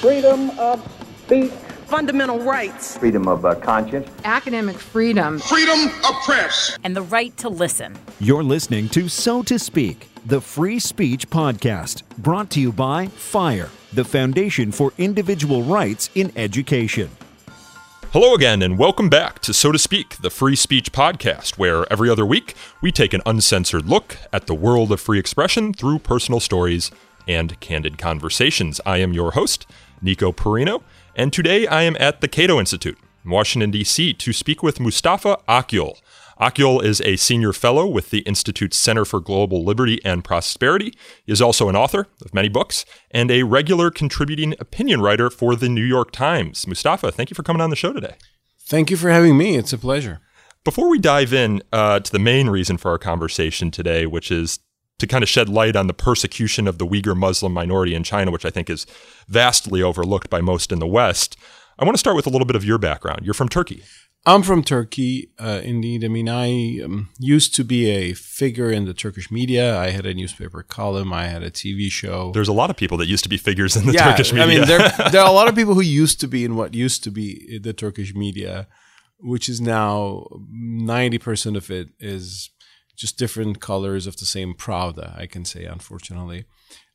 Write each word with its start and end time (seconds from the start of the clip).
freedom 0.00 0.50
of 0.58 0.86
speech, 1.24 1.50
fundamental 1.86 2.38
rights, 2.40 2.98
freedom 2.98 3.26
of 3.26 3.46
uh, 3.46 3.54
conscience, 3.54 4.08
academic 4.24 4.76
freedom, 4.76 5.38
freedom 5.38 5.88
of 6.06 6.14
press, 6.22 6.76
and 6.84 6.94
the 6.94 7.02
right 7.02 7.34
to 7.38 7.48
listen. 7.48 7.96
You're 8.20 8.44
listening 8.44 8.90
to 8.90 9.08
So 9.08 9.42
to 9.44 9.58
Speak, 9.58 10.08
the 10.26 10.40
free 10.40 10.78
speech 10.78 11.30
podcast, 11.30 12.02
brought 12.18 12.50
to 12.50 12.60
you 12.60 12.72
by 12.72 13.06
FIRE, 13.06 13.70
the 13.94 14.04
Foundation 14.04 14.70
for 14.70 14.92
Individual 14.98 15.62
Rights 15.62 16.10
in 16.14 16.30
Education. 16.36 17.08
Hello 18.12 18.34
again, 18.34 18.60
and 18.60 18.78
welcome 18.78 19.08
back 19.08 19.40
to 19.40 19.54
So 19.54 19.72
to 19.72 19.78
Speak, 19.78 20.18
the 20.18 20.30
free 20.30 20.56
speech 20.56 20.92
podcast, 20.92 21.56
where 21.56 21.90
every 21.90 22.10
other 22.10 22.26
week 22.26 22.54
we 22.82 22.92
take 22.92 23.14
an 23.14 23.22
uncensored 23.24 23.86
look 23.86 24.18
at 24.30 24.46
the 24.46 24.54
world 24.54 24.92
of 24.92 25.00
free 25.00 25.18
expression 25.18 25.72
through 25.72 26.00
personal 26.00 26.40
stories 26.40 26.90
and 27.28 27.58
candid 27.60 27.98
conversations. 27.98 28.80
I 28.86 28.98
am 28.98 29.12
your 29.12 29.32
host, 29.32 29.66
Nico 30.02 30.32
Perino, 30.32 30.82
and 31.14 31.32
today 31.32 31.66
I 31.66 31.82
am 31.82 31.96
at 31.98 32.20
the 32.20 32.28
Cato 32.28 32.58
Institute 32.58 32.98
in 33.24 33.30
Washington, 33.30 33.70
D.C. 33.70 34.14
to 34.14 34.32
speak 34.32 34.62
with 34.62 34.80
Mustafa 34.80 35.38
Akyol. 35.48 36.00
Akyol 36.40 36.84
is 36.84 37.00
a 37.00 37.16
senior 37.16 37.52
fellow 37.52 37.86
with 37.86 38.10
the 38.10 38.20
Institute's 38.20 38.76
Center 38.76 39.06
for 39.06 39.20
Global 39.20 39.64
Liberty 39.64 40.04
and 40.04 40.22
Prosperity. 40.22 40.92
He 41.24 41.32
is 41.32 41.40
also 41.40 41.70
an 41.70 41.76
author 41.76 42.08
of 42.22 42.34
many 42.34 42.48
books 42.50 42.84
and 43.10 43.30
a 43.30 43.42
regular 43.44 43.90
contributing 43.90 44.54
opinion 44.60 45.00
writer 45.00 45.30
for 45.30 45.56
the 45.56 45.68
New 45.68 45.84
York 45.84 46.12
Times. 46.12 46.66
Mustafa, 46.66 47.10
thank 47.10 47.30
you 47.30 47.34
for 47.34 47.42
coming 47.42 47.62
on 47.62 47.70
the 47.70 47.76
show 47.76 47.92
today. 47.92 48.16
Thank 48.60 48.90
you 48.90 48.98
for 48.98 49.10
having 49.10 49.38
me. 49.38 49.56
It's 49.56 49.72
a 49.72 49.78
pleasure. 49.78 50.20
Before 50.62 50.90
we 50.90 50.98
dive 50.98 51.32
in 51.32 51.62
uh, 51.72 52.00
to 52.00 52.12
the 52.12 52.18
main 52.18 52.50
reason 52.50 52.76
for 52.76 52.90
our 52.90 52.98
conversation 52.98 53.70
today, 53.70 54.04
which 54.04 54.30
is 54.30 54.58
to 54.98 55.06
kind 55.06 55.22
of 55.22 55.28
shed 55.28 55.48
light 55.48 55.76
on 55.76 55.86
the 55.86 55.94
persecution 55.94 56.66
of 56.66 56.78
the 56.78 56.86
Uyghur 56.86 57.16
Muslim 57.16 57.52
minority 57.52 57.94
in 57.94 58.02
China, 58.02 58.30
which 58.30 58.44
I 58.44 58.50
think 58.50 58.70
is 58.70 58.86
vastly 59.28 59.82
overlooked 59.82 60.30
by 60.30 60.40
most 60.40 60.72
in 60.72 60.78
the 60.78 60.86
West. 60.86 61.36
I 61.78 61.84
want 61.84 61.94
to 61.94 61.98
start 61.98 62.16
with 62.16 62.26
a 62.26 62.30
little 62.30 62.46
bit 62.46 62.56
of 62.56 62.64
your 62.64 62.78
background. 62.78 63.20
You're 63.22 63.34
from 63.34 63.48
Turkey. 63.48 63.82
I'm 64.28 64.42
from 64.42 64.64
Turkey, 64.64 65.30
uh, 65.38 65.60
indeed. 65.62 66.04
I 66.04 66.08
mean, 66.08 66.28
I 66.28 66.80
um, 66.84 67.10
used 67.20 67.54
to 67.56 67.64
be 67.64 67.88
a 67.90 68.12
figure 68.12 68.72
in 68.72 68.84
the 68.84 68.92
Turkish 68.92 69.30
media. 69.30 69.78
I 69.78 69.90
had 69.90 70.04
a 70.04 70.14
newspaper 70.14 70.64
column. 70.64 71.12
I 71.12 71.28
had 71.28 71.44
a 71.44 71.50
TV 71.50 71.88
show. 71.92 72.32
There's 72.32 72.48
a 72.48 72.52
lot 72.52 72.68
of 72.68 72.76
people 72.76 72.98
that 72.98 73.06
used 73.06 73.22
to 73.22 73.28
be 73.28 73.36
figures 73.36 73.76
in 73.76 73.86
the 73.86 73.92
yeah, 73.92 74.10
Turkish 74.10 74.32
media. 74.32 74.44
I 74.44 74.48
mean, 74.48 74.66
there, 74.66 74.78
there 75.12 75.20
are 75.20 75.28
a 75.28 75.32
lot 75.32 75.48
of 75.48 75.54
people 75.54 75.74
who 75.74 75.80
used 75.80 76.18
to 76.20 76.26
be 76.26 76.44
in 76.44 76.56
what 76.56 76.74
used 76.74 77.04
to 77.04 77.12
be 77.12 77.60
the 77.62 77.72
Turkish 77.72 78.14
media, 78.16 78.66
which 79.20 79.48
is 79.48 79.60
now 79.60 80.26
90% 80.52 81.56
of 81.56 81.70
it 81.70 81.90
is 82.00 82.50
just 82.96 83.18
different 83.18 83.60
colors 83.60 84.06
of 84.06 84.16
the 84.16 84.26
same 84.26 84.54
Pravda, 84.54 85.18
I 85.18 85.26
can 85.26 85.44
say, 85.44 85.64
unfortunately. 85.64 86.44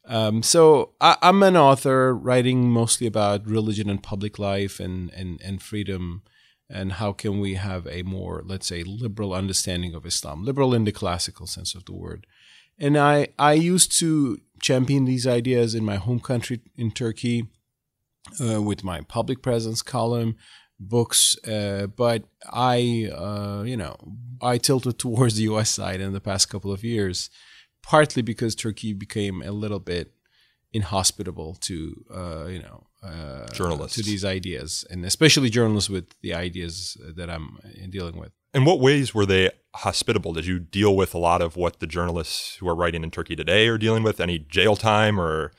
Um, 0.05 0.41
so 0.41 0.94
I, 0.99 1.17
am 1.21 1.44
an 1.44 1.55
author 1.55 2.16
writing 2.16 2.69
mostly 2.69 3.05
about 3.05 3.45
religion 3.45 3.89
and 3.89 4.02
public 4.02 4.39
life 4.39 4.79
and, 4.79 5.11
and, 5.13 5.39
and 5.44 5.61
freedom 5.61 6.23
and 6.69 6.94
how 6.94 7.11
can 7.11 7.39
we 7.39 7.55
have 7.55 7.85
a 7.88 8.02
more, 8.03 8.41
let's 8.45 8.67
say, 8.67 8.83
liberal 8.83 9.33
understanding 9.33 9.94
of 9.94 10.05
Islam, 10.05 10.44
liberal 10.44 10.73
in 10.73 10.85
the 10.85 10.91
classical 10.91 11.45
sense 11.45 11.75
of 11.75 11.85
the 11.85 11.94
word. 11.94 12.25
And 12.79 12.97
I, 12.97 13.27
I 13.38 13.53
used 13.53 13.97
to 13.99 14.39
champion 14.61 15.05
these 15.05 15.27
ideas 15.27 15.75
in 15.75 15.83
my 15.83 15.97
home 15.97 16.19
country 16.19 16.61
in 16.75 16.91
Turkey 16.91 17.47
uh, 18.39 18.61
with 18.61 18.83
my 18.83 19.02
public 19.02 19.41
presence 19.41 19.81
column, 19.81 20.35
books, 20.81 21.37
uh, 21.47 21.87
but 21.87 22.23
I, 22.51 23.09
uh, 23.13 23.63
you 23.63 23.77
know, 23.77 23.95
I 24.41 24.57
tilted 24.57 24.99
towards 24.99 25.35
the 25.35 25.43
U.S. 25.43 25.69
side 25.69 26.01
in 26.01 26.13
the 26.13 26.19
past 26.19 26.49
couple 26.49 26.71
of 26.71 26.83
years, 26.83 27.29
partly 27.83 28.21
because 28.21 28.55
Turkey 28.55 28.93
became 28.93 29.41
a 29.41 29.51
little 29.51 29.79
bit 29.79 30.13
inhospitable 30.73 31.55
to, 31.61 32.05
uh, 32.13 32.45
you 32.45 32.59
know, 32.59 32.88
uh, 33.03 33.47
journalists 33.47 33.97
to 33.97 34.03
these 34.03 34.23
ideas, 34.23 34.85
and 34.89 35.05
especially 35.05 35.49
journalists 35.49 35.89
with 35.89 36.19
the 36.21 36.33
ideas 36.33 36.97
that 37.16 37.29
I'm 37.29 37.57
dealing 37.89 38.17
with. 38.17 38.31
In 38.53 38.66
what 38.66 38.79
ways 38.79 39.16
were 39.16 39.25
they 39.25 39.49
hospitable? 39.75 40.33
Did 40.33 40.45
you 40.45 40.59
deal 40.59 40.95
with 40.95 41.13
a 41.13 41.17
lot 41.17 41.41
of 41.41 41.56
what 41.56 41.79
the 41.79 41.88
journalists 41.88 42.57
who 42.57 42.67
are 42.67 42.75
writing 42.75 43.03
in 43.03 43.09
Turkey 43.09 43.35
today 43.35 43.67
are 43.69 43.77
dealing 43.77 44.03
with? 44.03 44.19
Any 44.19 44.39
jail 44.39 44.75
time 44.75 45.19
or 45.19 45.51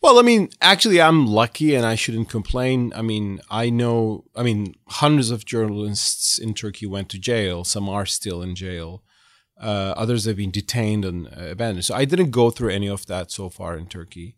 well, 0.00 0.18
I 0.18 0.22
mean, 0.22 0.48
actually, 0.60 1.00
I'm 1.00 1.26
lucky 1.26 1.74
and 1.74 1.84
I 1.84 1.94
shouldn't 1.96 2.28
complain. 2.28 2.92
I 2.94 3.02
mean, 3.02 3.40
I 3.50 3.68
know, 3.68 4.24
I 4.36 4.42
mean, 4.42 4.74
hundreds 4.88 5.30
of 5.30 5.44
journalists 5.44 6.38
in 6.38 6.54
Turkey 6.54 6.86
went 6.86 7.08
to 7.10 7.18
jail. 7.18 7.64
Some 7.64 7.88
are 7.88 8.06
still 8.06 8.42
in 8.42 8.54
jail. 8.54 9.02
Uh, 9.60 9.92
others 9.96 10.24
have 10.24 10.36
been 10.36 10.52
detained 10.52 11.04
and 11.04 11.26
abandoned. 11.26 11.84
So 11.84 11.94
I 11.94 12.04
didn't 12.04 12.30
go 12.30 12.50
through 12.50 12.70
any 12.70 12.88
of 12.88 13.06
that 13.06 13.32
so 13.32 13.50
far 13.50 13.76
in 13.76 13.86
Turkey. 13.86 14.37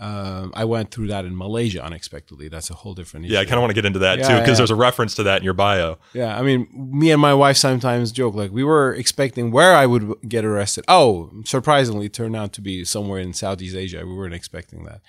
Um, 0.00 0.50
I 0.54 0.64
went 0.64 0.90
through 0.90 1.08
that 1.08 1.26
in 1.26 1.36
Malaysia 1.36 1.84
unexpectedly. 1.84 2.48
That's 2.48 2.70
a 2.70 2.74
whole 2.74 2.94
different 2.94 3.26
issue. 3.26 3.34
Yeah, 3.34 3.40
I 3.40 3.44
kind 3.44 3.56
of 3.56 3.60
want 3.60 3.72
to 3.72 3.74
get 3.74 3.84
into 3.84 3.98
that 3.98 4.18
yeah, 4.18 4.28
too 4.28 4.34
because 4.40 4.52
yeah. 4.52 4.54
there's 4.56 4.70
a 4.70 4.74
reference 4.74 5.14
to 5.16 5.22
that 5.24 5.38
in 5.38 5.44
your 5.44 5.52
bio. 5.52 5.98
Yeah, 6.14 6.38
I 6.38 6.40
mean, 6.40 6.66
me 6.72 7.10
and 7.10 7.20
my 7.20 7.34
wife 7.34 7.58
sometimes 7.58 8.10
joke 8.10 8.34
like 8.34 8.50
we 8.50 8.64
were 8.64 8.94
expecting 8.94 9.50
where 9.50 9.74
I 9.74 9.84
would 9.84 10.14
get 10.26 10.42
arrested. 10.42 10.86
Oh, 10.88 11.30
surprisingly, 11.44 12.08
turned 12.08 12.34
out 12.34 12.54
to 12.54 12.62
be 12.62 12.82
somewhere 12.82 13.20
in 13.20 13.34
Southeast 13.34 13.76
Asia. 13.76 13.98
We 14.06 14.14
weren't 14.14 14.32
expecting 14.32 14.84
that. 14.84 15.02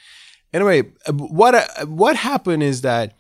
Anyway, 0.53 0.91
uh, 1.07 1.13
what 1.13 1.55
uh, 1.55 1.85
what 1.85 2.17
happened 2.17 2.61
is 2.61 2.81
that 2.81 3.13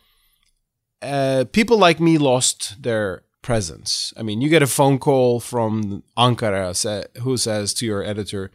uh, 1.01 1.45
people 1.53 1.77
like 1.77 2.01
me 2.01 2.17
lost 2.17 2.83
their 2.83 3.23
presence. 3.41 4.13
I 4.17 4.23
mean, 4.23 4.41
you 4.41 4.49
get 4.49 4.61
a 4.61 4.67
phone 4.67 4.99
call 4.99 5.39
from 5.39 6.03
Ankara 6.17 7.05
who 7.19 7.37
says 7.37 7.73
to 7.75 7.85
your 7.85 8.03
editor, 8.03 8.51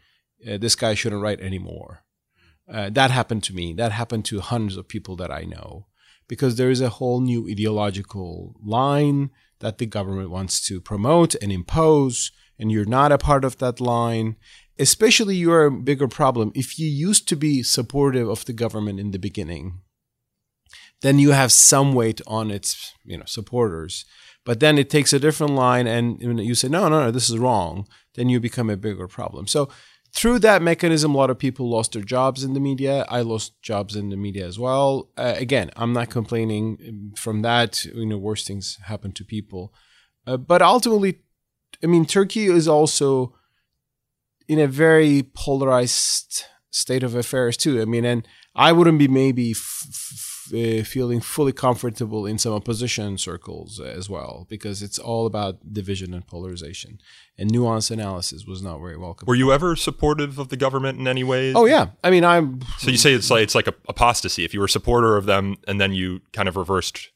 uh, 0.46 0.58
"This 0.58 0.76
guy 0.76 0.92
shouldn't 0.92 1.22
write 1.22 1.40
anymore." 1.40 2.02
Uh, 2.72 2.90
that 2.90 3.10
happened 3.10 3.42
to 3.44 3.54
me. 3.54 3.72
That 3.72 3.92
happened 3.92 4.24
to 4.26 4.40
hundreds 4.40 4.76
of 4.76 4.88
people 4.88 5.16
that 5.16 5.30
I 5.30 5.44
know 5.44 5.86
because 6.28 6.56
there 6.56 6.70
is 6.70 6.80
a 6.80 6.88
whole 6.88 7.20
new 7.20 7.48
ideological 7.48 8.56
line 8.64 9.30
that 9.60 9.78
the 9.78 9.86
government 9.86 10.30
wants 10.30 10.66
to 10.66 10.80
promote 10.80 11.34
and 11.36 11.52
impose, 11.52 12.32
and 12.58 12.70
you're 12.70 12.84
not 12.84 13.12
a 13.12 13.18
part 13.18 13.44
of 13.44 13.58
that 13.58 13.80
line. 13.80 14.36
Especially, 14.78 15.36
you're 15.36 15.66
a 15.66 15.70
bigger 15.70 16.08
problem 16.08 16.52
if 16.54 16.78
you 16.78 16.88
used 16.88 17.28
to 17.28 17.36
be 17.36 17.62
supportive 17.62 18.28
of 18.28 18.44
the 18.44 18.52
government 18.52 19.00
in 19.00 19.12
the 19.12 19.18
beginning. 19.18 19.80
Then 21.00 21.18
you 21.18 21.30
have 21.30 21.52
some 21.52 21.92
weight 21.92 22.20
on 22.26 22.50
its, 22.50 22.92
you 23.04 23.16
know, 23.16 23.24
supporters. 23.26 24.04
But 24.44 24.60
then 24.60 24.78
it 24.78 24.90
takes 24.90 25.12
a 25.12 25.18
different 25.18 25.54
line, 25.54 25.86
and 25.86 26.20
you 26.20 26.54
say, 26.54 26.68
"No, 26.68 26.88
no, 26.88 27.04
no, 27.04 27.10
this 27.10 27.30
is 27.30 27.38
wrong." 27.38 27.86
Then 28.14 28.28
you 28.28 28.38
become 28.40 28.70
a 28.70 28.76
bigger 28.76 29.08
problem. 29.08 29.46
So 29.46 29.68
through 30.16 30.38
that 30.38 30.62
mechanism, 30.62 31.14
a 31.14 31.18
lot 31.18 31.28
of 31.28 31.38
people 31.38 31.68
lost 31.68 31.92
their 31.92 32.02
jobs 32.02 32.42
in 32.42 32.54
the 32.54 32.60
media. 32.60 33.04
I 33.08 33.20
lost 33.20 33.60
jobs 33.60 33.94
in 33.94 34.08
the 34.08 34.16
media 34.16 34.46
as 34.46 34.58
well. 34.58 35.10
Uh, 35.16 35.34
again, 35.36 35.70
I'm 35.76 35.92
not 35.92 36.08
complaining 36.08 37.12
from 37.16 37.42
that. 37.42 37.84
You 37.84 38.06
know, 38.06 38.16
worse 38.16 38.44
things 38.44 38.78
happen 38.86 39.12
to 39.12 39.24
people. 39.24 39.74
Uh, 40.26 40.38
but 40.38 40.62
ultimately, 40.62 41.20
I 41.84 41.86
mean, 41.86 42.06
Turkey 42.06 42.46
is 42.46 42.66
also 42.66 43.34
in 44.48 44.58
a 44.58 44.66
very 44.66 45.22
polarized 45.34 46.44
state 46.70 47.02
of 47.02 47.14
affairs 47.14 47.58
too. 47.58 47.82
I 47.82 47.84
mean, 47.84 48.06
and 48.06 48.26
I 48.54 48.72
wouldn't 48.72 48.98
be 48.98 49.08
maybe 49.08 49.50
f- 49.50 49.86
uh, 50.52 50.82
feeling 50.84 51.20
fully 51.20 51.52
comfortable 51.52 52.26
in 52.26 52.38
some 52.38 52.52
opposition 52.52 53.18
circles 53.18 53.80
as 53.80 54.08
well 54.08 54.46
because 54.48 54.82
it's 54.82 54.98
all 54.98 55.26
about 55.26 55.72
division 55.72 56.14
and 56.14 56.26
polarization. 56.26 56.98
And 57.38 57.50
nuance 57.50 57.90
analysis 57.90 58.46
was 58.46 58.62
not 58.62 58.78
very 58.78 58.96
welcome. 58.96 59.26
Were 59.26 59.34
you 59.34 59.52
ever 59.52 59.76
supportive 59.76 60.38
of 60.38 60.48
the 60.48 60.56
government 60.56 60.98
in 60.98 61.06
any 61.06 61.24
way? 61.24 61.52
Oh 61.54 61.66
yeah. 61.66 61.88
I 62.02 62.10
mean 62.10 62.24
i'm 62.24 62.60
so 62.78 62.90
you 62.90 62.96
say 62.96 63.12
it's 63.12 63.30
like 63.30 63.42
it's 63.42 63.54
like 63.54 63.66
a 63.66 63.74
apostasy. 63.88 64.44
If 64.44 64.54
you 64.54 64.60
were 64.60 64.66
a 64.66 64.70
supporter 64.70 65.16
of 65.16 65.26
them 65.26 65.56
and 65.66 65.80
then 65.80 65.92
you 65.92 66.20
kind 66.32 66.48
of 66.48 66.56
reversed 66.56 67.08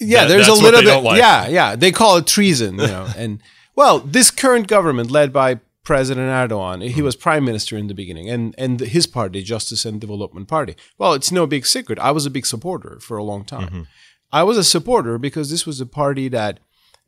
yeah 0.00 0.22
that, 0.22 0.28
there's 0.28 0.48
a 0.48 0.54
little 0.54 0.82
bit 0.82 1.02
like. 1.02 1.18
yeah 1.18 1.48
yeah. 1.48 1.76
They 1.76 1.92
call 1.92 2.16
it 2.18 2.26
treason 2.26 2.78
you 2.78 2.86
know 2.86 3.08
and 3.16 3.42
well 3.74 4.00
this 4.00 4.30
current 4.30 4.68
government 4.68 5.10
led 5.10 5.32
by 5.32 5.60
President 5.88 6.28
Erdogan. 6.28 6.86
He 6.86 7.00
was 7.00 7.16
prime 7.16 7.46
minister 7.46 7.74
in 7.78 7.86
the 7.86 7.94
beginning, 7.94 8.28
and 8.28 8.54
and 8.58 8.78
his 8.78 9.06
party, 9.06 9.42
Justice 9.42 9.86
and 9.86 9.98
Development 9.98 10.46
Party. 10.46 10.76
Well, 10.98 11.14
it's 11.14 11.32
no 11.32 11.46
big 11.46 11.64
secret. 11.64 11.98
I 11.98 12.10
was 12.10 12.26
a 12.26 12.30
big 12.30 12.44
supporter 12.44 12.98
for 13.00 13.16
a 13.16 13.24
long 13.24 13.46
time. 13.46 13.68
Mm-hmm. 13.68 13.82
I 14.30 14.42
was 14.42 14.58
a 14.58 14.64
supporter 14.64 15.16
because 15.16 15.48
this 15.48 15.64
was 15.64 15.80
a 15.80 15.86
party 15.86 16.28
that 16.28 16.60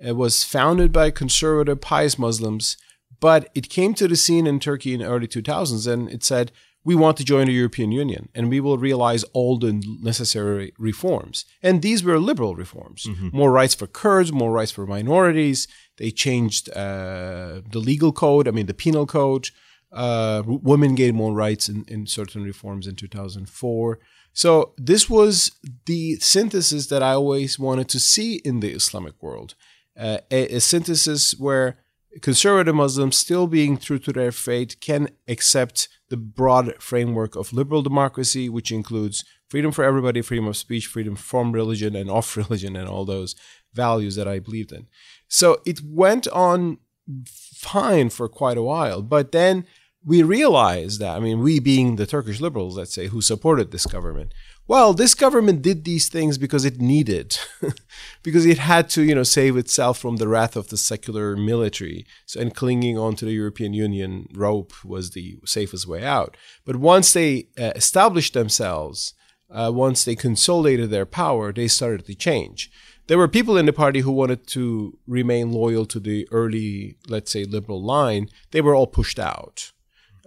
uh, 0.03 0.15
was 0.15 0.45
founded 0.45 0.93
by 0.93 1.11
conservative, 1.11 1.83
pious 1.83 2.19
Muslims, 2.19 2.79
but 3.21 3.51
it 3.55 3.69
came 3.69 3.93
to 3.97 4.09
the 4.09 4.17
scene 4.17 4.47
in 4.47 4.59
Turkey 4.59 4.95
in 4.95 5.01
the 5.01 5.07
early 5.07 5.29
2000s, 5.29 5.87
and 5.87 6.09
it 6.09 6.25
said 6.25 6.51
we 6.83 6.95
want 6.95 7.17
to 7.19 7.25
join 7.25 7.47
the 7.47 7.53
European 7.53 7.93
Union 7.93 8.31
and 8.35 8.49
we 8.49 8.61
will 8.61 8.79
realize 8.79 9.23
all 9.35 9.59
the 9.59 9.73
necessary 10.01 10.73
reforms. 10.79 11.45
And 11.63 11.83
these 11.83 12.03
were 12.03 12.19
liberal 12.19 12.57
reforms 12.57 13.05
mm-hmm. 13.05 13.29
more 13.37 13.53
rights 13.53 13.75
for 13.75 13.87
Kurds, 13.87 14.33
more 14.33 14.53
rights 14.53 14.73
for 14.73 14.87
minorities. 14.87 15.69
They 16.01 16.11
changed 16.11 16.71
uh, 16.71 17.61
the 17.71 17.79
legal 17.79 18.11
code, 18.11 18.49
I 18.49 18.53
mean, 18.53 18.67
the 18.67 18.75
penal 18.75 19.07
code. 19.07 19.51
Uh, 19.93 20.43
women 20.47 20.95
gained 20.95 21.17
more 21.17 21.35
rights 21.35 21.69
in, 21.69 21.85
in 21.89 22.07
certain 22.07 22.43
reforms 22.43 22.87
in 22.87 22.97
2004. 22.97 23.99
So, 24.33 24.73
this 24.79 25.11
was 25.11 25.53
the 25.85 26.15
synthesis 26.17 26.87
that 26.87 27.03
I 27.03 27.13
always 27.13 27.59
wanted 27.59 27.89
to 27.91 28.01
see 28.01 28.37
in 28.37 28.61
the 28.61 28.71
Islamic 28.71 29.21
world 29.23 29.55
uh, 29.99 30.19
a, 30.31 30.57
a 30.57 30.61
synthesis 30.61 31.33
where 31.39 31.79
conservative 32.23 32.75
Muslims, 32.75 33.19
still 33.19 33.47
being 33.47 33.77
true 33.77 33.99
to 33.99 34.13
their 34.13 34.33
faith, 34.33 34.81
can 34.81 35.11
accept 35.29 35.89
the 36.09 36.17
broad 36.17 36.75
framework 36.81 37.37
of 37.37 37.53
liberal 37.53 37.83
democracy, 37.83 38.49
which 38.49 38.73
includes 38.73 39.25
freedom 39.49 39.73
for 39.73 39.85
everybody, 39.85 40.23
freedom 40.23 40.47
of 40.47 40.57
speech, 40.57 40.87
freedom 40.87 41.15
from 41.17 41.53
religion 41.53 41.95
and 41.95 42.11
off 42.19 42.37
religion, 42.37 42.75
and 42.77 42.89
all 42.89 43.05
those 43.05 43.35
values 43.75 44.17
that 44.17 44.29
I 44.29 44.39
believed 44.39 44.73
in. 44.73 44.87
So 45.31 45.63
it 45.65 45.81
went 45.83 46.29
on 46.29 46.79
fine 47.25 48.11
for 48.11 48.29
quite 48.29 48.59
a 48.59 48.63
while. 48.63 49.01
But 49.01 49.33
then 49.33 49.65
we 50.05 50.23
realized 50.23 51.01
that, 51.01 51.17
I 51.17 51.21
mean, 51.21 51.41
we 51.41 51.61
being 51.61 51.97
the 51.97 52.07
Turkish 52.07 52.41
liberals, 52.41 52.77
let's 52.77 52.93
say, 52.93 53.07
who 53.07 53.21
supported 53.21 53.71
this 53.71 53.87
government, 53.87 54.35
well, 54.67 54.93
this 54.93 55.15
government 55.15 55.63
did 55.63 55.85
these 55.85 56.09
things 56.09 56.39
because 56.39 56.65
it 56.65 56.81
needed, 56.81 57.37
because 58.23 58.47
it 58.47 58.59
had 58.59 58.89
to, 58.91 59.03
you 59.03 59.15
know, 59.15 59.25
save 59.25 59.57
itself 59.57 59.99
from 59.99 60.17
the 60.17 60.29
wrath 60.29 60.57
of 60.57 60.69
the 60.69 60.77
secular 60.77 61.37
military. 61.37 62.07
So, 62.27 62.41
and 62.41 62.55
clinging 62.55 62.97
on 62.97 63.17
to 63.17 63.25
the 63.25 63.33
European 63.33 63.75
Union 63.75 64.27
rope 64.33 64.73
was 64.85 65.11
the 65.11 65.39
safest 65.45 65.87
way 65.87 66.05
out. 66.05 66.37
But 66.65 66.77
once 66.77 67.13
they 67.13 67.49
uh, 67.59 67.73
established 67.75 68.35
themselves, 68.35 69.15
uh, 69.51 69.73
once 69.75 70.05
they 70.05 70.15
consolidated 70.15 70.91
their 70.91 71.07
power, 71.07 71.53
they 71.53 71.69
started 71.69 72.07
to 72.07 72.15
change. 72.15 72.71
There 73.07 73.19
were 73.19 73.29
people 73.29 73.57
in 73.57 73.67
the 73.67 73.73
party 73.73 74.01
who 74.01 74.13
wanted 74.13 74.47
to 74.49 74.99
remain 75.07 75.53
loyal 75.53 75.85
to 75.87 75.99
the 75.99 76.29
early, 76.31 76.97
let's 77.09 77.33
say, 77.33 77.45
liberal 77.45 77.83
line. 77.83 78.29
They 78.53 78.61
were 78.61 78.75
all 78.75 78.87
pushed 78.87 79.19
out. 79.19 79.73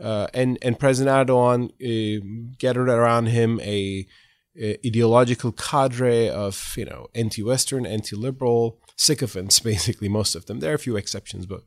Uh, 0.01 0.27
and, 0.33 0.57
and 0.61 0.79
President 0.79 1.27
Erdogan 1.29 1.69
uh, 1.69 2.53
gathered 2.57 2.89
around 2.89 3.27
him 3.27 3.59
a, 3.61 4.05
a, 4.59 4.77
ideological 4.85 5.51
cadre 5.51 6.29
of, 6.29 6.73
you 6.75 6.85
know, 6.85 7.07
anti-Western, 7.13 7.85
anti-liberal 7.85 8.79
sycophants, 8.95 9.59
basically, 9.71 10.09
most 10.09 10.35
of 10.35 10.47
them. 10.47 10.59
There 10.59 10.71
are 10.71 10.75
a 10.75 10.79
few 10.79 10.97
exceptions, 10.97 11.45
but 11.45 11.63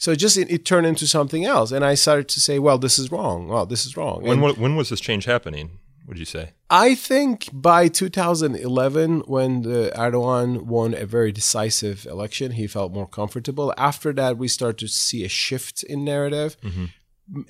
so 0.00 0.14
just 0.14 0.38
it, 0.38 0.50
it, 0.50 0.64
turned 0.64 0.86
into 0.86 1.06
something 1.06 1.44
else. 1.44 1.72
And 1.72 1.84
I 1.84 1.94
started 1.94 2.28
to 2.28 2.40
say, 2.40 2.58
well, 2.58 2.78
this 2.78 2.98
is 2.98 3.12
wrong. 3.12 3.48
Well, 3.48 3.66
this 3.66 3.84
is 3.84 3.96
wrong. 3.96 4.22
When, 4.22 4.40
when 4.40 4.76
was 4.76 4.88
this 4.88 5.00
change 5.00 5.24
happening? 5.24 5.78
Would 6.10 6.18
you 6.18 6.24
say? 6.24 6.50
I 6.68 6.96
think 6.96 7.48
by 7.52 7.86
2011, 7.86 9.20
when 9.20 9.62
Erdogan 9.62 10.62
won 10.62 10.92
a 10.92 11.06
very 11.06 11.30
decisive 11.30 12.04
election, 12.04 12.52
he 12.52 12.66
felt 12.66 12.92
more 12.92 13.06
comfortable. 13.06 13.72
After 13.78 14.12
that, 14.14 14.36
we 14.36 14.48
start 14.48 14.76
to 14.78 14.88
see 14.88 15.24
a 15.24 15.28
shift 15.28 15.84
in 15.84 16.04
narrative. 16.04 16.60
Mm-hmm. 16.62 16.84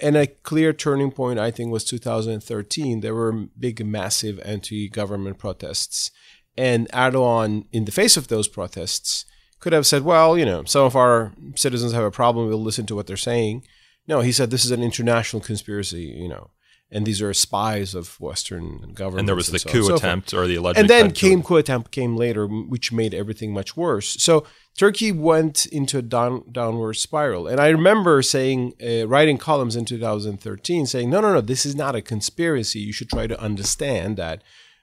And 0.02 0.14
a 0.14 0.26
clear 0.26 0.74
turning 0.74 1.10
point, 1.10 1.38
I 1.38 1.50
think, 1.50 1.72
was 1.72 1.84
2013. 1.84 3.00
There 3.00 3.14
were 3.14 3.32
big, 3.58 3.84
massive 3.84 4.38
anti 4.44 4.90
government 4.90 5.38
protests. 5.38 6.10
And 6.54 6.86
Erdogan, 6.90 7.64
in 7.72 7.86
the 7.86 7.92
face 7.92 8.18
of 8.18 8.28
those 8.28 8.46
protests, 8.46 9.24
could 9.58 9.72
have 9.72 9.86
said, 9.86 10.02
well, 10.02 10.36
you 10.36 10.44
know, 10.44 10.64
some 10.64 10.84
of 10.84 10.96
our 10.96 11.32
citizens 11.56 11.92
have 11.92 12.04
a 12.04 12.10
problem. 12.10 12.46
We'll 12.46 12.62
listen 12.62 12.84
to 12.86 12.94
what 12.94 13.06
they're 13.06 13.16
saying. 13.16 13.66
No, 14.06 14.20
he 14.20 14.32
said 14.32 14.50
this 14.50 14.66
is 14.66 14.70
an 14.70 14.82
international 14.82 15.40
conspiracy, 15.40 16.02
you 16.02 16.28
know 16.28 16.50
and 16.92 17.06
these 17.06 17.22
are 17.22 17.32
spies 17.32 17.94
of 17.94 18.20
Western 18.20 18.92
governments. 18.94 19.20
And 19.20 19.28
there 19.28 19.36
was 19.36 19.48
the 19.48 19.60
so 19.60 19.70
coup 19.70 19.82
so 19.84 19.94
attempt 19.94 20.34
or 20.34 20.46
the 20.46 20.56
alleged. 20.56 20.78
And 20.78 20.90
then 20.90 21.12
came 21.12 21.42
coup 21.42 21.56
attempt 21.56 21.92
came 21.92 22.16
later, 22.16 22.46
which 22.46 22.92
made 22.92 23.14
everything 23.14 23.52
much 23.52 23.76
worse. 23.76 24.20
So 24.22 24.44
Turkey 24.76 25.12
went 25.12 25.66
into 25.66 25.98
a 25.98 26.02
down, 26.02 26.44
downward 26.50 26.94
spiral. 26.94 27.46
And 27.46 27.60
I 27.60 27.68
remember 27.68 28.22
saying, 28.22 28.74
uh, 28.82 29.06
writing 29.06 29.38
columns 29.38 29.76
in 29.76 29.84
2013, 29.84 30.86
saying, 30.86 31.10
no, 31.10 31.20
no, 31.20 31.32
no, 31.32 31.40
this 31.40 31.64
is 31.64 31.76
not 31.76 31.94
a 31.94 32.02
conspiracy. 32.02 32.80
You 32.80 32.92
should 32.92 33.10
try 33.10 33.26
to 33.26 33.40
understand 33.40 34.16
that 34.16 34.42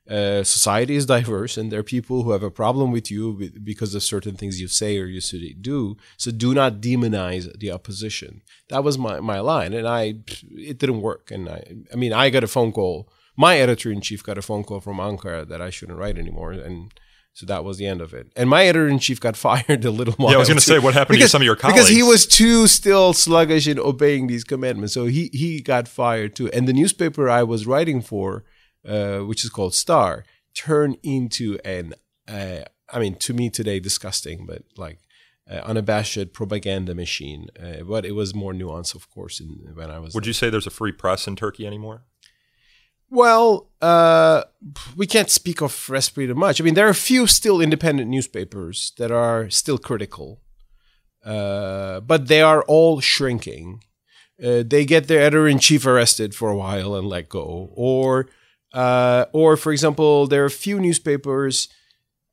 uh, 0.10 0.44
society 0.44 0.96
is 0.96 1.06
diverse 1.06 1.58
and 1.58 1.72
there 1.72 1.80
are 1.80 1.84
people 1.84 2.24
who 2.24 2.32
have 2.32 2.44
a 2.44 2.52
problem 2.52 2.92
with 2.92 3.12
you 3.12 3.52
because 3.64 3.94
of 3.94 4.04
certain 4.04 4.36
things 4.36 4.62
you 4.62 4.68
say 4.68 4.98
or 4.98 5.06
you 5.06 5.22
do. 5.56 5.98
So 6.16 6.32
do 6.32 6.54
not 6.54 6.80
demonize 6.82 7.52
the 7.60 7.72
opposition. 7.72 8.42
That 8.70 8.84
was 8.84 8.98
my, 8.98 9.20
my 9.20 9.40
line. 9.40 9.74
And 9.74 9.88
I, 9.88 10.16
it 10.52 10.78
didn't 10.78 11.02
work. 11.02 11.30
And 11.30 11.50
I, 11.50 11.64
I 11.92 11.96
mean, 11.96 12.14
I 12.14 12.30
got 12.30 12.44
a 12.44 12.48
phone 12.48 12.72
call. 12.72 13.10
My 13.36 13.58
editor 13.58 13.92
in 13.92 14.02
chief 14.02 14.24
got 14.24 14.38
a 14.38 14.42
phone 14.42 14.64
call 14.64 14.80
from 14.80 14.98
Ankara 14.98 15.48
that 15.48 15.62
I 15.62 15.70
shouldn't 15.70 16.00
write 16.00 16.18
anymore. 16.18 16.54
And 16.54 16.94
so 17.34 17.46
that 17.46 17.64
was 17.64 17.78
the 17.78 17.86
end 17.86 18.02
of 18.02 18.14
it. 18.14 18.32
And 18.36 18.50
my 18.50 18.66
editor 18.66 18.88
in 18.88 19.00
chief 19.00 19.20
got 19.20 19.36
fired 19.48 19.84
a 19.84 19.92
little 19.92 20.14
while. 20.16 20.32
Yeah, 20.32 20.38
I 20.38 20.40
was 20.40 20.48
going 20.48 20.58
to 20.58 20.64
say, 20.64 20.80
what 20.80 20.94
happened 20.94 21.18
because, 21.18 21.32
to 21.32 21.32
some 21.32 21.42
of 21.42 21.46
your 21.46 21.58
colleagues? 21.58 21.80
Because 21.82 21.90
he 21.90 22.02
was 22.02 22.26
too 22.26 22.66
still 22.68 23.12
sluggish 23.14 23.68
in 23.68 23.78
obeying 23.78 24.28
these 24.28 24.46
commandments. 24.46 24.94
So 24.94 25.06
he, 25.06 25.30
he 25.34 25.62
got 25.62 25.88
fired 25.88 26.36
too. 26.36 26.50
And 26.52 26.68
the 26.68 26.74
newspaper 26.74 27.30
I 27.30 27.44
was 27.44 27.68
writing 27.68 28.02
for, 28.02 28.46
uh, 28.88 29.20
which 29.20 29.44
is 29.44 29.50
called 29.50 29.76
Star, 29.76 30.24
turn 30.54 30.96
into 31.04 31.60
an, 31.66 31.94
uh, 32.28 32.62
I 32.90 33.00
mean, 33.00 33.16
to 33.16 33.34
me 33.34 33.50
today, 33.50 33.80
disgusting, 33.80 34.46
but 34.46 34.64
like 34.78 35.00
uh, 35.50 35.62
unabashed 35.64 36.34
propaganda 36.34 36.96
machine. 36.96 37.48
Uh, 37.62 37.84
but 37.84 38.06
it 38.06 38.14
was 38.14 38.34
more 38.34 38.54
nuanced, 38.54 38.96
of 38.96 39.10
course, 39.10 39.40
in, 39.40 39.72
when 39.74 39.92
I 39.92 40.00
was. 40.00 40.14
Would 40.14 40.24
there. 40.24 40.30
you 40.30 40.34
say 40.34 40.50
there's 40.50 40.68
a 40.68 40.72
free 40.72 40.92
press 40.92 41.28
in 41.28 41.36
Turkey 41.36 41.68
anymore? 41.68 42.04
Well, 43.10 43.70
uh, 43.82 44.44
we 44.96 45.08
can't 45.08 45.30
speak 45.30 45.62
of 45.62 45.76
press 45.76 46.10
freedom 46.10 46.40
much. 46.40 46.60
I 46.60 46.64
mean, 46.64 46.74
there 46.74 46.88
are 46.88 46.92
a 46.92 46.96
few 46.96 47.26
still 47.26 47.62
independent 47.62 48.10
newspapers 48.10 48.92
that 48.98 49.12
are 49.12 49.50
still 49.50 49.78
critical, 49.78 50.42
uh, 51.24 52.02
but 52.02 52.28
they 52.28 52.42
are 52.42 52.64
all 52.64 53.00
shrinking. 53.00 53.82
Uh, 54.44 54.62
they 54.66 54.86
get 54.86 55.08
their 55.08 55.22
editor 55.22 55.48
in 55.48 55.58
chief 55.58 55.86
arrested 55.86 56.36
for 56.36 56.50
a 56.50 56.58
while 56.58 56.96
and 56.96 57.08
let 57.08 57.30
go, 57.30 57.72
or 57.74 58.28
uh, 58.74 59.26
or, 59.34 59.58
for 59.58 59.72
example, 59.72 60.28
there 60.28 60.44
are 60.44 60.48
a 60.48 60.52
few 60.52 60.80
newspapers 60.80 61.70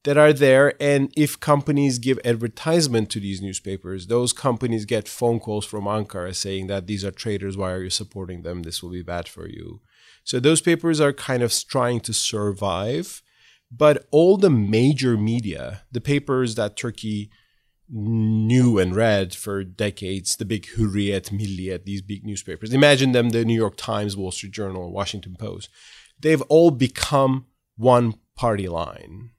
that 0.04 0.18
are 0.18 0.32
there, 0.32 0.74
and 0.80 1.10
if 1.16 1.40
companies 1.40 1.98
give 1.98 2.20
advertisement 2.24 3.08
to 3.10 3.20
these 3.20 3.40
newspapers, 3.40 4.06
those 4.06 4.34
companies 4.34 4.84
get 4.84 5.08
phone 5.08 5.40
calls 5.40 5.64
from 5.64 5.84
Ankara 5.84 6.34
saying 6.34 6.66
that 6.66 6.86
these 6.86 7.04
are 7.04 7.10
traitors. 7.10 7.56
Why 7.56 7.72
are 7.72 7.82
you 7.82 7.90
supporting 7.90 8.42
them? 8.42 8.62
This 8.62 8.82
will 8.82 8.90
be 8.90 9.02
bad 9.02 9.28
for 9.28 9.48
you. 9.48 9.80
So 10.22 10.40
those 10.40 10.60
papers 10.60 11.00
are 11.00 11.12
kind 11.12 11.42
of 11.42 11.52
trying 11.68 12.00
to 12.00 12.12
survive. 12.12 13.22
But 13.70 14.06
all 14.10 14.36
the 14.36 14.50
major 14.50 15.16
media, 15.16 15.82
the 15.90 16.00
papers 16.00 16.54
that 16.54 16.76
Turkey 16.76 17.30
knew 17.88 18.78
and 18.78 18.94
read 18.94 19.34
for 19.34 19.64
decades, 19.64 20.36
the 20.36 20.44
big 20.44 20.66
Hurriyet, 20.76 21.30
Milliyet, 21.30 21.84
these 21.84 22.02
big 22.02 22.24
newspapers. 22.24 22.72
Imagine 22.72 23.12
them 23.12 23.30
the 23.30 23.44
New 23.44 23.54
York 23.54 23.76
Times, 23.76 24.16
Wall 24.16 24.30
Street 24.30 24.52
Journal, 24.52 24.92
Washington 24.92 25.34
Post 25.38 25.70
they've 26.18 26.42
all 26.42 26.70
become 26.70 27.46
one 27.76 28.14
party 28.36 28.68
line. 28.68 29.30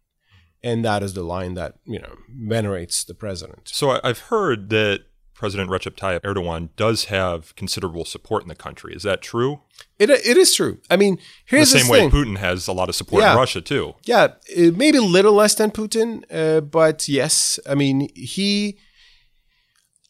And 0.63 0.83
that 0.83 1.03
is 1.03 1.13
the 1.13 1.23
line 1.23 1.53
that, 1.53 1.75
you 1.85 1.99
know, 1.99 2.15
venerates 2.27 3.03
the 3.03 3.13
president. 3.13 3.69
So 3.71 3.99
I've 4.03 4.19
heard 4.19 4.69
that 4.69 5.01
President 5.35 5.69
Recep 5.69 5.95
Tayyip 5.95 6.21
Erdogan 6.21 6.69
does 6.75 7.05
have 7.05 7.55
considerable 7.55 8.05
support 8.05 8.41
in 8.41 8.47
the 8.47 8.55
country. 8.55 8.95
Is 8.95 9.03
that 9.03 9.21
true? 9.21 9.61
It, 9.99 10.09
it 10.09 10.37
is 10.37 10.55
true. 10.55 10.79
I 10.89 10.95
mean, 10.95 11.19
here's 11.45 11.71
the 11.71 11.79
same 11.79 11.91
way 11.91 11.99
thing. 11.99 12.09
Putin 12.09 12.37
has 12.37 12.67
a 12.67 12.73
lot 12.73 12.89
of 12.89 12.95
support 12.95 13.21
yeah. 13.21 13.33
in 13.33 13.37
Russia 13.37 13.61
too. 13.61 13.95
Yeah, 14.05 14.29
maybe 14.57 14.97
a 14.97 15.03
little 15.03 15.33
less 15.33 15.53
than 15.53 15.71
Putin, 15.71 16.23
uh, 16.31 16.61
but 16.61 17.07
yes. 17.07 17.59
I 17.69 17.75
mean, 17.75 18.09
he 18.15 18.79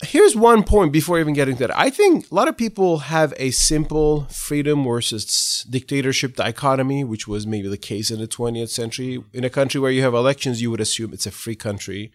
here's 0.04 0.36
one 0.36 0.64
point 0.64 0.92
before 0.92 1.20
even 1.20 1.34
getting 1.34 1.56
to 1.58 1.68
that. 1.68 1.78
I 1.78 1.90
think 1.90 2.30
a 2.30 2.36
lot 2.36 2.48
of 2.48 2.58
people 2.58 3.00
have 3.00 3.34
a 3.38 3.52
simple 3.52 4.25
freedom 4.25 4.84
versus 4.84 5.66
dictatorship 5.70 6.36
dichotomy, 6.36 7.04
which 7.04 7.28
was 7.28 7.48
maybe 7.48 7.68
the 7.68 7.78
case 7.78 8.12
in 8.12 8.20
the 8.20 8.28
20th 8.28 8.70
century. 8.70 9.24
In 9.34 9.44
a 9.44 9.50
country 9.50 9.80
where 9.80 9.92
you 9.92 10.02
have 10.02 10.14
elections, 10.14 10.62
you 10.62 10.70
would 10.72 10.82
assume 10.82 11.14
it's 11.14 11.25
a 11.25 11.32
free 11.32 11.56
country. 11.56 12.12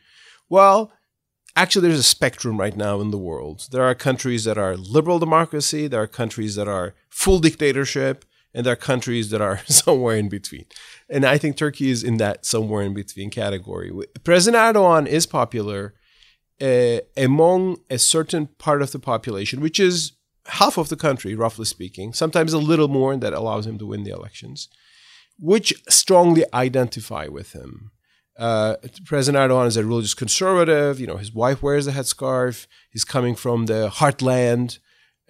Well, 0.48 0.92
actually, 1.56 1.88
there's 1.88 2.00
a 2.00 2.04
spectrum 2.04 2.58
right 2.58 2.76
now 2.76 3.00
in 3.00 3.10
the 3.10 3.18
world. 3.18 3.68
There 3.70 3.84
are 3.84 3.94
countries 3.94 4.44
that 4.44 4.58
are 4.58 4.76
liberal 4.76 5.18
democracy, 5.18 5.86
there 5.86 6.02
are 6.02 6.06
countries 6.06 6.56
that 6.56 6.68
are 6.68 6.94
full 7.08 7.38
dictatorship, 7.38 8.24
and 8.52 8.66
there 8.66 8.72
are 8.74 8.76
countries 8.76 9.30
that 9.30 9.40
are 9.40 9.60
somewhere 9.66 10.16
in 10.16 10.28
between. 10.28 10.66
And 11.08 11.24
I 11.24 11.38
think 11.38 11.56
Turkey 11.56 11.90
is 11.90 12.04
in 12.04 12.18
that 12.18 12.44
somewhere 12.44 12.82
in 12.82 12.92
between 12.92 13.30
category. 13.30 13.90
President 14.22 14.76
Erdogan 14.76 15.06
is 15.06 15.26
popular 15.26 15.94
uh, 16.60 17.00
among 17.16 17.78
a 17.88 17.98
certain 17.98 18.46
part 18.58 18.82
of 18.82 18.92
the 18.92 18.98
population, 18.98 19.60
which 19.60 19.80
is 19.80 20.12
half 20.46 20.76
of 20.76 20.88
the 20.88 20.96
country, 20.96 21.34
roughly 21.34 21.64
speaking, 21.64 22.12
sometimes 22.12 22.52
a 22.52 22.58
little 22.58 22.88
more, 22.88 23.16
that 23.16 23.32
allows 23.32 23.66
him 23.66 23.78
to 23.78 23.86
win 23.86 24.04
the 24.04 24.10
elections, 24.10 24.68
which 25.38 25.72
strongly 25.88 26.44
identify 26.52 27.26
with 27.26 27.52
him. 27.52 27.90
Uh, 28.38 28.76
President 29.04 29.50
Erdogan 29.50 29.66
is 29.66 29.76
a 29.76 29.84
religious 29.84 30.14
conservative. 30.14 30.98
You 30.98 31.06
know, 31.06 31.18
his 31.18 31.32
wife 31.32 31.62
wears 31.62 31.86
a 31.86 31.92
headscarf. 31.92 32.66
He's 32.90 33.04
coming 33.04 33.34
from 33.34 33.66
the 33.66 33.90
heartland, 33.92 34.78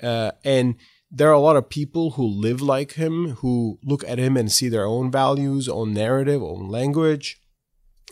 uh, 0.02 0.32
and 0.44 0.76
there 1.10 1.28
are 1.28 1.32
a 1.32 1.40
lot 1.40 1.56
of 1.56 1.68
people 1.68 2.12
who 2.12 2.24
live 2.24 2.62
like 2.62 2.92
him, 2.92 3.30
who 3.36 3.80
look 3.82 4.04
at 4.06 4.18
him 4.18 4.36
and 4.36 4.50
see 4.50 4.68
their 4.68 4.86
own 4.86 5.10
values, 5.10 5.68
own 5.68 5.92
narrative, 5.92 6.40
own 6.40 6.68
language. 6.68 7.40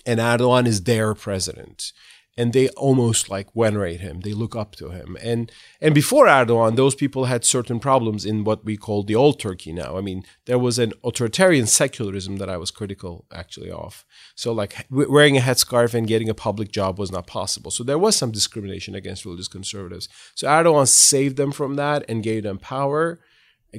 And 0.04 0.18
Erdogan 0.18 0.66
is 0.66 0.82
their 0.82 1.14
president 1.14 1.92
and 2.38 2.52
they 2.52 2.68
almost 2.71 3.28
like 3.28 3.52
venerate 3.52 4.00
him. 4.00 4.21
They 4.21 4.33
look 4.33 4.54
up 4.54 4.76
to 4.76 4.90
him. 4.90 5.16
And 5.21 5.50
and 5.80 5.92
before 5.92 6.26
Erdogan, 6.26 6.76
those 6.76 6.95
people 6.95 7.25
had 7.25 7.45
certain 7.45 7.80
problems 7.80 8.25
in 8.25 8.45
what 8.45 8.64
we 8.64 8.76
call 8.76 9.02
the 9.02 9.16
old 9.16 9.40
Turkey 9.40 9.73
now. 9.73 9.99
I 9.99 10.00
mean, 10.00 10.23
there 10.47 10.59
was 10.59 10.78
an 10.78 10.92
authoritarian 11.02 11.66
secularism 11.66 12.37
that 12.37 12.49
I 12.49 12.57
was 12.57 12.71
critical 12.71 13.26
actually 13.33 13.73
of. 13.73 14.04
So 14.37 14.52
like 14.52 14.87
wearing 14.88 15.37
a 15.37 15.40
headscarf 15.40 15.95
and 15.95 16.07
getting 16.07 16.28
a 16.28 16.42
public 16.47 16.71
job 16.71 16.97
was 16.97 17.11
not 17.11 17.26
possible. 17.26 17.73
So 17.73 17.83
there 17.83 17.99
was 17.99 18.14
some 18.14 18.30
discrimination 18.30 18.95
against 18.95 19.25
religious 19.25 19.49
conservatives. 19.49 20.09
So 20.37 20.47
Erdogan 20.47 20.87
saved 20.87 21.37
them 21.37 21.50
from 21.50 21.75
that 21.75 22.04
and 22.09 22.23
gave 22.23 22.45
them 22.45 22.59
power, 22.59 23.18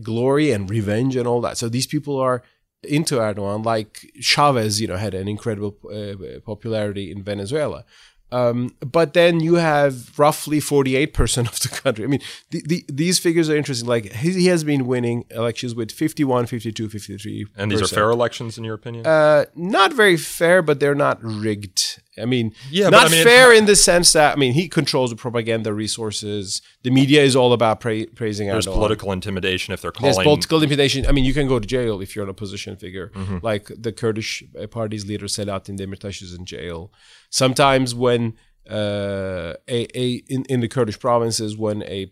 glory, 0.04 0.51
and 0.51 0.70
revenge 0.70 1.16
and 1.16 1.28
all 1.28 1.39
that. 1.42 1.58
So 1.58 1.70
these 1.70 1.88
people 1.88 2.20
are 2.20 2.44
into 2.84 3.16
Erdogan, 3.16 3.63
like 3.66 4.12
Chavez, 4.20 4.82
you 4.82 4.88
know, 4.88 4.98
had 4.98 5.13
an 5.13 5.28
incredible 5.30 5.78
uh, 5.94 6.39
popularity 6.46 7.10
in 7.10 7.24
Venezuela. 7.24 7.86
Um, 8.31 8.75
but 8.79 9.13
then 9.13 9.39
you 9.39 9.55
have 9.55 10.17
roughly 10.19 10.59
48% 10.59 11.48
of 11.48 11.59
the 11.59 11.69
country. 11.69 12.03
I 12.03 12.07
mean, 12.07 12.21
the, 12.51 12.62
the, 12.65 12.86
these 12.88 13.17
figures 13.17 13.50
are 13.50 13.55
interesting. 13.55 13.88
Like 13.88 14.12
he, 14.13 14.33
he, 14.33 14.48
has 14.48 14.63
been 14.63 14.86
winning 14.86 15.25
elections 15.31 15.74
with 15.74 15.91
51, 15.91 16.45
52, 16.45 16.89
53. 16.89 17.48
And 17.57 17.71
these 17.71 17.81
are 17.81 17.88
fair 17.88 18.09
elections, 18.09 18.57
in 18.57 18.63
your 18.63 18.75
opinion? 18.75 19.07
Uh, 19.07 19.45
not 19.55 19.93
very 19.93 20.17
fair, 20.17 20.62
but 20.62 20.79
they're 20.79 20.95
not 20.95 21.24
rigged. 21.24 22.01
I 22.19 22.25
mean, 22.25 22.53
yeah, 22.71 22.89
not 22.89 23.07
I 23.07 23.09
mean, 23.09 23.23
fair 23.23 23.53
in 23.53 23.65
the 23.65 23.75
sense 23.75 24.13
that 24.13 24.35
I 24.35 24.39
mean 24.39 24.53
he 24.53 24.67
controls 24.67 25.09
the 25.09 25.15
propaganda 25.15 25.73
resources. 25.73 26.61
The 26.83 26.91
media 26.91 27.23
is 27.23 27.35
all 27.35 27.53
about 27.53 27.79
pra- 27.79 28.07
praising. 28.15 28.47
There's 28.47 28.67
Erdogan. 28.67 28.73
political 28.73 29.11
intimidation 29.11 29.73
if 29.73 29.81
they're 29.81 29.91
calling. 29.91 30.13
There's 30.13 30.23
political 30.23 30.57
intimidation. 30.57 31.05
I 31.05 31.11
mean, 31.11 31.25
you 31.25 31.33
can 31.33 31.47
go 31.47 31.59
to 31.59 31.67
jail 31.67 32.01
if 32.01 32.15
you're 32.15 32.23
an 32.23 32.29
opposition 32.29 32.75
figure. 32.75 33.09
Mm-hmm. 33.09 33.38
Like 33.41 33.71
the 33.77 33.91
Kurdish 33.91 34.43
party's 34.71 35.05
leader 35.05 35.27
Selahattin 35.27 35.77
Demirtas 35.77 36.21
is 36.21 36.33
in 36.33 36.45
jail. 36.45 36.91
Sometimes 37.29 37.95
when 37.95 38.33
uh, 38.69 39.53
a, 39.67 39.88
a 39.95 40.23
in, 40.27 40.45
in 40.45 40.59
the 40.59 40.67
Kurdish 40.67 40.99
provinces 40.99 41.57
when 41.57 41.83
a 41.83 42.11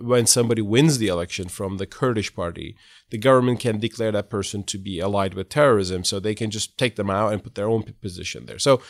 when 0.00 0.26
somebody 0.26 0.62
wins 0.62 0.98
the 0.98 1.06
election 1.08 1.48
from 1.48 1.76
the 1.76 1.86
Kurdish 1.86 2.34
party, 2.34 2.76
the 3.10 3.18
government 3.18 3.60
can 3.60 3.78
declare 3.78 4.10
that 4.10 4.30
person 4.30 4.64
to 4.64 4.78
be 4.78 4.98
allied 4.98 5.34
with 5.34 5.50
terrorism, 5.50 6.02
so 6.02 6.18
they 6.18 6.34
can 6.34 6.50
just 6.50 6.76
take 6.76 6.96
them 6.96 7.10
out 7.10 7.32
and 7.32 7.44
put 7.44 7.54
their 7.54 7.68
own 7.68 7.84
position 8.00 8.46
there. 8.46 8.58
So 8.58 8.80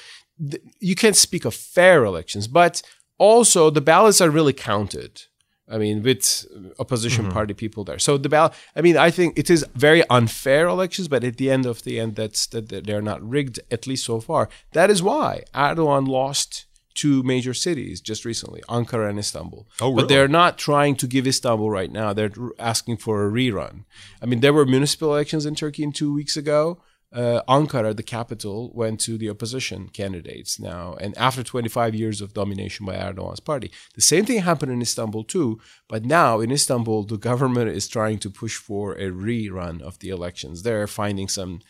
you 0.81 0.95
can't 0.95 1.17
speak 1.17 1.45
of 1.45 1.55
fair 1.55 2.05
elections, 2.05 2.49
but 2.49 2.83
also 3.19 3.71
the 3.71 3.81
ballots 3.81 4.21
are 4.21 4.31
really 4.31 4.53
counted. 4.53 5.23
I 5.69 5.79
mean, 5.79 6.03
with 6.03 6.47
opposition 6.79 7.25
mm-hmm. 7.25 7.33
party 7.33 7.55
people 7.55 7.83
there. 7.83 7.99
So 7.99 8.17
the 8.17 8.29
ballot. 8.29 8.53
I 8.77 8.83
mean, 8.83 8.97
I 8.97 9.11
think 9.11 9.37
it 9.37 9.51
is 9.51 9.67
very 9.75 10.09
unfair 10.09 10.69
elections, 10.69 11.09
but 11.09 11.25
at 11.25 11.39
the 11.39 11.51
end 11.51 11.67
of 11.67 11.83
the 11.83 11.99
end, 11.99 12.15
that's 12.15 12.47
that 12.49 12.69
they're 12.69 13.03
not 13.03 13.29
rigged, 13.29 13.59
at 13.71 13.87
least 13.87 14.05
so 14.05 14.21
far. 14.21 14.49
That 14.73 14.91
is 14.91 15.03
why 15.03 15.43
Erdogan 15.55 16.07
lost 16.07 16.67
two 16.95 17.23
major 17.25 17.53
cities 17.53 18.01
just 18.01 18.25
recently, 18.25 18.63
Ankara 18.69 19.11
and 19.11 19.19
Istanbul. 19.19 19.69
Oh, 19.81 19.89
really? 19.89 20.03
But 20.03 20.09
they're 20.09 20.29
not 20.29 20.57
trying 20.57 20.95
to 20.97 21.07
give 21.07 21.27
Istanbul 21.27 21.71
right 21.71 21.91
now. 21.91 22.13
They're 22.13 22.33
asking 22.59 22.99
for 22.99 23.27
a 23.27 23.31
rerun. 23.31 23.85
I 24.23 24.27
mean, 24.27 24.41
there 24.41 24.53
were 24.53 24.65
municipal 24.65 25.11
elections 25.11 25.47
in 25.47 25.57
Turkey 25.57 25.83
in 25.83 25.93
two 25.93 26.15
weeks 26.15 26.37
ago. 26.37 26.81
Uh, 27.13 27.41
Ankara, 27.49 27.97
the 27.97 28.03
capital, 28.03 28.73
went 28.75 29.01
to 29.01 29.17
the 29.17 29.31
opposition 29.31 29.89
candidates 29.89 30.59
now, 30.59 30.97
and 31.01 31.17
after 31.17 31.43
25 31.43 31.95
years 31.95 32.21
of 32.21 32.35
domination 32.35 32.85
by 32.85 32.97
Erdogan's 32.97 33.41
party, 33.41 33.71
the 33.95 34.01
same 34.01 34.25
thing 34.25 34.41
happened 34.41 34.73
in 34.73 34.83
Istanbul 34.83 35.25
too. 35.25 35.61
But 35.89 36.05
now 36.05 36.41
in 36.41 36.51
Istanbul, 36.51 37.05
the 37.05 37.17
government 37.17 37.71
is 37.71 37.89
trying 37.89 38.19
to 38.19 38.31
push 38.31 38.57
for 38.57 38.93
a 38.95 39.11
rerun 39.11 39.81
of 39.81 39.99
the 40.01 40.09
elections. 40.09 40.63
They're 40.63 40.89
finding 40.89 41.29
some 41.29 41.61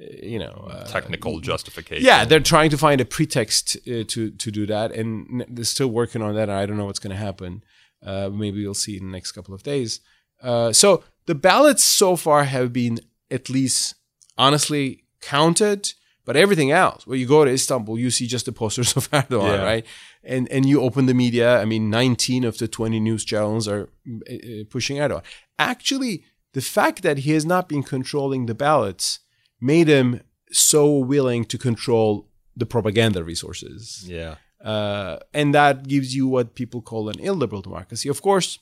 uh, 0.00 0.06
you 0.22 0.38
know 0.38 0.68
uh, 0.70 0.86
technical 0.86 1.40
justification. 1.40 2.04
Yeah, 2.04 2.24
they're 2.24 2.40
trying 2.40 2.70
to 2.70 2.78
find 2.78 3.00
a 3.00 3.04
pretext 3.04 3.76
uh, 3.88 4.04
to 4.08 4.30
to 4.30 4.50
do 4.50 4.64
that, 4.66 4.92
and 4.92 5.44
they're 5.48 5.64
still 5.64 5.88
working 5.90 6.22
on 6.22 6.34
that. 6.34 6.48
I 6.48 6.66
don't 6.66 6.76
know 6.76 6.86
what's 6.86 7.00
going 7.00 7.16
to 7.16 7.22
happen. 7.22 7.64
Uh, 8.02 8.30
maybe 8.32 8.62
we'll 8.62 8.74
see 8.74 8.96
in 8.96 9.06
the 9.06 9.12
next 9.12 9.32
couple 9.32 9.54
of 9.54 9.62
days. 9.62 10.00
Uh, 10.42 10.72
so 10.72 11.02
the 11.26 11.34
ballots 11.34 11.82
so 11.82 12.16
far 12.16 12.44
have 12.44 12.72
been 12.72 13.00
at 13.30 13.48
least 13.48 13.94
honestly 14.36 15.04
counted, 15.20 15.92
but 16.24 16.36
everything 16.36 16.70
else. 16.70 17.06
When 17.06 17.18
you 17.18 17.26
go 17.26 17.44
to 17.44 17.50
Istanbul, 17.50 17.98
you 17.98 18.10
see 18.10 18.26
just 18.26 18.46
the 18.46 18.52
posters 18.52 18.96
of 18.96 19.10
Erdogan, 19.10 19.58
yeah. 19.58 19.64
right? 19.64 19.86
And 20.22 20.48
and 20.50 20.66
you 20.66 20.80
open 20.80 21.06
the 21.06 21.14
media. 21.14 21.60
I 21.60 21.64
mean, 21.64 21.90
19 21.90 22.44
of 22.44 22.58
the 22.58 22.68
20 22.68 23.00
news 23.00 23.24
channels 23.24 23.68
are 23.68 23.88
uh, 24.30 24.64
pushing 24.70 24.98
Erdogan. 24.98 25.22
Actually, 25.58 26.24
the 26.52 26.62
fact 26.62 27.02
that 27.02 27.18
he 27.18 27.32
has 27.32 27.44
not 27.44 27.68
been 27.68 27.82
controlling 27.82 28.46
the 28.46 28.54
ballots 28.54 29.20
made 29.60 29.88
him 29.88 30.20
so 30.52 30.96
willing 30.96 31.44
to 31.44 31.58
control 31.58 32.28
the 32.56 32.66
propaganda 32.66 33.24
resources. 33.24 34.04
Yeah. 34.06 34.36
Uh, 34.64 35.18
and 35.34 35.54
that 35.54 35.86
gives 35.86 36.14
you 36.14 36.26
what 36.26 36.54
people 36.54 36.80
call 36.80 37.08
an 37.08 37.18
illiberal 37.20 37.60
democracy. 37.60 38.08
Of 38.08 38.22
course, 38.22 38.58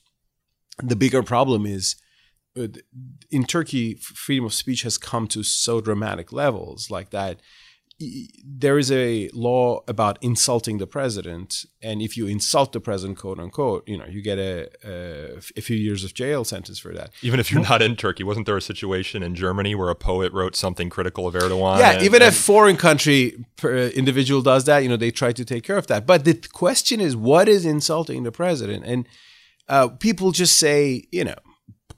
the 0.81 0.95
bigger 0.95 1.23
problem 1.23 1.65
is 1.65 1.95
uh, 1.95 1.99
in 2.55 3.45
Turkey, 3.45 3.95
freedom 3.95 4.45
of 4.45 4.53
speech 4.53 4.83
has 4.83 4.97
come 4.97 5.27
to 5.27 5.43
so 5.43 5.81
dramatic 5.81 6.31
levels 6.31 6.91
like 6.91 7.09
that 7.09 7.39
there 7.99 8.79
is 8.79 8.91
a 8.91 9.29
law 9.33 9.81
about 9.87 10.17
insulting 10.21 10.77
the 10.77 10.87
president, 10.87 11.65
and 11.81 12.01
if 12.01 12.17
you 12.17 12.27
insult 12.27 12.71
the 12.71 12.79
president, 12.79 13.19
quote 13.19 13.39
unquote, 13.39 13.87
you 13.87 13.97
know, 13.97 14.05
you 14.05 14.21
get 14.21 14.39
a, 14.39 14.69
a, 14.83 15.37
a, 15.57 15.61
few 15.61 15.77
years 15.77 16.03
of 16.03 16.13
jail 16.13 16.43
sentence 16.43 16.79
for 16.79 16.93
that. 16.93 17.11
Even 17.21 17.39
if 17.39 17.51
you're 17.51 17.61
not 17.61 17.81
in 17.81 17.95
Turkey, 17.95 18.23
wasn't 18.23 18.45
there 18.45 18.57
a 18.57 18.61
situation 18.61 19.21
in 19.21 19.35
Germany 19.35 19.75
where 19.75 19.89
a 19.89 19.95
poet 19.95 20.33
wrote 20.33 20.55
something 20.55 20.89
critical 20.89 21.27
of 21.27 21.35
Erdogan? 21.35 21.79
Yeah, 21.79 21.91
and, 21.93 22.03
even 22.03 22.21
and, 22.21 22.33
a 22.33 22.35
foreign 22.35 22.77
country 22.77 23.45
individual 23.63 24.41
does 24.41 24.65
that, 24.65 24.79
you 24.79 24.89
know, 24.89 24.97
they 24.97 25.11
try 25.11 25.31
to 25.31 25.45
take 25.45 25.63
care 25.63 25.77
of 25.77 25.87
that. 25.87 26.05
But 26.05 26.25
the 26.25 26.33
question 26.51 26.99
is, 26.99 27.15
what 27.15 27.47
is 27.47 27.65
insulting 27.65 28.23
the 28.23 28.31
president? 28.31 28.85
And 28.85 29.07
uh, 29.69 29.89
people 29.89 30.31
just 30.31 30.57
say, 30.57 31.03
you 31.11 31.23
know, 31.23 31.35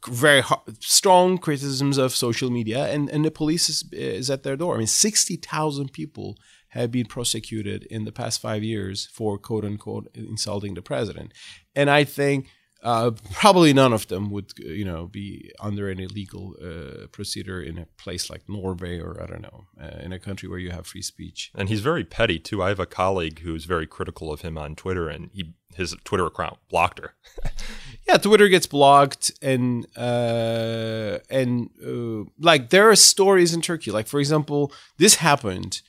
very 0.08 0.44
strong 0.80 1.38
criticisms 1.38 1.98
of 1.98 2.16
social 2.16 2.50
media, 2.50 2.88
and, 2.88 3.10
and 3.10 3.26
the 3.26 3.32
police 3.32 3.70
is, 3.70 3.84
is 3.92 4.30
at 4.30 4.44
their 4.44 4.56
door. 4.56 4.76
I 4.76 4.78
mean, 4.80 4.88
60,000 4.88 5.92
people 5.92 6.38
have 6.70 6.92
been 6.92 7.06
prosecuted 7.06 7.86
in 7.86 8.04
the 8.04 8.12
past 8.12 8.42
five 8.42 8.64
years 8.64 9.08
for 9.08 9.38
quote 9.38 9.64
unquote 9.64 10.10
insulting 10.14 10.74
the 10.74 10.82
president. 10.82 11.34
And 11.74 11.90
I 11.90 12.04
think 12.04 12.50
uh, 12.86 13.12
probably 13.32 13.74
none 13.74 13.94
of 13.94 14.08
them 14.10 14.30
would, 14.30 14.54
you 14.60 14.86
know, 14.86 15.08
be 15.08 15.51
under 15.60 15.89
any 15.89 16.06
legal 16.06 16.56
uh, 16.63 17.08
procedure 17.08 17.60
in 17.60 17.80
a 17.80 17.88
place 17.98 18.30
like 18.30 18.48
Norway 18.48 19.00
or 19.00 19.20
I 19.22 19.25
don't 19.25 19.42
know, 19.42 19.65
uh, 19.82 20.04
in 20.04 20.13
a 20.13 20.20
country 20.20 20.48
where 20.48 20.60
you 20.60 20.70
have 20.70 20.86
free 20.86 21.01
speech. 21.01 21.51
And 21.56 21.68
he's 21.68 21.82
very 21.82 22.04
petty 22.04 22.38
too. 22.38 22.62
I 22.62 22.70
have 22.70 22.80
a 22.80 22.86
colleague 22.86 23.39
who's 23.39 23.65
very 23.65 23.88
critical 23.88 24.32
of 24.32 24.42
him 24.42 24.56
on 24.56 24.75
Twitter, 24.75 25.10
and 25.10 25.32
he 25.34 25.56
his 25.74 25.96
Twitter 26.04 26.27
account 26.27 26.60
blocked 26.70 27.00
her. 27.00 27.15
yeah, 28.08 28.18
Twitter 28.18 28.48
gets 28.50 28.68
blocked, 28.68 29.32
and 29.42 29.88
uh, 29.98 31.18
and 31.27 31.72
uh, 31.84 32.30
like 32.39 32.70
there 32.70 32.88
are 32.92 32.96
stories 32.96 33.56
in 33.56 33.62
Turkey. 33.62 33.89
Like 33.89 34.06
for 34.06 34.20
example, 34.20 34.72
this 35.00 35.15
happened. 35.15 35.82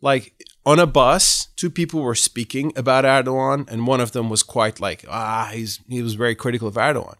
Like 0.00 0.32
on 0.68 0.78
a 0.78 0.86
bus, 0.86 1.48
two 1.56 1.70
people 1.70 2.02
were 2.02 2.14
speaking 2.14 2.74
about 2.76 3.04
Erdogan, 3.04 3.66
and 3.70 3.86
one 3.86 4.02
of 4.02 4.12
them 4.12 4.28
was 4.28 4.42
quite 4.42 4.78
like, 4.80 5.02
ah, 5.08 5.48
he's 5.50 5.80
he 5.88 6.02
was 6.02 6.12
very 6.12 6.34
critical 6.34 6.68
of 6.68 6.74
Erdogan. 6.74 7.14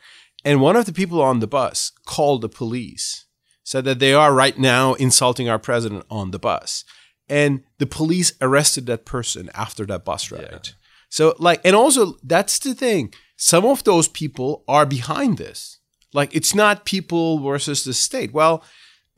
And 0.44 0.60
one 0.60 0.76
of 0.76 0.84
the 0.84 0.92
people 0.92 1.22
on 1.22 1.40
the 1.40 1.46
bus 1.46 1.92
called 2.04 2.42
the 2.42 2.50
police, 2.50 3.24
said 3.64 3.84
that 3.86 4.00
they 4.00 4.12
are 4.12 4.34
right 4.34 4.58
now 4.58 4.92
insulting 4.94 5.48
our 5.48 5.58
president 5.58 6.04
on 6.10 6.30
the 6.30 6.38
bus. 6.38 6.84
And 7.26 7.62
the 7.78 7.86
police 7.86 8.34
arrested 8.40 8.84
that 8.86 9.06
person 9.06 9.48
after 9.54 9.86
that 9.86 10.04
bus 10.04 10.30
ride. 10.30 10.48
Yeah. 10.52 10.72
So, 11.08 11.34
like, 11.38 11.62
and 11.64 11.74
also 11.74 12.16
that's 12.22 12.58
the 12.58 12.74
thing. 12.74 13.14
Some 13.36 13.64
of 13.64 13.82
those 13.84 14.08
people 14.08 14.62
are 14.68 14.84
behind 14.84 15.38
this. 15.38 15.78
Like, 16.12 16.34
it's 16.36 16.54
not 16.54 16.84
people 16.84 17.38
versus 17.38 17.84
the 17.84 17.94
state. 17.94 18.32
Well, 18.32 18.62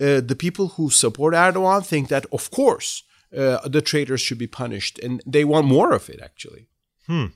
uh, 0.00 0.20
the 0.20 0.36
people 0.38 0.68
who 0.76 0.88
support 0.88 1.34
Erdogan 1.34 1.84
think 1.84 2.08
that, 2.08 2.26
of 2.32 2.50
course, 2.52 3.02
uh, 3.36 3.66
the 3.68 3.82
traitors 3.82 4.20
should 4.20 4.38
be 4.38 4.46
punished, 4.46 4.98
and 4.98 5.22
they 5.26 5.44
want 5.44 5.66
more 5.66 5.92
of 5.92 6.08
it. 6.08 6.20
Actually. 6.22 6.68
Hmm. 7.06 7.26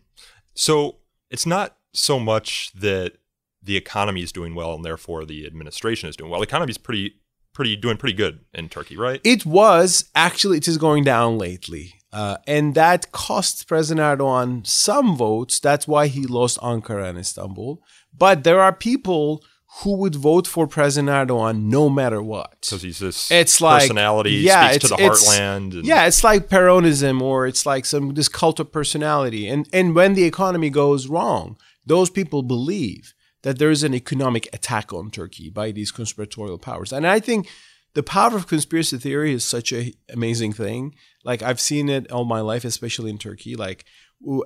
So 0.55 0.97
it's 1.31 1.47
not 1.47 1.77
so 1.93 2.19
much 2.19 2.71
that 2.75 3.15
the 3.63 3.77
economy 3.77 4.23
is 4.23 4.33
doing 4.33 4.55
well 4.55 4.75
and 4.75 4.85
therefore 4.85 5.25
the 5.25 5.47
administration 5.47 6.09
is 6.09 6.17
doing 6.17 6.31
well. 6.31 6.41
The 6.41 6.47
economy 6.47 6.71
is 6.71 6.79
pretty, 6.79 7.15
pretty 7.55 7.77
doing 7.77 7.97
pretty 7.97 8.15
good 8.15 8.41
in 8.53 8.69
Turkey, 8.69 8.97
right? 8.97 9.21
It 9.25 9.47
was 9.47 10.11
actually. 10.15 10.59
It 10.59 10.69
is 10.69 10.79
going 10.79 11.05
down 11.05 11.39
lately. 11.39 11.95
Uh, 12.13 12.37
and 12.47 12.77
that 12.77 13.11
cost 13.11 13.67
President 13.67 14.21
Erdogan 14.21 14.65
some 14.65 15.17
votes. 15.17 15.59
That's 15.59 15.89
why 15.89 16.07
he 16.07 16.27
lost 16.27 16.59
Ankara 16.59 17.09
and 17.09 17.19
Istanbul. 17.19 17.83
But 18.17 18.45
there 18.45 18.61
are 18.61 18.73
people 18.73 19.43
who 19.83 19.97
would 19.97 20.15
vote 20.15 20.47
for 20.47 20.67
President 20.67 21.09
Erdogan 21.09 21.65
no 21.65 21.89
matter 21.89 22.23
what. 22.23 22.61
Because 22.61 22.83
he's 22.83 23.01
this 23.01 23.31
it's 23.31 23.61
personality, 23.61 24.39
like, 24.39 24.47
yeah, 24.47 24.71
speaks 24.71 24.85
to 24.85 24.89
the 24.89 24.97
heartland. 24.97 25.75
And... 25.75 25.85
Yeah, 25.85 26.07
it's 26.07 26.23
like 26.23 26.49
Peronism 26.49 27.21
or 27.21 27.47
it's 27.47 27.67
like 27.67 27.85
some 27.85 28.15
this 28.15 28.29
cult 28.29 28.61
of 28.61 28.71
personality. 28.71 29.49
And 29.49 29.69
and 29.73 29.95
when 29.95 30.15
the 30.15 30.25
economy 30.25 30.71
goes 30.71 31.09
wrong, 31.09 31.57
those 31.85 32.09
people 32.09 32.43
believe 32.43 33.15
that 33.43 33.59
there 33.59 33.71
is 33.71 33.83
an 33.83 33.95
economic 33.95 34.49
attack 34.53 34.93
on 34.93 35.11
Turkey 35.11 35.51
by 35.51 35.73
these 35.73 35.91
conspiratorial 35.91 36.59
powers. 36.59 36.93
And 36.93 37.07
I 37.07 37.19
think 37.19 37.49
the 37.95 38.03
power 38.03 38.37
of 38.37 38.47
conspiracy 38.47 38.99
theory 38.99 39.33
is 39.33 39.45
such 39.45 39.73
a 39.73 39.93
amazing 40.13 40.53
thing. 40.53 40.95
Like 41.25 41.43
I've 41.43 41.61
seen 41.61 41.89
it 41.89 42.11
all 42.13 42.25
my 42.25 42.41
life, 42.41 42.65
especially 42.65 43.11
in 43.11 43.19
Turkey. 43.19 43.57
Like 43.57 43.85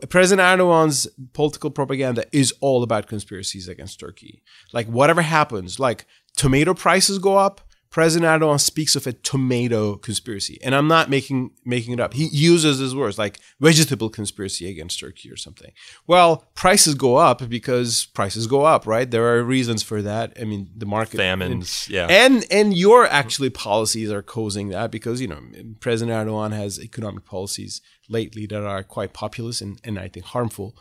President 0.08 0.44
Erdogan's 0.44 1.06
political 1.32 1.70
propaganda 1.70 2.24
is 2.32 2.52
all 2.60 2.82
about 2.82 3.06
conspiracies 3.06 3.68
against 3.68 4.00
Turkey. 4.00 4.42
Like 4.72 4.86
whatever 4.86 5.22
happens, 5.22 5.78
like 5.78 6.06
tomato 6.36 6.74
prices 6.74 7.18
go 7.18 7.36
up, 7.36 7.60
President 7.90 8.42
Erdogan 8.42 8.60
speaks 8.60 8.96
of 8.96 9.06
a 9.06 9.14
tomato 9.14 9.96
conspiracy, 9.96 10.58
and 10.62 10.74
I'm 10.74 10.88
not 10.88 11.08
making 11.08 11.52
making 11.64 11.94
it 11.94 12.00
up. 12.00 12.12
He 12.12 12.26
uses 12.26 12.78
his 12.78 12.94
words 12.94 13.16
like 13.18 13.40
vegetable 13.60 14.10
conspiracy 14.10 14.68
against 14.68 15.00
Turkey 15.00 15.30
or 15.30 15.36
something. 15.36 15.72
Well, 16.06 16.44
prices 16.54 16.94
go 16.94 17.16
up 17.16 17.48
because 17.48 18.04
prices 18.04 18.46
go 18.46 18.64
up, 18.64 18.86
right? 18.86 19.10
There 19.10 19.34
are 19.34 19.42
reasons 19.42 19.82
for 19.82 20.02
that. 20.02 20.36
I 20.38 20.44
mean, 20.44 20.68
the 20.76 20.84
market 20.84 21.16
Famines, 21.16 21.86
and, 21.86 21.94
yeah. 21.94 22.06
and 22.10 22.44
and 22.50 22.76
your 22.76 23.06
actually 23.06 23.50
policies 23.50 24.10
are 24.12 24.22
causing 24.22 24.68
that 24.68 24.90
because 24.90 25.22
you 25.22 25.28
know 25.28 25.40
President 25.80 26.28
Erdogan 26.28 26.52
has 26.52 26.78
economic 26.78 27.24
policies 27.24 27.80
lately 28.08 28.46
that 28.46 28.64
are 28.64 28.82
quite 28.82 29.12
populist 29.12 29.62
and 29.62 29.80
and 29.84 29.98
I 29.98 30.08
think 30.08 30.26
harmful. 30.26 30.74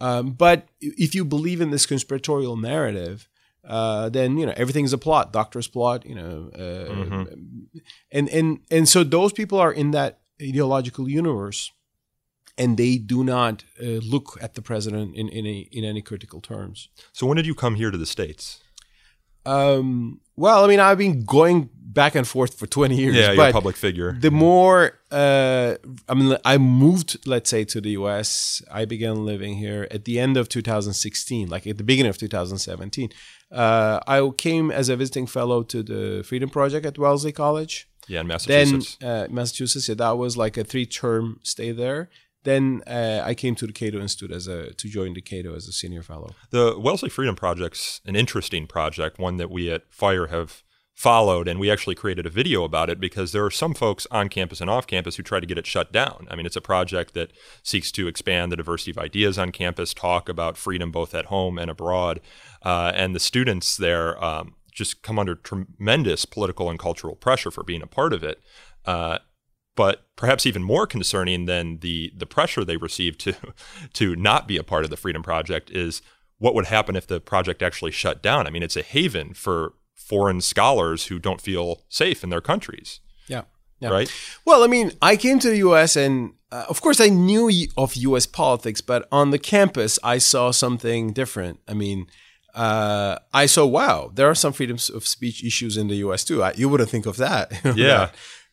Um, 0.00 0.32
but 0.32 0.66
if 0.80 1.14
you 1.14 1.24
believe 1.24 1.60
in 1.60 1.70
this 1.70 1.86
conspiratorial 1.86 2.56
narrative 2.56 3.28
uh, 3.64 4.08
then 4.08 4.38
you 4.38 4.46
know 4.46 4.52
everything's 4.56 4.92
a 4.92 4.98
plot, 4.98 5.32
doctor's 5.32 5.68
plot, 5.68 6.04
you 6.04 6.14
know, 6.14 6.50
uh, 6.54 6.92
Mm-hmm. 6.92 7.22
and 8.10 8.28
and 8.28 8.58
and 8.70 8.88
so 8.88 9.04
those 9.04 9.32
people 9.32 9.58
are 9.58 9.72
in 9.72 9.92
that 9.92 10.20
ideological 10.40 11.08
universe, 11.08 11.70
and 12.58 12.76
they 12.76 12.98
do 12.98 13.22
not 13.22 13.64
uh, 13.80 14.00
look 14.02 14.36
at 14.40 14.54
the 14.54 14.62
president 14.62 15.14
in 15.14 15.28
in, 15.28 15.46
a, 15.46 15.68
in 15.70 15.84
any 15.84 16.02
critical 16.02 16.40
terms. 16.40 16.88
So 17.12 17.26
when 17.26 17.36
did 17.36 17.46
you 17.46 17.54
come 17.54 17.76
here 17.76 17.90
to 17.90 17.98
the 17.98 18.06
states? 18.06 18.61
Um, 19.46 20.20
well, 20.36 20.64
I 20.64 20.68
mean, 20.68 20.80
I've 20.80 20.98
been 20.98 21.24
going 21.24 21.68
back 21.74 22.14
and 22.14 22.26
forth 22.26 22.58
for 22.58 22.66
twenty 22.66 22.96
years. 22.96 23.14
Yeah, 23.16 23.32
you're 23.32 23.48
a 23.48 23.52
public 23.52 23.76
figure. 23.76 24.16
the 24.18 24.30
more 24.30 24.98
uh, 25.10 25.76
I 26.08 26.14
mean, 26.14 26.36
I 26.44 26.56
moved, 26.58 27.18
let's 27.26 27.50
say, 27.50 27.64
to 27.64 27.80
the 27.80 27.90
U.S. 27.90 28.62
I 28.70 28.86
began 28.86 29.26
living 29.26 29.56
here 29.56 29.86
at 29.90 30.04
the 30.06 30.18
end 30.18 30.38
of 30.38 30.48
2016, 30.48 31.48
like 31.50 31.66
at 31.66 31.76
the 31.76 31.84
beginning 31.84 32.08
of 32.08 32.16
2017. 32.16 33.10
Uh, 33.50 34.00
I 34.06 34.26
came 34.38 34.70
as 34.70 34.88
a 34.88 34.96
visiting 34.96 35.26
fellow 35.26 35.62
to 35.64 35.82
the 35.82 36.24
Freedom 36.24 36.48
Project 36.48 36.86
at 36.86 36.96
Wellesley 36.98 37.32
College. 37.32 37.88
yeah, 38.08 38.20
in 38.20 38.26
Then 38.26 38.34
Massachusetts. 38.34 38.96
uh, 39.04 39.26
Massachusetts, 39.30 39.88
yeah, 39.88 39.96
that 39.96 40.16
was 40.16 40.36
like 40.38 40.56
a 40.56 40.64
three-term 40.64 41.40
stay 41.42 41.72
there. 41.72 42.08
Then 42.44 42.82
uh, 42.86 43.22
I 43.24 43.34
came 43.34 43.54
to 43.56 43.66
the 43.66 43.72
Cato 43.72 44.00
Institute 44.00 44.32
as 44.32 44.46
a 44.46 44.72
to 44.74 44.88
join 44.88 45.14
the 45.14 45.20
Cato 45.20 45.54
as 45.54 45.68
a 45.68 45.72
senior 45.72 46.02
fellow. 46.02 46.34
The 46.50 46.76
Wellesley 46.78 47.08
Freedom 47.08 47.36
Project's 47.36 48.00
an 48.04 48.16
interesting 48.16 48.66
project, 48.66 49.18
one 49.18 49.36
that 49.36 49.50
we 49.50 49.70
at 49.70 49.82
Fire 49.90 50.26
have 50.28 50.62
followed, 50.94 51.48
and 51.48 51.58
we 51.58 51.70
actually 51.70 51.94
created 51.94 52.26
a 52.26 52.30
video 52.30 52.64
about 52.64 52.90
it 52.90 53.00
because 53.00 53.32
there 53.32 53.44
are 53.44 53.50
some 53.50 53.74
folks 53.74 54.06
on 54.10 54.28
campus 54.28 54.60
and 54.60 54.68
off 54.68 54.86
campus 54.86 55.16
who 55.16 55.22
try 55.22 55.40
to 55.40 55.46
get 55.46 55.58
it 55.58 55.66
shut 55.66 55.92
down. 55.92 56.26
I 56.30 56.36
mean, 56.36 56.46
it's 56.46 56.56
a 56.56 56.60
project 56.60 57.14
that 57.14 57.32
seeks 57.62 57.90
to 57.92 58.06
expand 58.06 58.52
the 58.52 58.56
diversity 58.56 58.90
of 58.90 58.98
ideas 58.98 59.38
on 59.38 59.52
campus, 59.52 59.94
talk 59.94 60.28
about 60.28 60.56
freedom 60.56 60.90
both 60.90 61.14
at 61.14 61.26
home 61.26 61.58
and 61.58 61.70
abroad, 61.70 62.20
uh, 62.62 62.92
and 62.94 63.14
the 63.14 63.20
students 63.20 63.76
there 63.76 64.22
um, 64.22 64.54
just 64.70 65.02
come 65.02 65.18
under 65.18 65.34
tremendous 65.34 66.24
political 66.24 66.70
and 66.70 66.78
cultural 66.78 67.16
pressure 67.16 67.50
for 67.50 67.64
being 67.64 67.82
a 67.82 67.86
part 67.86 68.12
of 68.12 68.22
it. 68.22 68.40
Uh, 68.84 69.18
but 69.76 70.06
perhaps 70.16 70.46
even 70.46 70.62
more 70.62 70.86
concerning 70.86 71.46
than 71.46 71.78
the 71.78 72.12
the 72.16 72.26
pressure 72.26 72.64
they 72.64 72.76
receive 72.76 73.16
to 73.18 73.34
to 73.94 74.16
not 74.16 74.46
be 74.48 74.56
a 74.56 74.62
part 74.62 74.84
of 74.84 74.90
the 74.90 74.96
Freedom 74.96 75.22
Project 75.22 75.70
is 75.70 76.02
what 76.38 76.54
would 76.54 76.66
happen 76.66 76.96
if 76.96 77.06
the 77.06 77.20
project 77.20 77.62
actually 77.62 77.90
shut 77.92 78.22
down. 78.22 78.46
I 78.46 78.50
mean, 78.50 78.62
it's 78.64 78.76
a 78.76 78.82
haven 78.82 79.32
for 79.34 79.74
foreign 79.94 80.40
scholars 80.40 81.06
who 81.06 81.18
don't 81.20 81.40
feel 81.40 81.84
safe 81.88 82.24
in 82.24 82.30
their 82.30 82.40
countries, 82.40 82.98
Yeah. 83.28 83.42
Yeah. 83.78 83.90
right? 83.90 84.12
Well, 84.44 84.64
I 84.64 84.66
mean, 84.66 84.90
I 85.00 85.16
came 85.16 85.38
to 85.38 85.48
the 85.48 85.58
U.S. 85.58 85.96
and, 85.96 86.32
uh, 86.50 86.64
of 86.68 86.80
course, 86.80 87.00
I 87.00 87.08
knew 87.08 87.48
of 87.76 87.94
U.S. 87.94 88.26
politics, 88.26 88.80
but 88.80 89.06
on 89.12 89.30
the 89.30 89.38
campus, 89.38 89.98
I 90.02 90.18
saw 90.18 90.50
something 90.50 91.12
different. 91.12 91.60
I 91.68 91.74
mean, 91.74 92.08
uh, 92.54 93.18
I 93.32 93.46
saw, 93.46 93.64
wow, 93.64 94.10
there 94.12 94.28
are 94.28 94.34
some 94.34 94.52
freedoms 94.52 94.90
of 94.90 95.06
speech 95.06 95.44
issues 95.44 95.76
in 95.76 95.86
the 95.88 95.96
U.S. 95.96 96.24
too. 96.24 96.42
I, 96.42 96.52
you 96.54 96.68
wouldn't 96.68 96.90
think 96.90 97.06
of 97.06 97.16
that. 97.18 97.52
Yeah. 97.76 98.10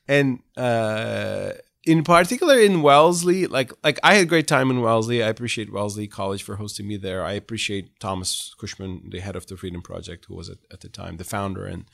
And 0.09 0.39
uh, 0.57 1.51
in 1.85 2.03
particular 2.03 2.59
in 2.59 2.81
Wellesley, 2.81 3.47
like 3.47 3.71
like 3.83 3.99
I 4.03 4.15
had 4.15 4.23
a 4.23 4.33
great 4.33 4.47
time 4.47 4.69
in 4.69 4.81
Wellesley. 4.81 5.23
I 5.23 5.29
appreciate 5.29 5.71
Wellesley 5.71 6.07
College 6.07 6.43
for 6.43 6.55
hosting 6.57 6.87
me 6.87 6.97
there. 6.97 7.23
I 7.23 7.33
appreciate 7.33 7.99
Thomas 7.99 8.53
Cushman, 8.59 9.09
the 9.11 9.21
head 9.21 9.35
of 9.35 9.45
the 9.45 9.55
Freedom 9.55 9.81
Project, 9.81 10.25
who 10.25 10.35
was 10.35 10.49
at, 10.49 10.57
at 10.71 10.81
the 10.81 10.89
time 10.89 11.17
the 11.17 11.23
founder 11.23 11.65
and 11.65 11.85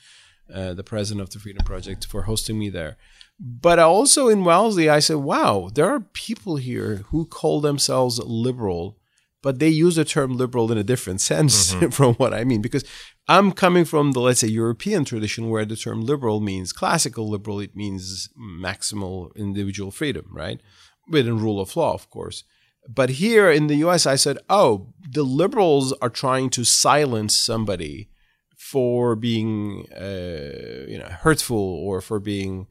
uh, 0.52 0.74
the 0.74 0.82
president 0.82 1.22
of 1.22 1.30
the 1.30 1.38
Freedom 1.38 1.64
Project, 1.64 2.06
for 2.06 2.22
hosting 2.22 2.58
me 2.58 2.70
there. 2.70 2.96
But 3.38 3.78
also 3.78 4.28
in 4.28 4.44
Wellesley, 4.44 4.88
I 4.88 5.00
said, 5.00 5.16
wow, 5.16 5.70
there 5.74 5.90
are 5.90 6.00
people 6.00 6.56
here 6.56 7.04
who 7.10 7.26
call 7.26 7.60
themselves 7.60 8.18
liberal, 8.18 8.98
but 9.46 9.60
they 9.60 9.68
use 9.68 9.94
the 9.94 10.04
term 10.04 10.36
liberal 10.36 10.72
in 10.72 10.76
a 10.76 10.82
different 10.82 11.20
sense 11.20 11.72
from 11.92 12.14
what 12.14 12.34
I 12.34 12.42
mean. 12.42 12.60
Because 12.60 12.84
I'm 13.28 13.52
coming 13.52 13.84
from 13.84 14.10
the, 14.10 14.18
let's 14.18 14.40
say, 14.40 14.48
European 14.48 15.04
tradition 15.04 15.48
where 15.48 15.64
the 15.64 15.76
term 15.76 16.00
liberal 16.04 16.40
means 16.40 16.72
classical 16.72 17.28
liberal, 17.28 17.60
it 17.60 17.76
means 17.76 18.28
maximal 18.36 19.32
individual 19.36 19.92
freedom, 19.92 20.26
right? 20.32 20.60
Within 21.08 21.38
rule 21.38 21.60
of 21.60 21.76
law, 21.76 21.94
of 21.94 22.10
course. 22.10 22.42
But 22.88 23.10
here 23.22 23.48
in 23.48 23.68
the 23.68 23.76
US, 23.86 24.04
I 24.04 24.16
said, 24.16 24.38
oh, 24.50 24.92
the 25.08 25.22
liberals 25.22 25.92
are 26.02 26.10
trying 26.10 26.50
to 26.50 26.64
silence 26.64 27.38
somebody 27.38 28.08
for 28.56 29.14
being, 29.14 29.86
uh, 29.92 30.90
you 30.90 30.98
know, 30.98 31.12
hurtful 31.20 31.64
or 31.86 32.00
for 32.00 32.18
being 32.18 32.66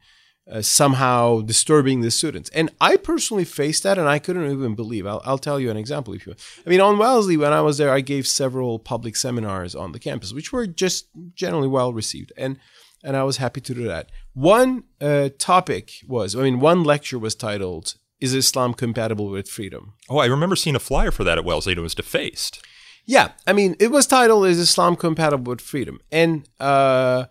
uh, 0.51 0.61
somehow 0.61 1.41
disturbing 1.41 2.01
the 2.01 2.11
students. 2.11 2.49
And 2.51 2.69
I 2.79 2.97
personally 2.97 3.45
faced 3.45 3.83
that, 3.83 3.97
and 3.97 4.07
I 4.07 4.19
couldn't 4.19 4.51
even 4.51 4.75
believe. 4.75 5.07
I'll, 5.07 5.21
I'll 5.25 5.37
tell 5.37 5.59
you 5.59 5.71
an 5.71 5.77
example 5.77 6.13
if 6.13 6.25
you. 6.25 6.31
Want. 6.31 6.41
I 6.65 6.69
mean, 6.69 6.81
on 6.81 6.97
Wellesley, 6.97 7.37
when 7.37 7.53
I 7.53 7.61
was 7.61 7.77
there, 7.77 7.91
I 7.91 8.01
gave 8.01 8.27
several 8.27 8.77
public 8.79 9.15
seminars 9.15 9.75
on 9.75 9.91
the 9.91 9.99
campus, 9.99 10.33
which 10.33 10.51
were 10.53 10.67
just 10.67 11.07
generally 11.33 11.67
well 11.67 11.93
received, 11.93 12.31
and 12.37 12.57
and 13.03 13.15
I 13.15 13.23
was 13.23 13.37
happy 13.37 13.61
to 13.61 13.73
do 13.73 13.85
that. 13.87 14.09
One 14.33 14.83
uh, 14.99 15.29
topic 15.37 15.91
was, 16.07 16.35
I 16.35 16.41
mean, 16.41 16.59
one 16.59 16.83
lecture 16.83 17.19
was 17.19 17.35
titled 17.35 17.95
"Is 18.19 18.33
Islam 18.33 18.73
compatible 18.73 19.29
with 19.29 19.49
freedom?" 19.49 19.93
Oh, 20.09 20.17
I 20.17 20.25
remember 20.25 20.55
seeing 20.55 20.75
a 20.75 20.79
flyer 20.79 21.11
for 21.11 21.23
that 21.23 21.37
at 21.37 21.45
Wellesley. 21.45 21.73
and 21.73 21.79
It 21.79 21.83
was 21.83 21.95
defaced. 21.95 22.63
Yeah, 23.07 23.31
I 23.45 23.53
mean, 23.53 23.75
it 23.79 23.91
was 23.91 24.07
titled 24.07 24.45
"Is 24.45 24.59
Islam 24.59 24.95
compatible 24.95 25.51
with 25.51 25.61
freedom?" 25.61 25.99
and 26.11 26.47
uh, 26.59 27.25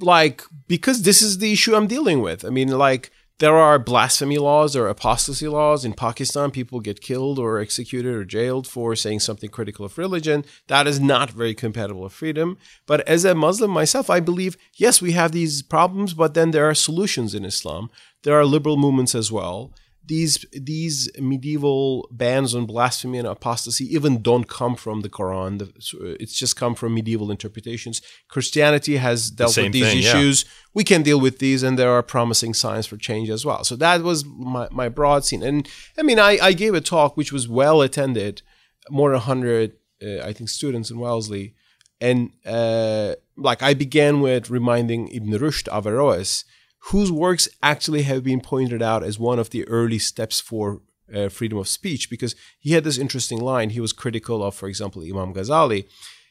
like 0.00 0.42
because 0.68 1.02
this 1.02 1.22
is 1.22 1.38
the 1.38 1.52
issue 1.52 1.74
I'm 1.74 1.86
dealing 1.86 2.20
with. 2.20 2.44
I 2.44 2.50
mean, 2.50 2.68
like 2.68 3.10
there 3.40 3.56
are 3.56 3.78
blasphemy 3.78 4.36
laws 4.36 4.76
or 4.76 4.86
apostasy 4.86 5.48
laws 5.48 5.84
in 5.84 5.94
Pakistan. 5.94 6.50
People 6.50 6.80
get 6.80 7.00
killed 7.00 7.38
or 7.38 7.58
executed 7.58 8.14
or 8.14 8.24
jailed 8.24 8.66
for 8.66 8.94
saying 8.94 9.20
something 9.20 9.48
critical 9.48 9.86
of 9.86 9.96
religion. 9.96 10.44
That 10.68 10.86
is 10.86 11.00
not 11.00 11.30
very 11.30 11.54
compatible 11.54 12.02
with 12.02 12.12
freedom. 12.12 12.58
But 12.86 13.00
as 13.08 13.24
a 13.24 13.34
Muslim 13.34 13.70
myself, 13.70 14.10
I 14.10 14.20
believe 14.20 14.58
yes, 14.76 15.00
we 15.00 15.12
have 15.12 15.32
these 15.32 15.62
problems, 15.62 16.12
but 16.12 16.34
then 16.34 16.50
there 16.50 16.68
are 16.68 16.74
solutions 16.74 17.34
in 17.34 17.46
Islam. 17.46 17.90
There 18.24 18.38
are 18.38 18.44
liberal 18.44 18.76
movements 18.76 19.14
as 19.14 19.32
well 19.32 19.72
these 20.10 20.44
these 20.52 21.08
medieval 21.20 22.08
bans 22.10 22.52
on 22.52 22.66
blasphemy 22.66 23.18
and 23.18 23.28
apostasy 23.28 23.84
even 23.94 24.20
don't 24.20 24.48
come 24.48 24.74
from 24.74 25.02
the 25.02 25.08
Quran. 25.08 25.60
The, 25.60 26.16
it's 26.18 26.36
just 26.36 26.56
come 26.56 26.74
from 26.74 26.94
medieval 26.94 27.30
interpretations. 27.30 28.02
Christianity 28.26 28.96
has 28.96 29.30
dealt 29.30 29.52
same 29.52 29.66
with 29.66 29.74
these 29.74 29.84
thing, 29.84 29.98
yeah. 29.98 30.08
issues. 30.08 30.44
We 30.74 30.82
can 30.82 31.02
deal 31.04 31.20
with 31.20 31.38
these, 31.38 31.62
and 31.62 31.78
there 31.78 31.92
are 31.92 32.02
promising 32.02 32.54
signs 32.54 32.86
for 32.88 32.96
change 32.96 33.30
as 33.30 33.46
well. 33.46 33.62
So 33.62 33.76
that 33.76 34.02
was 34.02 34.24
my, 34.24 34.66
my 34.72 34.88
broad 34.88 35.24
scene. 35.24 35.44
And 35.44 35.68
I 35.96 36.02
mean, 36.02 36.18
I, 36.18 36.32
I 36.42 36.52
gave 36.54 36.74
a 36.74 36.80
talk 36.80 37.16
which 37.16 37.32
was 37.32 37.46
well 37.46 37.80
attended, 37.80 38.42
more 38.90 39.10
than 39.12 39.20
hundred, 39.20 39.74
uh, 40.02 40.26
I 40.28 40.32
think, 40.32 40.50
students 40.50 40.90
in 40.90 40.98
Wellesley, 40.98 41.54
and 42.00 42.32
uh, 42.44 43.14
like 43.36 43.62
I 43.62 43.74
began 43.74 44.20
with 44.20 44.50
reminding 44.50 45.06
Ibn 45.08 45.32
Rushd 45.38 45.68
Averroes 45.68 46.44
whose 46.84 47.12
works 47.12 47.48
actually 47.62 48.02
have 48.02 48.24
been 48.24 48.40
pointed 48.40 48.82
out 48.82 49.02
as 49.02 49.18
one 49.18 49.38
of 49.38 49.50
the 49.50 49.66
early 49.68 49.98
steps 49.98 50.40
for 50.40 50.80
uh, 51.14 51.28
freedom 51.28 51.58
of 51.58 51.68
speech 51.68 52.08
because 52.08 52.34
he 52.58 52.72
had 52.72 52.84
this 52.84 52.98
interesting 52.98 53.40
line. 53.40 53.70
He 53.70 53.80
was 53.80 53.92
critical 53.92 54.42
of, 54.42 54.54
for 54.54 54.68
example, 54.68 55.02
Imam 55.02 55.34
Ghazali. 55.34 55.86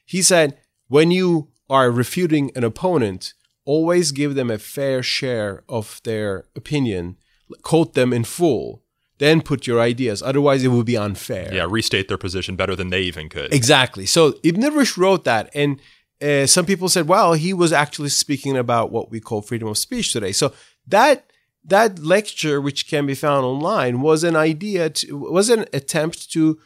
He 0.05 0.21
said, 0.21 0.57
when 0.87 1.11
you 1.11 1.49
are 1.69 1.91
refuting 1.91 2.51
an 2.55 2.63
opponent, 2.63 3.33
always 3.65 4.11
give 4.11 4.33
them 4.35 4.49
a 4.49 4.57
fair 4.57 5.03
share 5.03 5.63
of 5.69 6.01
their 6.03 6.45
opinion, 6.55 7.17
quote 7.61 7.93
them 7.93 8.11
in 8.11 8.23
full, 8.23 8.83
then 9.19 9.41
put 9.41 9.67
your 9.67 9.79
ideas. 9.79 10.23
Otherwise, 10.23 10.63
it 10.63 10.69
will 10.69 10.83
be 10.83 10.97
unfair. 10.97 11.53
Yeah, 11.53 11.67
restate 11.69 12.07
their 12.07 12.17
position 12.17 12.55
better 12.55 12.75
than 12.75 12.89
they 12.89 13.01
even 13.01 13.29
could. 13.29 13.53
Exactly. 13.53 14.05
So 14.05 14.35
Ibn 14.43 14.61
Rushd 14.63 14.97
wrote 14.97 15.25
that, 15.25 15.51
and 15.53 15.79
uh, 16.21 16.45
some 16.45 16.65
people 16.65 16.89
said, 16.89 17.07
well, 17.07 17.33
he 17.33 17.53
was 17.53 17.71
actually 17.71 18.09
speaking 18.09 18.57
about 18.57 18.91
what 18.91 19.09
we 19.09 19.19
call 19.19 19.41
freedom 19.41 19.67
of 19.69 19.77
speech 19.77 20.11
today. 20.11 20.31
So 20.31 20.53
that 20.87 21.25
that 21.65 21.99
lecture, 21.99 22.59
which 22.61 22.87
can 22.87 23.05
be 23.05 23.15
found 23.15 23.45
online, 23.45 24.01
was 24.01 24.23
an 24.23 24.35
idea, 24.35 24.89
to, 24.89 25.17
was 25.17 25.49
an 25.49 25.65
attempt 25.73 26.31
to 26.31 26.57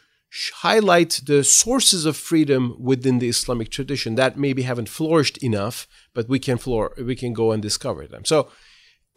highlight 0.56 1.22
the 1.26 1.44
sources 1.44 2.06
of 2.06 2.18
freedom 2.18 2.76
within 2.80 3.20
the 3.20 3.30
Islamic 3.30 3.70
tradition 3.70 4.16
that 4.16 4.38
maybe 4.38 4.64
haven't 4.64 4.90
flourished 4.90 5.38
enough, 5.40 5.88
but 6.14 6.28
we 6.30 6.40
can 6.40 6.58
floor 6.58 6.94
we 6.98 7.16
can 7.16 7.34
go 7.34 7.52
and 7.52 7.62
discover 7.62 8.08
them. 8.08 8.26
So, 8.26 8.50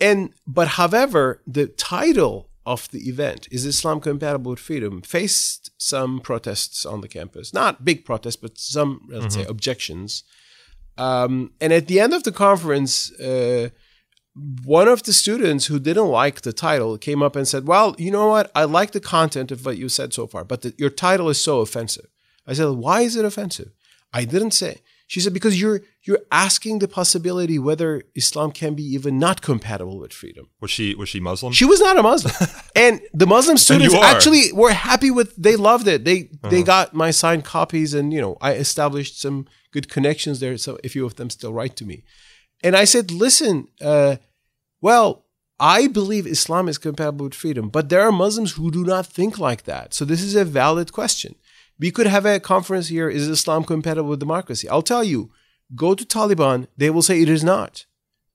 and 0.00 0.32
but 0.46 0.68
however, 0.68 1.42
the 1.46 1.66
title 1.66 2.50
of 2.66 2.90
the 2.90 3.08
event 3.08 3.48
is 3.50 3.64
Islam 3.64 4.00
compatible 4.00 4.50
with 4.50 4.60
freedom 4.60 5.00
faced 5.00 5.70
some 5.78 6.20
protests 6.20 6.84
on 6.84 7.00
the 7.00 7.08
campus, 7.08 7.54
not 7.54 7.84
big 7.84 8.04
protests, 8.04 8.36
but 8.36 8.58
some 8.58 9.08
let's 9.08 9.34
say 9.34 9.44
objections. 9.44 10.24
Um, 10.98 11.52
and 11.60 11.72
at 11.72 11.86
the 11.86 12.00
end 12.00 12.12
of 12.12 12.24
the 12.24 12.32
conference. 12.32 13.12
Uh, 13.18 13.70
one 14.64 14.86
of 14.86 15.02
the 15.04 15.14
students 15.14 15.64
who 15.64 15.78
didn't 15.78 16.08
like 16.08 16.42
the 16.42 16.52
title 16.52 16.98
came 16.98 17.22
up 17.22 17.36
and 17.36 17.48
said, 17.48 17.66
Well, 17.66 17.94
you 17.96 18.10
know 18.10 18.28
what? 18.28 18.50
I 18.54 18.64
like 18.64 18.90
the 18.90 19.00
content 19.00 19.50
of 19.50 19.64
what 19.64 19.78
you 19.78 19.88
said 19.88 20.12
so 20.12 20.26
far, 20.26 20.44
but 20.44 20.60
the, 20.60 20.74
your 20.76 20.90
title 20.90 21.30
is 21.30 21.40
so 21.40 21.60
offensive. 21.60 22.08
I 22.46 22.52
said, 22.52 22.68
Why 22.68 23.00
is 23.00 23.16
it 23.16 23.24
offensive? 23.24 23.72
I 24.12 24.26
didn't 24.26 24.50
say. 24.50 24.82
She 25.08 25.20
said, 25.20 25.32
Because 25.32 25.60
you're 25.60 25.82
you're 26.02 26.20
asking 26.30 26.80
the 26.80 26.88
possibility 26.88 27.58
whether 27.58 28.02
Islam 28.14 28.50
can 28.52 28.74
be 28.74 28.82
even 28.82 29.18
not 29.18 29.40
compatible 29.40 29.98
with 29.98 30.12
freedom. 30.12 30.48
Was 30.60 30.70
she 30.70 30.94
was 30.94 31.08
she 31.08 31.20
Muslim? 31.20 31.52
She 31.52 31.64
was 31.64 31.80
not 31.80 31.96
a 31.98 32.02
Muslim. 32.02 32.34
and 32.76 33.00
the 33.12 33.26
Muslim 33.26 33.56
students 33.56 33.94
actually 33.94 34.52
were 34.52 34.72
happy 34.72 35.10
with 35.10 35.34
they 35.36 35.56
loved 35.56 35.86
it. 35.86 36.04
They 36.04 36.30
they 36.50 36.62
got 36.62 36.94
my 36.94 37.10
signed 37.12 37.44
copies 37.44 37.94
and 37.94 38.12
you 38.12 38.20
know, 38.20 38.36
I 38.40 38.54
established 38.54 39.20
some 39.20 39.46
good 39.70 39.88
connections 39.88 40.40
there. 40.40 40.56
So 40.58 40.78
a 40.82 40.88
few 40.88 41.06
of 41.06 41.16
them 41.16 41.30
still 41.30 41.52
write 41.52 41.76
to 41.76 41.84
me. 41.84 42.02
And 42.62 42.74
I 42.74 42.84
said, 42.84 43.10
listen, 43.10 43.68
uh, 43.80 44.16
well, 44.80 45.26
I 45.58 45.86
believe 45.86 46.26
Islam 46.26 46.68
is 46.68 46.78
compatible 46.78 47.24
with 47.24 47.34
freedom, 47.34 47.68
but 47.68 47.88
there 47.88 48.02
are 48.02 48.12
Muslims 48.12 48.52
who 48.52 48.70
do 48.70 48.84
not 48.84 49.06
think 49.06 49.38
like 49.38 49.64
that. 49.64 49.94
So 49.94 50.04
this 50.04 50.22
is 50.22 50.34
a 50.34 50.44
valid 50.44 50.92
question. 50.92 51.34
We 51.78 51.90
could 51.90 52.06
have 52.06 52.24
a 52.24 52.40
conference 52.40 52.88
here. 52.88 53.08
Is 53.08 53.28
Islam 53.28 53.64
compatible 53.64 54.10
with 54.10 54.20
democracy? 54.20 54.68
I'll 54.68 54.82
tell 54.82 55.04
you, 55.04 55.30
go 55.74 55.94
to 55.94 56.04
Taliban. 56.04 56.66
They 56.76 56.90
will 56.90 57.02
say 57.02 57.20
it 57.20 57.28
is 57.28 57.44
not. 57.44 57.84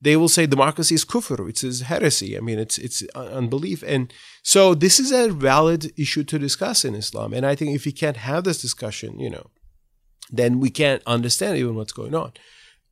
They 0.00 0.16
will 0.16 0.28
say 0.28 0.46
democracy 0.46 0.96
is 0.96 1.04
kufr. 1.04 1.48
It's 1.48 1.62
is 1.62 1.82
heresy. 1.82 2.36
I 2.36 2.40
mean, 2.40 2.58
it's 2.58 2.76
it's 2.76 3.02
unbelief. 3.14 3.84
And 3.86 4.12
so 4.42 4.74
this 4.74 4.98
is 4.98 5.12
a 5.12 5.32
valid 5.32 5.92
issue 5.96 6.24
to 6.24 6.38
discuss 6.38 6.84
in 6.84 6.96
Islam. 6.96 7.32
And 7.32 7.46
I 7.46 7.54
think 7.54 7.74
if 7.74 7.84
we 7.84 7.92
can't 7.92 8.16
have 8.16 8.42
this 8.42 8.60
discussion, 8.60 9.20
you 9.20 9.30
know, 9.30 9.50
then 10.30 10.58
we 10.58 10.70
can't 10.70 11.02
understand 11.06 11.56
even 11.56 11.76
what's 11.76 11.92
going 11.92 12.14
on. 12.14 12.32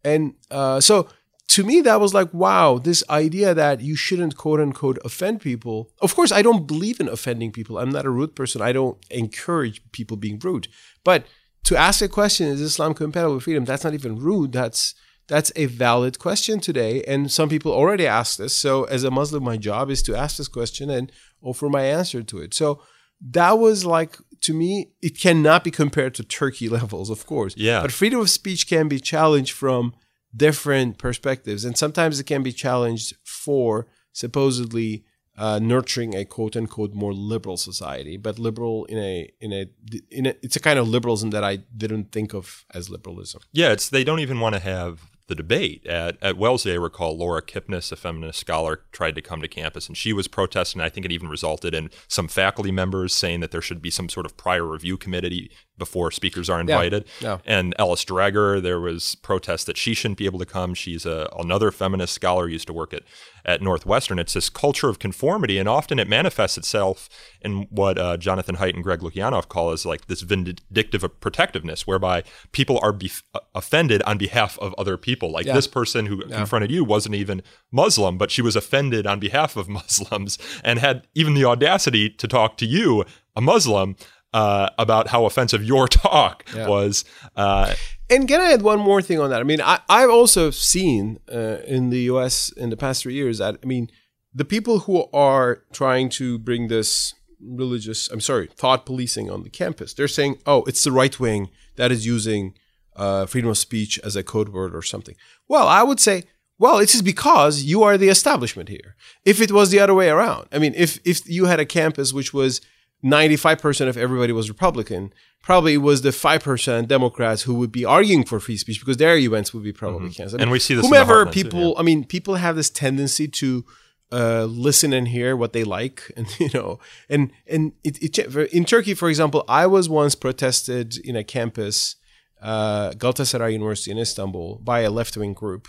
And 0.05 0.35
uh, 0.51 0.81
so 0.81 1.09
to 1.51 1.65
me, 1.65 1.81
that 1.81 2.01
was 2.01 2.15
like, 2.15 2.33
wow, 2.33 2.79
this 2.79 3.03
idea 3.11 3.55
that 3.55 3.81
you 3.81 3.97
shouldn't 3.97 4.37
quote 4.37 4.61
unquote 4.61 4.99
offend 5.05 5.41
people. 5.41 5.91
Of 6.01 6.15
course, 6.15 6.31
I 6.31 6.43
don't 6.43 6.65
believe 6.65 7.01
in 7.01 7.09
offending 7.09 7.51
people. 7.51 7.77
I'm 7.77 7.91
not 7.91 8.07
a 8.07 8.11
rude 8.11 8.37
person. 8.37 8.63
I 8.63 8.71
don't 8.71 8.97
encourage 9.11 9.83
people 9.91 10.17
being 10.17 10.39
rude. 10.39 10.69
But 11.03 11.27
to 11.65 11.77
ask 11.77 12.03
a 12.03 12.09
question, 12.09 12.47
is 12.47 12.61
Islam 12.61 12.95
compatible 12.95 13.35
with 13.35 13.45
freedom? 13.45 13.65
That's 13.65 13.83
not 13.83 13.95
even 13.95 14.17
rude. 14.17 14.53
That's 14.53 14.95
that's 15.27 15.51
a 15.57 15.67
valid 15.67 16.21
question 16.21 16.61
today. 16.61 17.03
And 17.03 17.31
some 17.31 17.49
people 17.49 17.73
already 17.73 18.07
ask 18.07 18.37
this. 18.37 18.55
So 18.55 18.85
as 18.85 19.03
a 19.03 19.11
Muslim, 19.11 19.43
my 19.43 19.57
job 19.57 19.91
is 19.91 20.03
to 20.05 20.15
ask 20.15 20.37
this 20.37 20.49
question 20.49 20.89
and 20.89 21.11
offer 21.43 21.69
my 21.69 21.83
answer 21.83 22.23
to 22.23 22.39
it. 22.39 22.55
So 22.55 22.81
that 23.21 23.59
was 23.59 23.85
like 23.85 24.19
to 24.43 24.55
me, 24.55 24.93
it 25.03 25.19
cannot 25.19 25.65
be 25.65 25.73
compared 25.73 26.15
to 26.15 26.23
Turkey 26.23 26.69
levels, 26.79 27.11
of 27.11 27.27
course. 27.27 27.55
Yeah. 27.57 27.83
But 27.83 27.91
freedom 27.91 28.21
of 28.21 28.31
speech 28.31 28.69
can 28.69 28.87
be 28.87 29.01
challenged 29.01 29.53
from 29.53 29.95
different 30.35 30.99
perspectives, 30.99 31.65
and 31.65 31.77
sometimes 31.77 32.21
it 32.21 32.25
can 32.25 32.43
be 32.43 32.53
challenged 32.53 33.17
for 33.25 33.87
supposedly 34.13 35.05
uh, 35.37 35.59
nurturing 35.59 36.15
a 36.15 36.25
quote 36.25 36.55
unquote 36.55 36.93
more 36.93 37.15
liberal 37.15 37.57
society, 37.57 38.17
but 38.17 38.39
liberal 38.39 38.85
in 38.87 38.99
a 38.99 39.31
in 39.41 39.53
a 39.53 39.67
in 40.11 40.27
a 40.27 40.35
it's 40.43 40.57
a 40.57 40.61
kind 40.61 40.79
of 40.79 40.87
liberalism 40.87 41.31
that 41.31 41.43
I 41.43 41.57
didn't 41.77 42.13
think 42.13 42.35
of 42.35 42.67
as 42.75 42.91
liberalism. 42.91 43.41
Yeah, 43.53 43.73
it's 43.73 43.89
they 43.89 44.05
don't 44.05 44.21
even 44.21 44.41
want 44.41 44.55
to 44.55 44.61
have 44.61 45.11
the 45.29 45.35
debate 45.35 45.87
at 45.87 46.19
at 46.21 46.37
Wellesley. 46.37 46.73
I 46.73 46.77
recall 46.77 47.17
Laura 47.17 47.41
Kipnis, 47.41 47.91
a 47.91 47.97
feminist 47.97 48.39
scholar, 48.39 48.83
tried 48.93 49.15
to 49.15 49.23
come 49.23 49.41
to 49.41 49.49
campus, 49.49 49.89
and 49.89 49.97
she 49.97 50.13
was 50.13 50.29
protesting. 50.29 50.83
I 50.83 50.91
think 50.91 51.07
it 51.07 51.13
even 51.13 51.29
resulted 51.29 51.75
in 51.75 51.89
some 52.07 52.29
faculty 52.29 52.73
members 52.73 53.15
saying 53.15 53.41
that 53.41 53.51
there 53.51 53.63
should 53.63 53.81
be 53.81 53.91
some 53.91 54.11
sort 54.11 54.27
of 54.27 54.37
prior 54.37 54.67
review 54.67 54.99
committee 54.99 55.51
before 55.81 56.13
speakers 56.13 56.49
are 56.49 56.61
invited. 56.61 57.05
yeah. 57.21 57.39
And 57.45 57.75
Alice 57.81 58.05
Dreger, 58.05 58.63
there 58.63 58.79
was 58.79 59.17
protest 59.17 59.67
that 59.67 59.77
she 59.77 59.95
shouldn't 59.95 60.19
be 60.19 60.27
able 60.27 60.39
to 60.39 60.47
come. 60.47 60.75
She's 60.75 61.05
a, 61.05 61.29
another 61.37 61.73
feminist 61.73 62.15
scholar, 62.15 62.49
used 62.49 62.69
to 62.69 62.73
work 62.73 62.95
at 62.95 63.03
at 63.43 63.63
Northwestern. 63.63 64.19
It's 64.19 64.35
this 64.35 64.51
culture 64.51 64.91
of 64.91 64.99
conformity, 64.99 65.57
and 65.57 65.67
often 65.67 65.99
it 65.99 66.07
manifests 66.07 66.59
itself 66.59 67.09
in 67.41 67.63
what 67.71 67.97
uh, 67.99 68.19
Jonathan 68.19 68.57
Haidt 68.57 68.75
and 68.75 68.85
Greg 68.85 69.01
Lukianoff 69.01 69.49
call 69.49 69.71
as 69.71 69.87
like 69.87 70.09
this 70.09 70.21
vindictive 70.21 71.03
protectiveness, 71.21 71.87
whereby 71.87 72.23
people 72.53 72.79
are 72.83 72.93
bef- 72.93 73.23
offended 73.55 74.03
on 74.03 74.19
behalf 74.19 74.59
of 74.59 74.75
other 74.77 74.99
people. 74.99 75.33
Like 75.33 75.47
Yeah. 75.47 75.55
this 75.55 75.67
person 75.67 76.05
who 76.05 76.21
confronted 76.29 76.71
you 76.71 76.85
wasn't 76.85 77.15
even 77.15 77.43
Muslim, 77.73 78.19
but 78.19 78.31
she 78.31 78.43
was 78.43 78.57
offended 78.57 79.07
on 79.07 79.19
behalf 79.19 79.57
of 79.57 79.69
Muslims 79.81 80.39
and 80.63 80.79
had 80.79 81.07
even 81.15 81.33
the 81.33 81.47
audacity 81.47 82.11
to 82.11 82.29
talk 82.29 82.59
to 82.59 82.67
you, 82.67 83.07
a 83.35 83.41
Muslim. 83.41 83.97
Uh, 84.33 84.69
about 84.79 85.09
how 85.09 85.25
offensive 85.25 85.65
your 85.65 85.89
talk 86.07 86.45
Yeah. 86.55 86.69
was, 86.69 87.05
uh, 87.35 87.75
And 88.09 88.29
can 88.29 88.41
I 88.41 88.53
add 88.53 88.63
one 88.63 88.79
more 88.79 89.03
thing 89.03 89.19
on 89.19 89.29
that? 89.31 89.41
I 89.41 89.43
mean, 89.43 89.61
I, 89.61 89.81
I've 89.89 90.11
also 90.11 90.51
seen 90.53 91.19
uh, 91.33 91.59
in 91.67 91.91
the 91.91 92.03
US 92.13 92.53
in 92.53 92.71
the 92.71 92.77
past 92.77 93.03
three 93.03 93.15
years 93.15 93.39
that, 93.39 93.57
I 93.61 93.67
mean, 93.67 93.89
the 94.33 94.45
people 94.45 94.81
who 94.81 95.07
are 95.13 95.65
trying 95.73 96.11
to 96.11 96.39
bring 96.39 96.69
this 96.69 97.13
religious, 97.43 98.09
I'm 98.13 98.21
sorry, 98.21 98.49
thought 98.55 98.87
policing 98.87 99.31
on 99.31 99.43
the 99.43 99.51
campus, 99.51 99.95
they're 99.95 100.07
saying, 100.09 100.39
oh, 100.47 100.63
it's 100.69 100.85
the 100.85 100.93
right 100.93 101.19
wing 101.19 101.49
that 101.77 101.91
is 101.91 102.07
using 102.07 102.55
uh, 102.97 103.27
freedom 103.27 103.51
of 103.51 103.59
speech 103.59 103.99
as 104.05 104.15
a 104.17 104.23
code 104.23 104.51
word 104.51 104.75
or 104.77 104.83
something. 104.83 105.17
Well, 105.49 105.67
I 105.67 105.83
would 105.83 105.99
say, 105.99 106.25
well, 106.59 106.79
it 106.79 106.95
is 106.95 107.03
because 107.03 107.63
you 107.63 107.83
are 107.83 107.97
the 107.99 108.11
establishment 108.11 108.69
here. 108.69 108.95
If 109.25 109.41
it 109.41 109.51
was 109.51 109.71
the 109.71 109.81
other 109.81 109.95
way 109.95 110.09
around, 110.11 110.47
I 110.53 110.59
mean, 110.59 110.75
if 110.77 111.01
if 111.05 111.29
you 111.29 111.47
had 111.47 111.59
a 111.61 111.65
campus 111.65 112.13
which 112.13 112.33
was 112.35 112.61
95% 113.05 113.89
of 113.89 113.97
everybody 113.97 114.33
was 114.33 114.49
Republican, 114.49 115.13
probably 115.43 115.75
it 115.75 115.79
was 115.79 116.03
the 116.03 116.11
5% 116.11 116.89
Democrats 116.89 117.43
who 117.43 117.55
would 117.55 117.73
be 117.73 117.85
arguing 117.85 118.25
for 118.25 118.41
free 118.41 118.57
speech 118.57 118.81
because 118.81 118.99
their 118.99 119.17
events 119.17 119.55
would 119.55 119.63
be 119.63 119.73
probably 119.73 120.11
canceled. 120.11 120.41
I 120.41 120.43
Mm-hmm. 120.43 120.43
And 120.43 120.51
we 120.51 120.59
see 120.59 120.75
this 120.75 120.85
Whomever 120.85 121.25
heartland, 121.25 121.33
too, 121.33 121.45
people, 121.45 121.75
I 121.79 121.83
mean, 121.83 122.05
people 122.05 122.35
have 122.35 122.57
this 122.57 122.71
tendency 122.71 123.27
to 123.29 123.65
uh, 124.13 124.45
listen 124.45 124.93
and 124.93 125.09
hear 125.09 125.37
what 125.37 125.53
they 125.53 125.65
like, 125.65 126.11
and 126.17 126.27
you 126.41 126.51
know, 126.53 126.79
and 127.09 127.31
and 127.47 127.73
it, 127.85 128.19
it 128.19 128.53
in 128.53 128.65
Turkey, 128.65 128.95
for 128.95 129.09
example, 129.09 129.45
I 129.49 129.67
was 129.67 129.89
once 129.89 130.15
protested 130.15 130.99
in 130.99 131.15
a 131.15 131.23
campus, 131.23 131.97
uh, 132.43 132.91
Galatasaray 132.91 133.53
University 133.53 133.93
in 133.93 133.99
Istanbul, 133.99 134.61
by 134.65 134.81
a 134.81 134.91
left 134.91 135.17
wing 135.17 135.33
group 135.33 135.69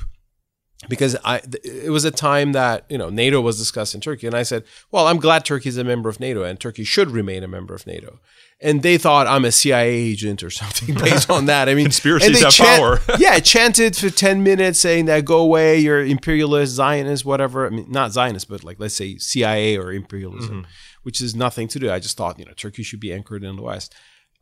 because 0.89 1.15
I 1.23 1.41
it 1.63 1.91
was 1.91 2.05
a 2.05 2.11
time 2.11 2.53
that 2.53 2.85
you 2.89 2.97
know 2.97 3.09
NATO 3.09 3.39
was 3.41 3.57
discussed 3.57 3.93
in 3.93 4.01
Turkey, 4.01 4.27
and 4.27 4.35
I 4.35 4.43
said, 4.43 4.63
"Well, 4.91 5.07
I'm 5.07 5.17
glad 5.17 5.45
Turkey 5.45 5.69
is 5.69 5.77
a 5.77 5.83
member 5.83 6.09
of 6.09 6.19
NATO, 6.19 6.43
and 6.43 6.59
Turkey 6.59 6.83
should 6.83 7.11
remain 7.11 7.43
a 7.43 7.47
member 7.47 7.73
of 7.75 7.85
NATO." 7.85 8.19
And 8.63 8.83
they 8.83 8.97
thought 8.97 9.25
I'm 9.27 9.45
a 9.45 9.51
CIA 9.51 9.89
agent 9.89 10.43
or 10.43 10.49
something 10.61 10.95
based 10.95 11.29
on 11.29 11.45
that. 11.45 11.69
I 11.69 11.73
mean, 11.73 11.85
Conspiracies 11.85 12.41
have 12.41 12.53
chant- 12.53 12.79
power. 12.79 12.99
yeah, 13.19 13.39
chanted 13.39 13.95
for 13.95 14.09
ten 14.09 14.43
minutes 14.43 14.79
saying 14.79 15.05
that 15.05 15.25
go 15.25 15.37
away, 15.39 15.79
you're 15.79 16.03
imperialist, 16.03 16.73
Zionist, 16.73 17.25
whatever. 17.25 17.67
I 17.67 17.69
mean, 17.69 17.87
not 17.89 18.11
Zionist, 18.11 18.49
but 18.49 18.63
like 18.63 18.79
let's 18.79 18.95
say 18.95 19.17
CIA 19.17 19.77
or 19.77 19.91
imperialism, 19.91 20.65
which 21.03 21.21
is 21.21 21.35
nothing 21.35 21.67
to 21.69 21.79
do. 21.79 21.91
I 21.91 21.99
just 21.99 22.17
thought 22.17 22.39
you 22.39 22.45
know 22.45 22.53
Turkey 22.53 22.83
should 22.83 22.99
be 22.99 23.13
anchored 23.13 23.43
in 23.43 23.55
the 23.55 23.61
West. 23.61 23.93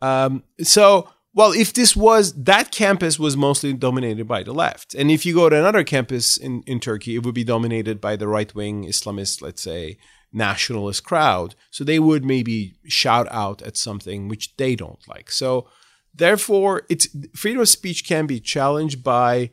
Um, 0.02 0.44
so, 0.62 1.10
well, 1.34 1.52
if 1.52 1.74
this 1.74 1.96
was 1.96 2.34
that 2.34 2.72
campus 2.72 3.20
was 3.20 3.38
mostly 3.38 3.74
dominated 3.74 4.28
by 4.28 4.44
the 4.44 4.54
left, 4.54 4.96
and 4.96 5.12
if 5.12 5.26
you 5.26 5.34
go 5.34 5.50
to 5.50 5.58
another 5.58 5.84
campus 5.84 6.38
in, 6.38 6.64
in 6.66 6.80
Turkey, 6.80 7.16
it 7.16 7.26
would 7.26 7.36
be 7.36 7.44
dominated 7.44 8.02
by 8.02 8.16
the 8.16 8.28
right 8.28 8.54
wing 8.56 8.86
Islamist, 8.86 9.42
let's 9.42 9.62
say, 9.62 9.98
nationalist 10.34 11.04
crowd. 11.04 11.56
So 11.72 11.84
they 11.84 12.00
would 12.00 12.26
maybe 12.26 12.76
shout 12.86 13.28
out 13.32 13.62
at 13.62 13.78
something 13.78 14.28
which 14.28 14.56
they 14.58 14.76
don't 14.76 15.08
like. 15.08 15.32
So 15.32 15.68
therefore, 16.14 16.84
it's 16.90 17.08
freedom 17.36 17.62
of 17.62 17.70
speech 17.70 18.08
can 18.08 18.26
be 18.26 18.40
challenged 18.40 19.04
by 19.04 19.52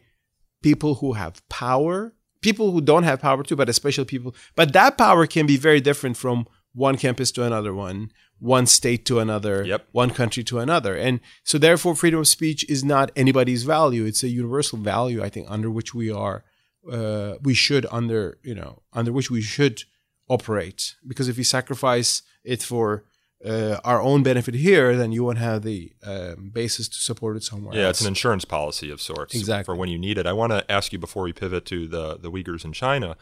people 0.62 0.96
who 0.96 1.12
have 1.12 1.46
power, 1.48 2.14
people 2.40 2.72
who 2.72 2.80
don't 2.80 3.04
have 3.04 3.20
power 3.20 3.42
too, 3.42 3.56
but 3.56 3.68
especially 3.68 4.04
people. 4.04 4.34
But 4.54 4.72
that 4.72 4.96
power 4.96 5.26
can 5.26 5.46
be 5.46 5.56
very 5.56 5.80
different 5.80 6.16
from 6.16 6.46
one 6.72 6.96
campus 6.96 7.30
to 7.32 7.44
another 7.44 7.74
one, 7.74 8.10
one 8.38 8.66
state 8.66 9.04
to 9.06 9.18
another, 9.18 9.64
Yep. 9.64 9.88
one 9.92 10.10
country 10.10 10.44
to 10.44 10.58
another. 10.58 10.94
And 10.94 11.20
so 11.44 11.56
therefore 11.58 11.94
freedom 11.94 12.20
of 12.20 12.28
speech 12.28 12.64
is 12.68 12.84
not 12.84 13.10
anybody's 13.16 13.62
value. 13.64 14.04
It's 14.04 14.22
a 14.22 14.28
universal 14.28 14.78
value, 14.78 15.22
I 15.22 15.28
think, 15.30 15.46
under 15.50 15.70
which 15.70 15.94
we 15.94 16.10
are 16.10 16.44
uh, 16.90 17.34
we 17.42 17.52
should 17.54 17.84
under, 17.90 18.38
you 18.44 18.54
know, 18.54 18.82
under 18.92 19.10
which 19.12 19.28
we 19.30 19.40
should 19.42 19.82
operate. 20.28 20.94
Because 21.06 21.28
if 21.28 21.36
we 21.36 21.42
sacrifice 21.44 22.22
it 22.44 22.62
for 22.62 23.04
uh, 23.44 23.78
our 23.84 24.00
own 24.00 24.22
benefit 24.22 24.54
here, 24.54 24.96
then 24.96 25.12
you 25.12 25.24
won't 25.24 25.38
have 25.38 25.62
the 25.62 25.92
um, 26.04 26.50
basis 26.54 26.88
to 26.88 26.98
support 26.98 27.36
it 27.36 27.42
somewhere 27.42 27.74
Yeah, 27.76 27.86
else. 27.86 27.96
it's 27.98 28.00
an 28.02 28.08
insurance 28.08 28.44
policy 28.44 28.90
of 28.90 29.00
sorts 29.00 29.34
Exactly. 29.34 29.64
for 29.64 29.74
when 29.76 29.88
you 29.88 29.98
need 29.98 30.16
it. 30.18 30.26
I 30.26 30.32
want 30.32 30.52
to 30.52 30.70
ask 30.70 30.92
you 30.92 30.98
before 30.98 31.24
we 31.24 31.32
pivot 31.32 31.64
to 31.66 31.86
the 31.88 32.18
the 32.18 32.30
Uyghurs 32.30 32.64
in 32.64 32.72
China. 32.72 33.16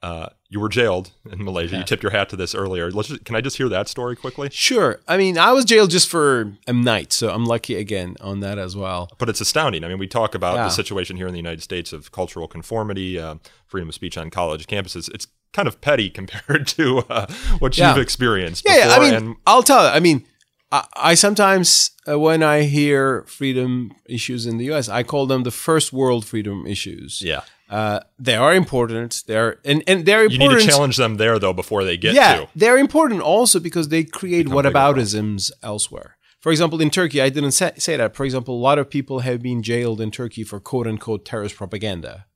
Uh, 0.00 0.28
you 0.48 0.60
were 0.60 0.68
jailed 0.68 1.10
in 1.30 1.42
Malaysia. 1.44 1.76
You 1.78 1.82
tipped 1.82 2.02
your 2.04 2.12
hat 2.12 2.28
to 2.28 2.36
this 2.36 2.54
earlier. 2.54 2.90
Let's 2.90 3.08
just, 3.08 3.24
can 3.24 3.34
I 3.34 3.40
just 3.40 3.56
hear 3.56 3.68
that 3.68 3.88
story 3.88 4.14
quickly? 4.14 4.48
Sure. 4.52 5.00
I 5.08 5.16
mean, 5.16 5.36
I 5.36 5.50
was 5.52 5.64
jailed 5.64 5.90
just 5.90 6.08
for 6.08 6.52
a 6.68 6.72
night, 6.72 7.12
so 7.12 7.30
I'm 7.30 7.44
lucky 7.44 7.74
again 7.74 8.14
on 8.20 8.38
that 8.40 8.58
as 8.58 8.76
well. 8.76 9.08
But 9.18 9.28
it's 9.28 9.40
astounding. 9.40 9.82
I 9.84 9.88
mean, 9.88 9.98
we 9.98 10.06
talk 10.06 10.36
about 10.36 10.54
Yeah. 10.56 10.64
the 10.64 10.70
situation 10.70 11.16
here 11.16 11.26
in 11.26 11.32
the 11.32 11.38
United 11.38 11.62
States 11.62 11.92
of 11.92 12.12
cultural 12.12 12.46
conformity, 12.46 13.18
uh, 13.18 13.36
freedom 13.66 13.88
of 13.88 13.94
speech 13.96 14.16
on 14.16 14.30
college 14.30 14.66
campuses. 14.68 15.12
It's 15.12 15.26
kind 15.52 15.66
of 15.66 15.80
petty 15.80 16.10
compared 16.20 16.68
to 16.68 16.98
uh, 17.10 17.26
what 17.58 17.76
Yeah. 17.76 17.88
you've 17.88 18.02
experienced. 18.02 18.64
Yeah, 18.68 18.76
yeah. 18.76 18.94
I 18.94 18.98
mean, 19.00 19.14
and 19.14 19.36
I'll 19.48 19.64
tell 19.64 19.82
you. 19.82 19.88
I 19.90 19.98
mean, 20.00 20.24
I, 20.70 20.84
I 20.94 21.14
sometimes 21.14 21.90
uh, 22.06 22.18
when 22.20 22.42
I 22.44 22.62
hear 22.62 23.24
freedom 23.26 23.92
issues 24.08 24.46
in 24.46 24.58
the 24.58 24.66
U.S., 24.66 24.88
I 24.88 25.02
call 25.02 25.26
them 25.26 25.42
the 25.42 25.50
first 25.50 25.92
world 25.92 26.24
freedom 26.24 26.66
issues. 26.68 27.20
yeah, 27.20 27.40
Uh, 27.68 28.00
they 28.18 28.34
are 28.34 28.54
important. 28.54 29.24
They're 29.26 29.58
and 29.64 29.82
and 29.86 30.06
they're 30.06 30.24
important. 30.24 30.42
you 30.42 30.56
need 30.56 30.60
to 30.60 30.66
challenge 30.66 30.96
them 30.96 31.16
there 31.16 31.38
though 31.38 31.52
before 31.52 31.84
they 31.84 31.96
get 31.96 32.14
yeah, 32.14 32.36
to. 32.36 32.48
they're 32.56 32.78
important 32.78 33.20
also 33.20 33.60
because 33.60 33.88
they 33.88 34.04
create 34.04 34.44
Become 34.44 34.64
whataboutisms 34.64 35.50
elsewhere. 35.62 36.16
For 36.40 36.50
example, 36.50 36.80
in 36.80 36.88
Turkey, 36.88 37.20
I 37.20 37.28
didn't 37.30 37.52
say, 37.52 37.72
say 37.76 37.96
that. 37.96 38.14
For 38.14 38.24
example, 38.24 38.54
a 38.54 38.62
lot 38.62 38.78
of 38.78 38.88
people 38.88 39.20
have 39.20 39.42
been 39.42 39.62
jailed 39.62 40.00
in 40.00 40.10
Turkey 40.10 40.44
for 40.44 40.60
quote 40.60 40.86
unquote 40.86 41.24
terrorist 41.26 41.56
propaganda. 41.56 42.26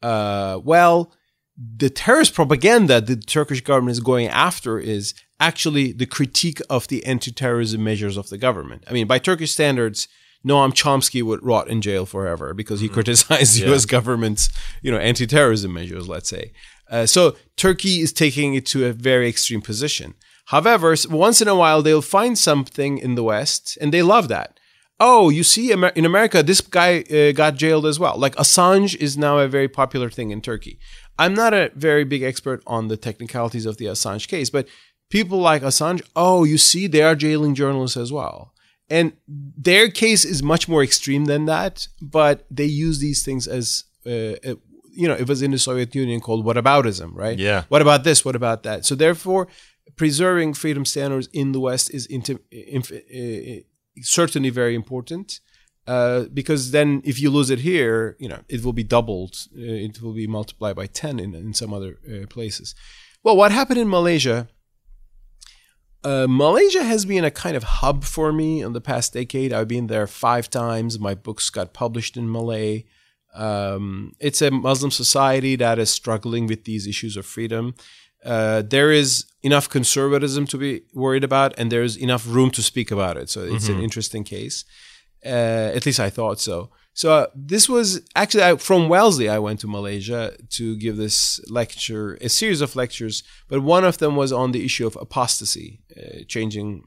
Uh, 0.00 0.58
well, 0.64 1.12
the 1.56 1.90
terrorist 1.90 2.34
propaganda 2.34 3.00
the 3.00 3.16
Turkish 3.16 3.60
government 3.60 3.92
is 3.92 4.00
going 4.00 4.26
after 4.28 4.78
is 4.78 5.14
actually 5.38 5.92
the 5.92 6.06
critique 6.06 6.60
of 6.70 6.88
the 6.88 7.04
anti-terrorism 7.04 7.82
measures 7.82 8.16
of 8.16 8.30
the 8.30 8.38
government. 8.38 8.84
I 8.88 8.92
mean, 8.92 9.06
by 9.06 9.18
Turkish 9.18 9.50
standards, 9.50 10.08
Noam 10.46 10.72
Chomsky 10.72 11.22
would 11.22 11.44
rot 11.44 11.68
in 11.68 11.80
jail 11.80 12.06
forever 12.06 12.54
because 12.54 12.80
he 12.80 12.88
criticized 12.88 13.56
the 13.56 13.66
U.S. 13.66 13.84
government's, 13.84 14.50
you 14.82 14.90
know, 14.90 14.98
anti-terrorism 14.98 15.72
measures. 15.72 16.08
Let's 16.08 16.28
say. 16.28 16.52
Uh, 16.90 17.06
so 17.06 17.36
Turkey 17.56 18.00
is 18.00 18.12
taking 18.12 18.54
it 18.54 18.66
to 18.66 18.86
a 18.86 18.92
very 18.92 19.28
extreme 19.28 19.62
position. 19.62 20.14
However, 20.46 20.94
once 21.08 21.40
in 21.40 21.48
a 21.48 21.54
while 21.54 21.82
they'll 21.82 22.02
find 22.02 22.36
something 22.36 22.98
in 22.98 23.14
the 23.14 23.22
West, 23.22 23.78
and 23.80 23.92
they 23.92 24.02
love 24.02 24.28
that. 24.28 24.58
Oh, 25.00 25.30
you 25.30 25.42
see, 25.42 25.72
in 25.72 26.04
America, 26.04 26.42
this 26.42 26.60
guy 26.60 27.00
uh, 27.10 27.32
got 27.32 27.56
jailed 27.56 27.86
as 27.86 27.98
well. 27.98 28.16
Like 28.16 28.36
Assange 28.36 28.94
is 28.96 29.18
now 29.18 29.38
a 29.38 29.48
very 29.48 29.68
popular 29.68 30.10
thing 30.10 30.30
in 30.30 30.40
Turkey. 30.40 30.78
I'm 31.18 31.34
not 31.34 31.54
a 31.54 31.72
very 31.74 32.04
big 32.04 32.22
expert 32.22 32.62
on 32.66 32.88
the 32.88 32.96
technicalities 32.96 33.66
of 33.66 33.78
the 33.78 33.86
Assange 33.86 34.28
case, 34.28 34.50
but 34.50 34.68
people 35.10 35.38
like 35.38 35.62
Assange, 35.62 36.02
oh, 36.14 36.44
you 36.44 36.58
see, 36.58 36.86
they 36.86 37.02
are 37.02 37.16
jailing 37.16 37.54
journalists 37.54 37.96
as 37.96 38.12
well. 38.12 38.52
And 38.92 39.06
their 39.68 39.86
case 40.04 40.22
is 40.32 40.42
much 40.42 40.64
more 40.72 40.82
extreme 40.88 41.24
than 41.32 41.46
that, 41.46 41.74
but 42.16 42.36
they 42.58 42.70
use 42.86 42.98
these 43.06 43.20
things 43.26 43.48
as, 43.58 43.84
uh, 44.04 44.34
uh, 44.48 44.56
you 45.00 45.06
know, 45.08 45.18
it 45.22 45.26
was 45.32 45.40
in 45.46 45.50
the 45.50 45.58
Soviet 45.58 45.94
Union 45.94 46.20
called 46.20 46.44
whataboutism, 46.44 47.10
right? 47.24 47.38
Yeah. 47.38 47.60
What 47.72 47.82
about 47.86 48.02
this? 48.04 48.18
What 48.26 48.36
about 48.36 48.62
that? 48.64 48.84
So 48.88 48.94
therefore, 48.94 49.48
preserving 49.96 50.54
freedom 50.54 50.84
standards 50.84 51.28
in 51.32 51.52
the 51.52 51.60
West 51.68 51.86
is 51.98 52.06
inti- 52.16 52.44
inf- 52.50 52.92
uh, 52.92 53.62
certainly 54.02 54.50
very 54.50 54.74
important. 54.74 55.40
Uh, 55.86 56.20
because 56.40 56.62
then, 56.70 56.88
if 57.04 57.16
you 57.22 57.28
lose 57.30 57.50
it 57.54 57.60
here, 57.60 58.16
you 58.22 58.28
know 58.28 58.40
it 58.48 58.60
will 58.64 58.76
be 58.82 58.84
doubled. 58.84 59.34
Uh, 59.56 59.86
it 59.86 60.00
will 60.02 60.14
be 60.14 60.28
multiplied 60.38 60.76
by 60.76 60.86
ten 60.86 61.14
in, 61.18 61.34
in 61.34 61.54
some 61.54 61.72
other 61.76 61.92
uh, 62.06 62.26
places. 62.36 62.74
Well, 63.24 63.36
what 63.36 63.50
happened 63.52 63.80
in 63.80 63.88
Malaysia? 63.88 64.48
Uh, 66.04 66.26
Malaysia 66.28 66.82
has 66.82 67.04
been 67.04 67.24
a 67.24 67.30
kind 67.30 67.56
of 67.56 67.62
hub 67.62 68.04
for 68.04 68.32
me 68.32 68.60
in 68.60 68.72
the 68.72 68.80
past 68.80 69.12
decade. 69.12 69.52
I've 69.52 69.68
been 69.68 69.86
there 69.86 70.06
five 70.06 70.50
times. 70.50 70.98
My 70.98 71.14
books 71.14 71.48
got 71.50 71.72
published 71.72 72.16
in 72.16 72.30
Malay. 72.30 72.84
Um, 73.34 74.14
it's 74.18 74.42
a 74.42 74.50
Muslim 74.50 74.90
society 74.90 75.56
that 75.56 75.78
is 75.78 75.90
struggling 75.90 76.46
with 76.46 76.64
these 76.64 76.86
issues 76.86 77.16
of 77.16 77.24
freedom. 77.24 77.74
Uh, 78.24 78.62
there 78.62 78.92
is 78.92 79.26
enough 79.42 79.68
conservatism 79.68 80.46
to 80.46 80.58
be 80.58 80.82
worried 80.92 81.24
about, 81.24 81.54
and 81.58 81.70
there's 81.70 81.96
enough 81.96 82.26
room 82.26 82.50
to 82.52 82.62
speak 82.62 82.90
about 82.90 83.16
it. 83.16 83.30
So 83.30 83.42
it's 83.42 83.68
an 83.68 83.80
interesting 83.80 84.24
case. 84.24 84.64
Uh, 85.24 85.70
at 85.74 85.86
least 85.86 86.00
I 86.00 86.10
thought 86.10 86.40
so. 86.40 86.70
So 86.94 87.12
uh, 87.12 87.26
this 87.34 87.68
was 87.68 88.02
actually 88.14 88.44
I, 88.44 88.56
from 88.56 88.88
Wellesley. 88.88 89.28
I 89.28 89.38
went 89.38 89.60
to 89.60 89.66
Malaysia 89.66 90.36
to 90.50 90.76
give 90.76 90.96
this 90.96 91.40
lecture, 91.48 92.18
a 92.20 92.28
series 92.28 92.60
of 92.60 92.76
lectures, 92.76 93.22
but 93.48 93.62
one 93.62 93.84
of 93.84 93.98
them 93.98 94.14
was 94.14 94.30
on 94.30 94.52
the 94.52 94.64
issue 94.64 94.86
of 94.86 94.96
apostasy, 95.00 95.80
uh, 95.96 96.24
changing, 96.28 96.84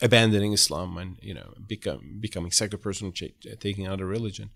abandoning 0.00 0.52
Islam, 0.52 0.96
and 0.96 1.16
you 1.20 1.34
know, 1.34 1.54
become, 1.66 2.18
becoming 2.20 2.52
secular 2.52 2.80
person, 2.80 3.12
taking 3.58 3.86
out 3.86 4.00
a 4.00 4.06
religion. 4.06 4.50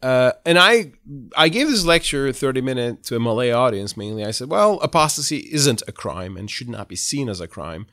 Uh, 0.00 0.32
and 0.46 0.58
I 0.58 0.92
I 1.36 1.48
gave 1.48 1.66
this 1.66 1.84
lecture 1.84 2.32
30 2.32 2.60
minute 2.60 3.02
to 3.04 3.16
a 3.16 3.20
Malay 3.20 3.50
audience 3.50 3.96
mainly. 3.96 4.24
I 4.24 4.30
said, 4.30 4.48
well, 4.48 4.78
apostasy 4.80 5.48
isn't 5.52 5.82
a 5.88 5.92
crime 5.92 6.36
and 6.36 6.48
should 6.48 6.68
not 6.68 6.88
be 6.88 6.94
seen 6.94 7.28
as 7.28 7.40
a 7.40 7.48
crime. 7.48 7.86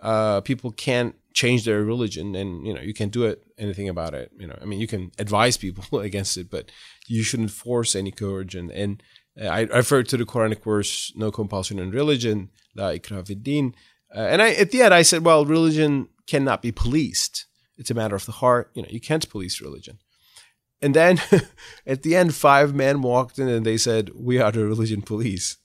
Uh, 0.00 0.40
people 0.40 0.72
can't 0.72 1.14
change 1.34 1.64
their 1.64 1.82
religion, 1.82 2.34
and 2.34 2.66
you 2.66 2.74
know 2.74 2.80
you 2.80 2.94
can't 2.94 3.12
do 3.12 3.24
it 3.24 3.42
anything 3.58 3.88
about 3.88 4.14
it. 4.14 4.30
You 4.38 4.46
know, 4.46 4.58
I 4.60 4.64
mean, 4.64 4.80
you 4.80 4.86
can 4.86 5.10
advise 5.18 5.56
people 5.56 6.00
against 6.10 6.36
it, 6.36 6.50
but 6.50 6.70
you 7.06 7.22
shouldn't 7.22 7.50
force 7.50 7.94
any 7.94 8.10
coercion. 8.10 8.70
And 8.70 9.02
uh, 9.40 9.46
I 9.46 9.60
refer 9.62 10.02
to 10.02 10.16
the 10.16 10.24
Quranic 10.24 10.62
verse, 10.62 11.12
"No 11.16 11.30
compulsion 11.30 11.78
in 11.78 11.90
religion, 11.90 12.50
la 12.74 12.90
ikraha 12.90 13.26
fid 13.26 13.42
din." 13.42 13.74
Uh, 14.14 14.20
and 14.20 14.42
I 14.42 14.52
at 14.52 14.70
the 14.70 14.82
end 14.82 14.92
I 14.92 15.02
said, 15.02 15.24
well, 15.24 15.44
religion 15.46 16.08
cannot 16.26 16.62
be 16.62 16.70
policed. 16.72 17.46
It's 17.78 17.90
a 17.90 17.94
matter 17.94 18.14
of 18.14 18.26
the 18.26 18.32
heart. 18.32 18.70
You 18.74 18.82
know, 18.82 18.88
you 18.90 19.00
can't 19.00 19.28
police 19.28 19.60
religion. 19.60 19.98
And 20.80 20.94
then 20.94 21.20
at 21.86 22.02
the 22.02 22.16
end, 22.16 22.34
five 22.34 22.74
men 22.74 23.02
walked 23.02 23.38
in 23.38 23.48
and 23.48 23.64
they 23.64 23.76
said, 23.76 24.10
We 24.14 24.38
are 24.40 24.52
the 24.52 24.66
religion 24.66 25.02
police. 25.02 25.56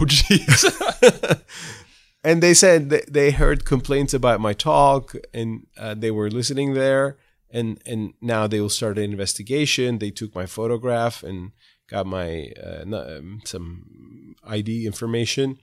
Oh, 0.00 0.04
jeez. 0.04 1.42
And 2.24 2.42
they 2.42 2.54
said 2.54 2.90
they 2.90 3.32
heard 3.32 3.64
complaints 3.64 4.14
about 4.14 4.40
my 4.40 4.52
talk 4.52 5.14
and 5.34 5.66
uh, 5.76 5.94
they 5.94 6.10
were 6.10 6.30
listening 6.30 6.74
there. 6.74 7.18
And, 7.50 7.82
and 7.84 8.14
now 8.20 8.46
they 8.46 8.60
will 8.60 8.70
start 8.70 8.96
an 8.96 9.04
investigation. 9.04 9.98
They 9.98 10.10
took 10.10 10.34
my 10.34 10.46
photograph 10.46 11.22
and 11.22 11.52
got 11.88 12.06
my 12.06 12.52
uh, 12.62 12.84
um, 12.84 13.40
some 13.44 14.36
ID 14.44 14.86
information. 14.86 15.58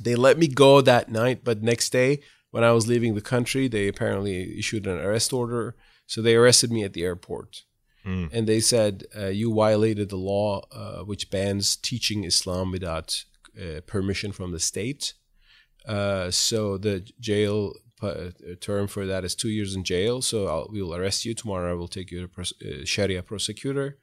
They 0.00 0.14
let 0.14 0.38
me 0.38 0.46
go 0.46 0.80
that 0.80 1.10
night, 1.10 1.42
but 1.42 1.62
next 1.62 1.90
day 1.90 2.20
when 2.50 2.64
I 2.64 2.72
was 2.72 2.86
leaving 2.86 3.14
the 3.14 3.20
country, 3.20 3.68
they 3.68 3.88
apparently 3.88 4.58
issued 4.58 4.86
an 4.86 4.98
arrest 4.98 5.32
order. 5.32 5.76
So 6.06 6.20
they 6.20 6.34
arrested 6.34 6.70
me 6.70 6.82
at 6.84 6.92
the 6.92 7.04
airport. 7.04 7.62
And 8.32 8.46
they 8.46 8.60
said, 8.60 9.04
uh, 9.16 9.26
You 9.26 9.54
violated 9.54 10.08
the 10.08 10.16
law 10.16 10.62
uh, 10.72 11.04
which 11.04 11.30
bans 11.30 11.76
teaching 11.76 12.24
Islam 12.24 12.72
without 12.72 13.24
uh, 13.60 13.80
permission 13.86 14.32
from 14.32 14.52
the 14.52 14.60
state. 14.60 15.14
Uh, 15.90 16.30
so 16.30 16.78
the 16.78 17.00
jail 17.18 17.74
uh, 18.00 18.30
term 18.60 18.86
for 18.86 19.06
that 19.06 19.24
is 19.24 19.34
two 19.34 19.48
years 19.48 19.74
in 19.74 19.82
jail. 19.82 20.22
So 20.22 20.46
I'll, 20.46 20.68
we'll 20.70 20.94
arrest 20.94 21.24
you 21.24 21.34
tomorrow. 21.34 21.72
I 21.72 21.74
will 21.74 21.88
take 21.88 22.12
you 22.12 22.20
to 22.20 22.28
pros- 22.28 22.54
uh, 22.62 22.84
Sharia 22.84 23.22
prosecutor, 23.24 23.98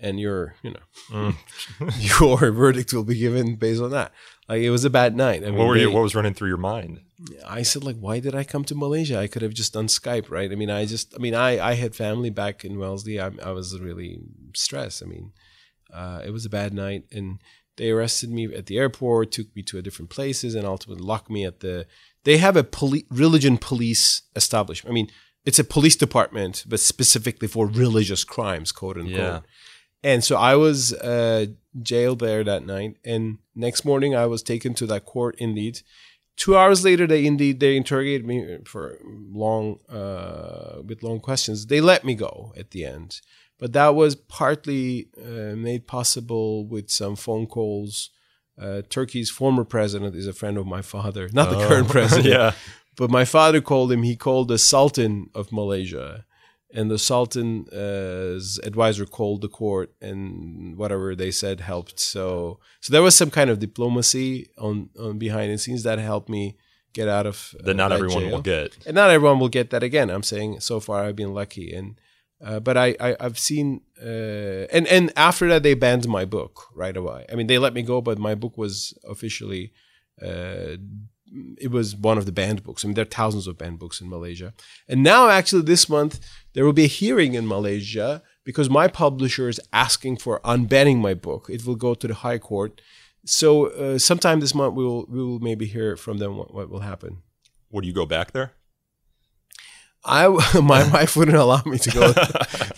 and 0.00 0.18
your 0.18 0.56
you 0.62 0.74
know 1.10 1.32
your 1.98 2.50
verdict 2.50 2.92
will 2.92 3.04
be 3.04 3.16
given 3.16 3.54
based 3.54 3.80
on 3.80 3.90
that. 3.90 4.12
Like 4.48 4.62
it 4.62 4.70
was 4.70 4.84
a 4.84 4.90
bad 4.90 5.14
night. 5.16 5.42
I 5.44 5.50
mean, 5.50 5.58
what 5.58 5.68
were 5.68 5.76
you? 5.76 5.92
What 5.92 6.02
was 6.02 6.16
running 6.16 6.34
through 6.34 6.48
your 6.48 6.56
mind? 6.56 7.00
I 7.46 7.62
said 7.62 7.84
like, 7.84 7.96
why 7.96 8.18
did 8.18 8.34
I 8.34 8.42
come 8.42 8.64
to 8.64 8.74
Malaysia? 8.74 9.18
I 9.18 9.28
could 9.28 9.42
have 9.42 9.54
just 9.54 9.74
done 9.74 9.86
Skype, 9.86 10.30
right? 10.30 10.50
I 10.50 10.56
mean, 10.56 10.70
I 10.70 10.84
just, 10.84 11.14
I 11.14 11.18
mean, 11.18 11.34
I 11.34 11.64
I 11.64 11.74
had 11.74 11.94
family 11.94 12.30
back 12.30 12.64
in 12.64 12.78
Wellesley. 12.78 13.20
I, 13.20 13.30
I 13.42 13.52
was 13.52 13.78
really 13.78 14.18
stressed. 14.54 15.00
I 15.00 15.06
mean, 15.06 15.32
uh, 15.92 16.22
it 16.26 16.32
was 16.32 16.44
a 16.44 16.50
bad 16.50 16.74
night, 16.74 17.04
and 17.12 17.38
they 17.76 17.90
arrested 17.90 18.30
me 18.30 18.54
at 18.54 18.66
the 18.66 18.78
airport, 18.78 19.32
took 19.32 19.54
me 19.54 19.62
to 19.64 19.78
a 19.78 19.82
different 19.82 20.10
places, 20.10 20.54
and 20.54 20.66
ultimately 20.66 21.04
locked 21.04 21.30
me 21.30 21.44
at 21.44 21.60
the. 21.60 21.86
They 22.24 22.36
have 22.36 22.56
a 22.56 22.64
poli- 22.64 23.06
religion 23.10 23.56
police 23.56 24.22
establishment. 24.36 24.92
I 24.92 24.94
mean, 24.94 25.08
it's 25.44 25.58
a 25.58 25.64
police 25.64 25.96
department, 25.96 26.64
but 26.68 26.80
specifically 26.80 27.48
for 27.48 27.66
religious 27.66 28.24
crimes, 28.24 28.72
quote 28.72 28.98
unquote. 28.98 29.16
Yeah. 29.16 29.40
And 30.02 30.24
so 30.24 30.36
I 30.36 30.56
was 30.56 30.92
uh, 30.94 31.46
jailed 31.82 32.20
there 32.20 32.44
that 32.44 32.66
night, 32.66 32.96
and 33.04 33.38
next 33.54 33.84
morning 33.84 34.14
I 34.14 34.26
was 34.26 34.42
taken 34.42 34.74
to 34.74 34.86
that 34.86 35.04
court 35.04 35.36
indeed. 35.38 35.80
Two 36.36 36.56
hours 36.56 36.84
later, 36.84 37.06
they 37.06 37.26
indeed 37.26 37.60
they 37.60 37.76
interrogated 37.76 38.26
me 38.26 38.58
for 38.64 38.98
long, 39.04 39.78
uh, 39.90 40.80
with 40.82 41.02
long 41.02 41.20
questions. 41.20 41.66
They 41.66 41.82
let 41.82 42.02
me 42.02 42.14
go 42.14 42.54
at 42.56 42.70
the 42.70 42.84
end, 42.86 43.20
but 43.60 43.72
that 43.74 43.94
was 43.94 44.14
partly 44.16 45.08
uh, 45.22 45.54
made 45.54 45.86
possible 45.86 46.66
with 46.66 46.90
some 46.90 47.14
phone 47.14 47.46
calls. 47.46 48.10
Uh, 48.60 48.82
Turkey's 48.88 49.30
former 49.30 49.64
president 49.64 50.14
is 50.16 50.26
a 50.26 50.32
friend 50.32 50.58
of 50.58 50.66
my 50.66 50.82
father, 50.82 51.28
not 51.32 51.50
the 51.50 51.66
current 51.68 51.88
president. 51.96 52.26
yeah. 52.26 52.52
But 52.96 53.10
my 53.10 53.24
father 53.24 53.60
called 53.60 53.92
him. 53.92 54.02
He 54.02 54.16
called 54.16 54.48
the 54.48 54.58
Sultan 54.58 55.30
of 55.34 55.52
Malaysia, 55.52 56.26
and 56.74 56.90
the 56.90 56.98
Sultan's 56.98 58.58
advisor 58.64 59.06
called 59.06 59.40
the 59.42 59.48
court, 59.48 59.92
and 60.00 60.76
whatever 60.76 61.14
they 61.14 61.30
said 61.30 61.60
helped. 61.60 61.98
So, 62.00 62.58
so 62.80 62.92
there 62.92 63.02
was 63.02 63.14
some 63.16 63.30
kind 63.30 63.50
of 63.50 63.58
diplomacy 63.58 64.48
on, 64.58 64.90
on 64.98 65.18
behind 65.18 65.52
the 65.52 65.58
scenes 65.58 65.82
that 65.84 65.98
helped 65.98 66.28
me 66.28 66.56
get 66.92 67.08
out 67.08 67.26
of 67.26 67.54
uh, 67.60 67.62
That 67.64 67.74
not 67.76 67.92
everyone 67.92 68.22
jail. 68.24 68.30
will 68.32 68.42
get. 68.42 68.76
And 68.86 68.94
not 68.94 69.10
everyone 69.10 69.38
will 69.40 69.48
get 69.48 69.70
that 69.70 69.82
again. 69.82 70.10
I'm 70.10 70.22
saying 70.24 70.60
so 70.60 70.80
far 70.80 71.04
I've 71.04 71.16
been 71.16 71.34
lucky, 71.34 71.72
and 71.72 71.98
Uh, 72.42 72.58
but 72.58 72.76
I, 72.76 72.96
I 73.00 73.16
I've 73.20 73.38
seen 73.38 73.82
uh, 74.02 74.66
and 74.72 74.86
and 74.86 75.12
after 75.16 75.46
that 75.48 75.62
they 75.62 75.74
banned 75.74 76.08
my 76.08 76.24
book 76.24 76.68
right 76.74 76.96
away. 76.96 77.26
I 77.30 77.34
mean 77.34 77.48
they 77.48 77.58
let 77.58 77.74
me 77.74 77.82
go, 77.82 78.00
but 78.00 78.18
my 78.18 78.34
book 78.34 78.56
was 78.56 78.96
officially 79.08 79.72
uh, 80.22 80.76
it 81.58 81.70
was 81.70 81.94
one 81.94 82.16
of 82.16 82.24
the 82.26 82.32
banned 82.32 82.62
books. 82.62 82.82
I 82.82 82.88
mean 82.88 82.94
there 82.94 83.02
are 83.02 83.16
thousands 83.20 83.46
of 83.46 83.58
banned 83.58 83.78
books 83.78 84.00
in 84.00 84.08
Malaysia, 84.08 84.54
and 84.88 85.02
now 85.02 85.28
actually 85.28 85.62
this 85.62 85.88
month 85.88 86.18
there 86.54 86.64
will 86.64 86.72
be 86.72 86.84
a 86.84 86.96
hearing 86.98 87.34
in 87.34 87.46
Malaysia 87.46 88.22
because 88.42 88.70
my 88.70 88.88
publisher 88.88 89.48
is 89.48 89.60
asking 89.72 90.16
for 90.16 90.40
unbanning 90.40 90.98
my 90.98 91.12
book. 91.12 91.48
It 91.50 91.66
will 91.66 91.76
go 91.76 91.94
to 91.94 92.08
the 92.08 92.14
High 92.14 92.38
Court. 92.38 92.80
So 93.26 93.66
uh, 93.66 93.98
sometime 93.98 94.40
this 94.40 94.54
month 94.54 94.74
we 94.74 94.84
will 94.84 95.04
we 95.10 95.22
will 95.22 95.40
maybe 95.40 95.66
hear 95.66 95.94
from 95.94 96.16
them 96.18 96.38
what, 96.38 96.54
what 96.54 96.70
will 96.70 96.80
happen. 96.80 97.18
Would 97.70 97.84
you 97.84 97.92
go 97.92 98.06
back 98.06 98.32
there? 98.32 98.52
I 100.04 100.28
my 100.62 100.88
wife 100.90 101.16
wouldn't 101.16 101.36
allow 101.36 101.62
me 101.66 101.78
to 101.78 101.90
go 101.90 102.12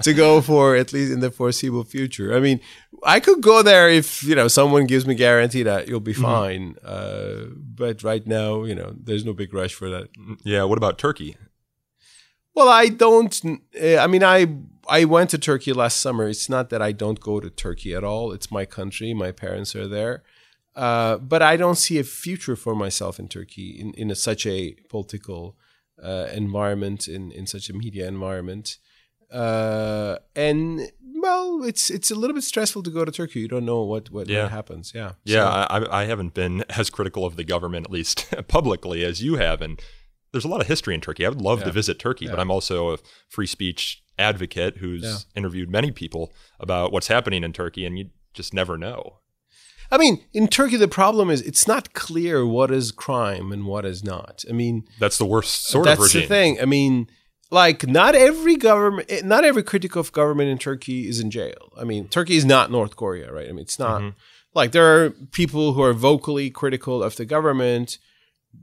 to 0.03 0.15
go 0.15 0.41
for 0.49 0.77
at 0.77 0.93
least 0.93 1.13
in 1.13 1.21
the 1.21 1.31
foreseeable 1.31 1.85
future. 1.85 2.35
I 2.35 2.41
mean, 2.41 2.61
I 3.05 3.21
could 3.21 3.41
go 3.41 3.63
there 3.63 3.89
if 3.89 4.23
you 4.23 4.35
know 4.35 4.49
someone 4.49 4.87
gives 4.87 5.07
me 5.07 5.15
guarantee 5.15 5.63
that 5.63 5.89
you'll 5.89 6.01
be 6.01 6.13
fine. 6.13 6.77
Uh, 6.85 7.47
but 7.57 8.03
right 8.03 8.27
now, 8.27 8.65
you 8.65 8.75
know, 8.75 8.95
there's 8.97 9.25
no 9.25 9.33
big 9.33 9.55
rush 9.55 9.75
for 9.75 9.89
that. 9.91 10.09
Yeah. 10.45 10.65
What 10.65 10.79
about 10.79 10.99
Turkey? 10.99 11.37
Well, 12.55 12.69
I 12.69 12.89
don't. 12.89 13.41
Uh, 13.81 13.99
I 13.99 14.07
mean, 14.07 14.25
I 14.25 14.47
I 14.89 15.05
went 15.05 15.31
to 15.31 15.39
Turkey 15.39 15.73
last 15.73 16.01
summer. 16.01 16.29
It's 16.29 16.49
not 16.49 16.71
that 16.71 16.83
I 16.83 16.93
don't 16.93 17.21
go 17.21 17.41
to 17.41 17.51
Turkey 17.51 17.95
at 17.95 18.05
all. 18.05 18.33
It's 18.33 18.51
my 18.51 18.65
country. 18.65 19.15
My 19.15 19.31
parents 19.31 19.77
are 19.77 19.87
there. 19.89 20.23
Uh, 20.75 21.19
but 21.19 21.43
I 21.43 21.57
don't 21.57 21.77
see 21.77 21.99
a 21.99 22.05
future 22.05 22.57
for 22.57 22.75
myself 22.75 23.19
in 23.19 23.29
Turkey 23.29 23.79
in, 23.79 23.93
in 23.93 24.11
a, 24.11 24.15
such 24.15 24.47
a 24.47 24.75
political 24.89 25.55
uh, 26.03 26.27
environment, 26.33 27.09
in, 27.09 27.31
in 27.33 27.47
such 27.47 27.71
a 27.71 27.73
media 27.73 28.07
environment. 28.09 28.79
Uh, 29.31 30.17
and 30.37 30.81
well, 31.15 31.63
it's 31.65 31.89
it's 31.91 32.11
a 32.11 32.15
little 32.15 32.35
bit 32.35 32.43
stressful 32.45 32.83
to 32.83 32.91
go 32.91 33.05
to 33.05 33.13
Turkey. 33.13 33.41
You 33.41 33.49
don't 33.49 33.65
know 33.65 33.83
what 33.83 34.11
what, 34.11 34.29
Yeah. 34.29 34.43
what 34.45 34.53
happens. 34.53 34.93
Yeah. 34.95 35.13
Yeah, 35.25 35.45
So- 35.69 35.87
I, 35.87 36.03
I 36.03 36.05
haven't 36.07 36.35
been 36.35 36.65
as 36.71 36.91
critical 36.91 37.25
of 37.25 37.37
the 37.37 37.45
government, 37.45 37.87
at 37.87 37.93
least 37.93 38.33
publicly, 38.49 39.05
as 39.05 39.23
you 39.23 39.37
have. 39.37 39.63
And 39.63 39.81
there's 40.33 40.45
a 40.45 40.49
lot 40.49 40.61
of 40.61 40.67
history 40.67 40.95
in 40.95 41.01
Turkey. 41.01 41.25
I 41.25 41.29
would 41.29 41.41
love 41.41 41.63
to 41.65 41.71
visit 41.71 41.99
Turkey, 41.99 42.27
but 42.27 42.41
I'm 42.41 42.51
also 42.51 42.95
a 42.95 42.99
free 43.29 43.47
speech 43.47 44.03
advocate 44.19 44.79
who's 44.79 45.03
Yeah. 45.03 45.17
interviewed 45.37 45.69
many 45.71 45.91
people 45.91 46.33
about 46.59 46.91
what's 46.93 47.09
happening 47.09 47.45
in 47.45 47.53
Turkey, 47.53 47.85
and 47.87 47.99
you 47.99 48.11
just 48.35 48.55
never 48.55 48.77
know. 48.79 49.19
I 49.93 49.99
mean, 49.99 50.25
in 50.33 50.49
Turkey, 50.49 50.77
the 50.79 50.89
problem 50.89 51.31
is 51.31 51.43
it's 51.43 51.69
not 51.69 51.93
clear 51.93 52.47
what 52.47 52.71
is 52.71 52.91
crime 52.93 53.53
and 53.53 53.67
what 53.67 53.85
is 53.85 54.03
not. 54.03 54.45
I 54.49 54.53
mean, 54.53 54.85
That's 54.99 55.19
the 55.19 55.27
worst 55.27 55.67
sort 55.67 55.85
that's 55.85 55.99
of 56.01 56.05
regime. 56.05 56.21
the 56.23 56.27
thing. 56.29 56.61
I 56.61 56.65
mean, 56.65 57.09
like 57.51 57.87
not 57.87 58.15
every 58.15 58.57
government, 58.57 59.07
eh, 59.11 59.21
not 59.23 59.45
every 59.45 59.63
critic 59.63 59.95
of 59.95 60.11
government 60.13 60.49
in 60.49 60.59
Turkey 60.59 61.07
is 61.07 61.21
in 61.21 61.31
jail. 61.31 61.63
I 61.79 61.85
mean, 61.85 62.09
Turkey 62.09 62.37
is 62.37 62.45
not 62.47 62.71
North 62.71 62.97
Korea, 62.97 63.31
right? 63.31 63.49
I 63.49 63.53
mean, 63.53 63.61
it's 63.69 63.79
not 63.79 64.01
Mm-hmm. 64.01 64.17
like 64.55 64.73
there 64.73 64.89
are 65.05 65.11
people 65.11 65.75
who 65.75 65.83
are 65.83 65.93
vocally 65.93 66.49
critical 66.51 67.03
of 67.03 67.17
the 67.17 67.27
government. 67.27 67.99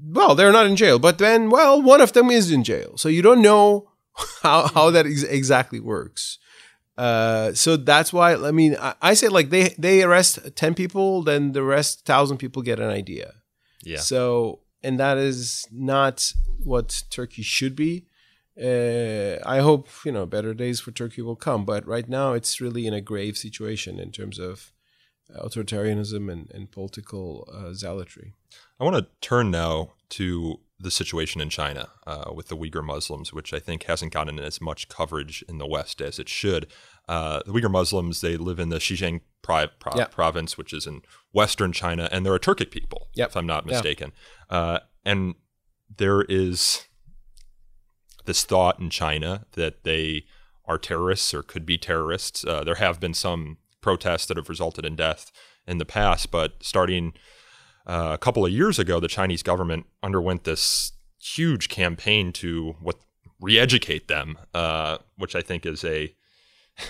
Well, 0.04 0.34
they're 0.36 0.52
not 0.52 0.66
in 0.68 0.76
jail, 0.76 0.98
but 1.00 1.18
then, 1.20 1.50
well, 1.50 1.82
one 1.82 2.02
of 2.02 2.14
them 2.14 2.30
is 2.32 2.52
in 2.52 2.64
jail, 2.64 2.98
so 2.98 3.08
you 3.10 3.22
don't 3.22 3.42
know 3.42 3.90
how 4.44 4.68
how 4.68 4.90
that 4.92 5.06
ex- 5.06 5.24
exactly 5.24 5.80
works. 5.80 6.38
Uh, 7.00 7.54
so 7.54 7.78
that's 7.78 8.12
why 8.12 8.36
I 8.36 8.52
mean 8.52 8.76
I, 8.78 8.94
I 9.02 9.14
say 9.14 9.30
like 9.30 9.52
they 9.52 9.70
they 9.78 10.04
arrest 10.04 10.40
ten 10.56 10.74
people, 10.74 11.24
then 11.24 11.54
the 11.54 11.64
rest 11.64 12.06
thousand 12.06 12.40
people 12.40 12.62
get 12.62 12.78
an 12.78 12.90
idea. 12.90 13.36
Yeah. 13.84 14.00
So, 14.00 14.60
and 14.84 15.00
that 15.00 15.18
is 15.18 15.66
not 15.72 16.34
what 16.62 17.04
Turkey 17.10 17.42
should 17.42 17.74
be. 17.74 18.06
Uh, 18.62 19.40
I 19.46 19.60
hope 19.60 19.88
you 20.04 20.12
know 20.12 20.26
better 20.26 20.54
days 20.54 20.82
for 20.82 20.92
Turkey 20.92 21.22
will 21.22 21.38
come, 21.38 21.64
but 21.64 21.88
right 21.88 22.10
now 22.10 22.34
it's 22.34 22.60
really 22.60 22.86
in 22.86 22.94
a 22.94 23.00
grave 23.00 23.38
situation 23.38 23.98
in 23.98 24.12
terms 24.12 24.38
of 24.38 24.74
authoritarianism 25.34 26.30
and, 26.30 26.52
and 26.52 26.70
political 26.70 27.48
uh, 27.54 27.72
zealotry. 27.72 28.34
I 28.78 28.84
want 28.84 28.98
to 28.98 29.08
turn 29.22 29.52
now 29.52 29.94
to 30.10 30.60
the 30.80 30.92
situation 30.92 31.42
in 31.42 31.50
China 31.50 31.90
uh, 32.08 32.32
with 32.34 32.48
the 32.48 32.56
Uyghur 32.56 32.84
Muslims, 32.84 33.34
which 33.34 33.54
I 33.54 33.60
think 33.60 33.84
hasn't 33.84 34.14
gotten 34.14 34.40
as 34.40 34.62
much 34.62 34.88
coverage 34.88 35.44
in 35.50 35.58
the 35.58 35.68
West 35.68 36.02
as 36.02 36.20
it 36.20 36.30
should. 36.30 36.68
Uh, 37.08 37.42
the 37.46 37.52
Uyghur 37.52 37.70
Muslims, 37.72 38.22
they 38.22 38.38
live 38.38 38.60
in 38.60 38.70
the 38.70 38.78
Xinjiang 38.78 39.22
pri- 39.42 39.68
pro- 39.80 39.98
Yeah. 39.98 40.06
province, 40.06 40.58
which 40.58 40.72
is 40.72 40.88
in 40.88 41.02
Western 41.34 41.74
China, 41.74 42.08
and 42.12 42.26
they're 42.26 42.36
a 42.36 42.40
Turkic 42.40 42.72
people, 42.72 43.10
Yep. 43.16 43.30
if 43.30 43.36
I'm 43.38 43.46
not 43.46 43.66
Yeah. 43.66 43.74
mistaken. 43.74 44.14
Uh, 44.50 44.80
and 45.04 45.36
there 45.98 46.22
is 46.22 46.86
this 48.26 48.44
thought 48.44 48.80
in 48.80 48.90
China 48.90 49.46
that 49.54 49.84
they 49.84 50.26
are 50.66 50.78
terrorists 50.78 51.34
or 51.34 51.42
could 51.42 51.66
be 51.66 51.78
terrorists. 51.78 52.46
Uh, 52.46 52.64
there 52.64 52.76
have 52.76 53.00
been 53.00 53.14
some 53.14 53.58
protests 53.82 54.28
that 54.28 54.38
have 54.38 54.50
resulted 54.50 54.86
in 54.86 54.96
death 54.96 55.32
in 55.68 55.78
the 55.78 55.86
past, 55.86 56.30
but 56.32 56.64
starting 56.64 57.14
uh, 57.90 58.12
a 58.14 58.18
couple 58.20 58.46
of 58.46 58.52
years 58.52 58.78
ago, 58.78 59.00
the 59.00 59.08
Chinese 59.08 59.42
government 59.42 59.88
underwent 60.04 60.44
this 60.44 60.92
huge 61.20 61.70
campaign 61.70 62.32
to 62.34 62.76
what 62.80 62.98
re-educate 63.42 64.08
them, 64.08 64.38
uh, 64.54 65.00
which 65.18 65.36
I 65.36 65.42
think 65.42 65.66
is 65.66 65.84
a 65.84 66.14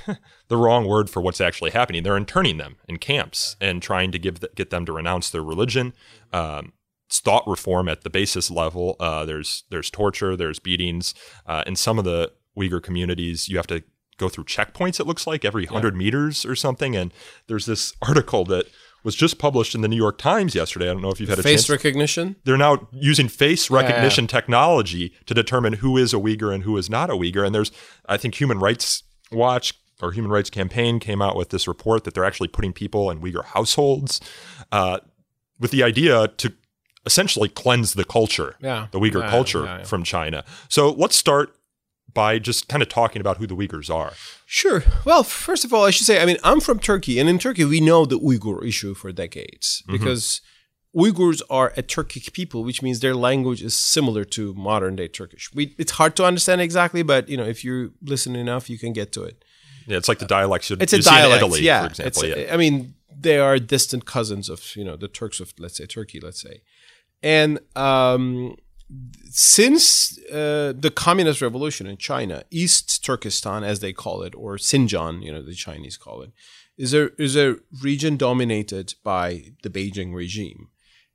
the 0.50 0.58
wrong 0.58 0.86
word 0.86 1.10
for 1.10 1.22
what's 1.22 1.40
actually 1.40 1.72
happening. 1.72 2.04
They're 2.04 2.18
interning 2.18 2.58
them 2.58 2.76
in 2.88 2.98
camps 2.98 3.56
and 3.62 3.82
trying 3.82 4.12
to 4.12 4.20
give 4.20 4.42
the, 4.42 4.50
get 4.54 4.72
them 4.72 4.86
to 4.86 4.92
renounce 4.92 5.30
their 5.30 5.42
religion. 5.42 5.94
Um, 6.34 6.74
it's 7.08 7.22
thought 7.22 7.48
reform 7.48 7.88
at 7.88 8.02
the 8.04 8.10
basis 8.10 8.52
level. 8.52 8.98
Uh, 9.00 9.24
there's 9.24 9.64
there's 9.70 9.90
torture, 9.90 10.36
there's 10.36 10.60
beatings. 10.60 11.16
Uh, 11.46 11.64
in 11.66 11.78
some 11.78 11.98
of 11.98 12.04
the 12.04 12.34
Uyghur 12.58 12.84
communities, 12.84 13.48
you 13.48 13.56
have 13.56 13.68
to 13.68 13.84
go 14.18 14.28
through 14.28 14.44
checkpoints. 14.44 15.00
It 15.00 15.08
looks 15.08 15.26
like 15.26 15.46
every 15.46 15.66
hundred 15.66 15.96
meters 15.96 16.46
or 16.46 16.56
something. 16.56 16.96
And 16.96 17.14
there's 17.48 17.66
this 17.66 17.94
article 18.02 18.44
that 18.46 18.68
was 19.04 19.16
just 19.16 19.38
published 19.40 19.74
in 19.76 19.82
the 19.82 19.88
New 19.88 19.96
York 19.96 20.18
Times 20.18 20.56
yesterday. 20.56 20.90
I 20.90 20.94
don't 20.94 21.02
know 21.02 21.10
if 21.10 21.20
you've 21.20 21.30
had 21.30 21.40
a 21.40 21.44
Face 21.44 21.62
chance 21.62 21.70
recognition. 21.70 22.36
they're 22.44 22.58
now 22.58 22.88
using 22.92 23.28
face 23.28 23.70
recognition 23.70 24.28
technology 24.28 25.14
to 25.26 25.34
determine 25.34 25.74
who 25.74 25.98
is 25.98 26.14
a 26.14 26.18
Uyghur 26.18 26.54
and 26.54 26.64
who 26.64 26.78
is 26.78 26.90
not 26.90 27.10
a 27.10 27.14
Uyghur. 27.14 27.46
And 27.46 27.54
there's, 27.56 27.72
I 28.08 28.18
think, 28.18 28.40
Human 28.40 28.60
Rights 28.60 29.04
Watch 29.32 29.74
or 30.02 30.12
Human 30.12 30.32
Rights 30.32 30.50
Campaign 30.50 31.00
came 31.00 31.22
out 31.22 31.36
with 31.36 31.50
this 31.50 31.68
report 31.68 32.04
that 32.06 32.14
they're 32.14 32.26
actually 32.26 32.48
putting 32.48 32.74
people 32.74 33.10
in 33.12 33.20
Uyghur 33.22 33.44
households 33.46 34.20
uh, 34.72 35.00
with 35.60 35.72
the 35.72 35.84
idea 35.84 36.28
to 36.38 36.54
essentially 37.06 37.50
cleanse 37.50 37.94
the 37.94 38.04
culture, 38.06 38.56
Yeah. 38.62 38.88
the 38.92 39.00
Uyghur 39.00 39.22
Yeah, 39.24 39.30
culture 39.30 39.64
yeah, 39.66 39.78
yeah. 39.80 39.84
from 39.84 40.04
China. 40.04 40.44
So 40.68 40.92
let's 40.92 41.16
start 41.16 41.56
by 42.14 42.40
just 42.40 42.68
kind 42.68 42.82
of 42.82 42.90
talking 42.90 43.20
about 43.20 43.38
who 43.38 43.48
the 43.48 43.56
Uyghurs 43.56 43.94
are. 43.94 44.14
Sure. 44.46 44.84
Well, 45.06 45.24
first 45.24 45.64
of 45.66 45.74
all, 45.74 45.86
I 45.86 45.92
should 45.92 46.06
say, 46.06 46.22
I 46.22 46.26
mean, 46.26 46.38
I'm 46.44 46.60
from 46.60 46.80
Turkey, 46.80 47.20
and 47.20 47.30
in 47.30 47.40
Turkey, 47.40 47.66
we 47.66 47.80
know 47.80 48.06
the 48.06 48.20
Uyghur 48.20 48.66
issue 48.66 48.94
for 48.94 49.12
decades 49.12 49.84
because 49.88 50.42
Uyghurs 50.96 51.42
are 51.50 51.72
a 51.78 51.84
Turkic 51.84 52.34
people, 52.34 52.64
which 52.64 52.82
means 52.82 53.00
their 53.00 53.16
language 53.16 53.62
is 53.62 53.76
similar 53.76 54.24
to 54.26 54.54
modern 54.56 54.96
day 54.96 55.08
Turkish. 55.08 55.54
We, 55.54 55.76
it's 55.78 55.94
hard 55.94 56.16
to 56.16 56.26
understand 56.26 56.62
exactly, 56.62 57.04
but 57.04 57.30
you 57.30 57.38
know, 57.38 57.46
if 57.46 57.64
you 57.64 57.94
listen 58.02 58.36
enough, 58.36 58.70
you 58.70 58.80
can 58.80 58.94
get 58.94 59.12
to 59.14 59.24
it. 59.24 59.44
Yeah, 59.86 59.98
it's 59.98 60.08
like 60.08 60.20
the 60.20 60.26
dialects 60.26 60.70
you, 60.70 60.78
It's 60.80 60.94
a 60.94 61.02
dialect, 61.02 61.44
Italy, 61.44 61.62
yeah. 61.62 61.82
for 61.82 61.88
example. 61.88 62.24
It's- 62.24 62.48
yeah. 62.48 62.54
I 62.54 62.58
mean, 62.58 62.96
they 63.22 63.38
are 63.38 63.60
distant 63.60 64.06
cousins 64.06 64.50
of 64.50 64.76
you 64.76 64.84
know 64.84 64.96
the 64.96 65.08
Turks 65.08 65.40
of 65.40 65.54
let's 65.60 65.78
say 65.78 65.86
Turkey, 65.86 66.20
let's 66.20 66.42
say, 66.42 66.62
and 67.22 67.60
um, 67.76 68.56
since 69.30 70.18
uh, 70.30 70.74
the 70.76 70.92
communist 70.94 71.42
revolution 71.42 71.86
in 71.86 71.98
China, 71.98 72.44
East 72.50 73.04
Turkestan, 73.04 73.64
as 73.64 73.80
they 73.80 73.94
call 73.94 74.24
it, 74.24 74.34
or 74.36 74.58
Xinjiang, 74.58 75.24
you 75.24 75.32
know, 75.32 75.42
the 75.42 75.54
Chinese 75.54 75.98
call 75.98 76.22
it, 76.22 76.32
is 76.78 76.94
a 76.94 77.10
is 77.22 77.36
a 77.36 77.58
region 77.82 78.18
dominated 78.18 78.96
by 79.04 79.52
the 79.64 79.70
Beijing 79.70 80.14
regime, 80.14 80.70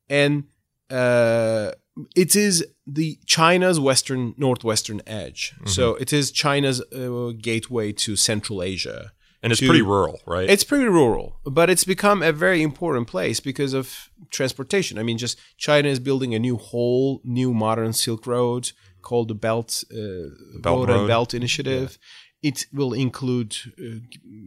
and 0.08 0.44
uh, 0.90 1.72
it 2.14 2.37
is 2.37 2.64
the 2.87 3.18
China's 3.26 3.80
western 3.80 4.34
northwestern 4.37 5.00
edge. 5.06 5.54
So 5.66 5.94
it 5.94 6.12
is 6.12 6.30
China's 6.30 6.80
uh, 6.92 7.32
gateway 7.40 7.92
to 7.92 8.16
Central 8.16 8.62
Asia. 8.62 9.12
And 9.44 9.52
it's 9.52 9.61
to- 9.61 9.66
pretty 9.68 9.83
rural, 9.83 10.16
right? 10.26 10.48
It's 10.50 10.64
pretty 10.64 10.87
rural, 10.88 11.37
but 11.44 11.68
it's 11.70 11.85
become 11.85 12.22
a 12.22 12.33
very 12.33 12.61
important 12.62 13.07
place 13.07 13.38
because 13.50 13.72
of 13.80 14.11
transportation. 14.30 14.98
I 14.98 15.02
mean, 15.02 15.18
just 15.18 15.38
China 15.59 15.88
is 15.88 16.00
building 16.00 16.35
a 16.35 16.38
new 16.38 16.57
whole 16.57 17.20
new 17.24 17.52
modern 17.54 17.92
Silk 17.92 18.26
Road 18.26 18.72
called 19.02 19.28
the 19.28 19.35
Belt, 19.46 19.85
uh, 19.92 20.28
Belt 20.61 20.78
Road, 20.78 20.88
Road. 20.88 20.98
and 20.98 21.09
Belt 21.09 21.35
Initiative. 21.35 21.98
It 22.42 22.66
will 22.72 22.92
include 22.92 23.54
uh, 23.78 24.00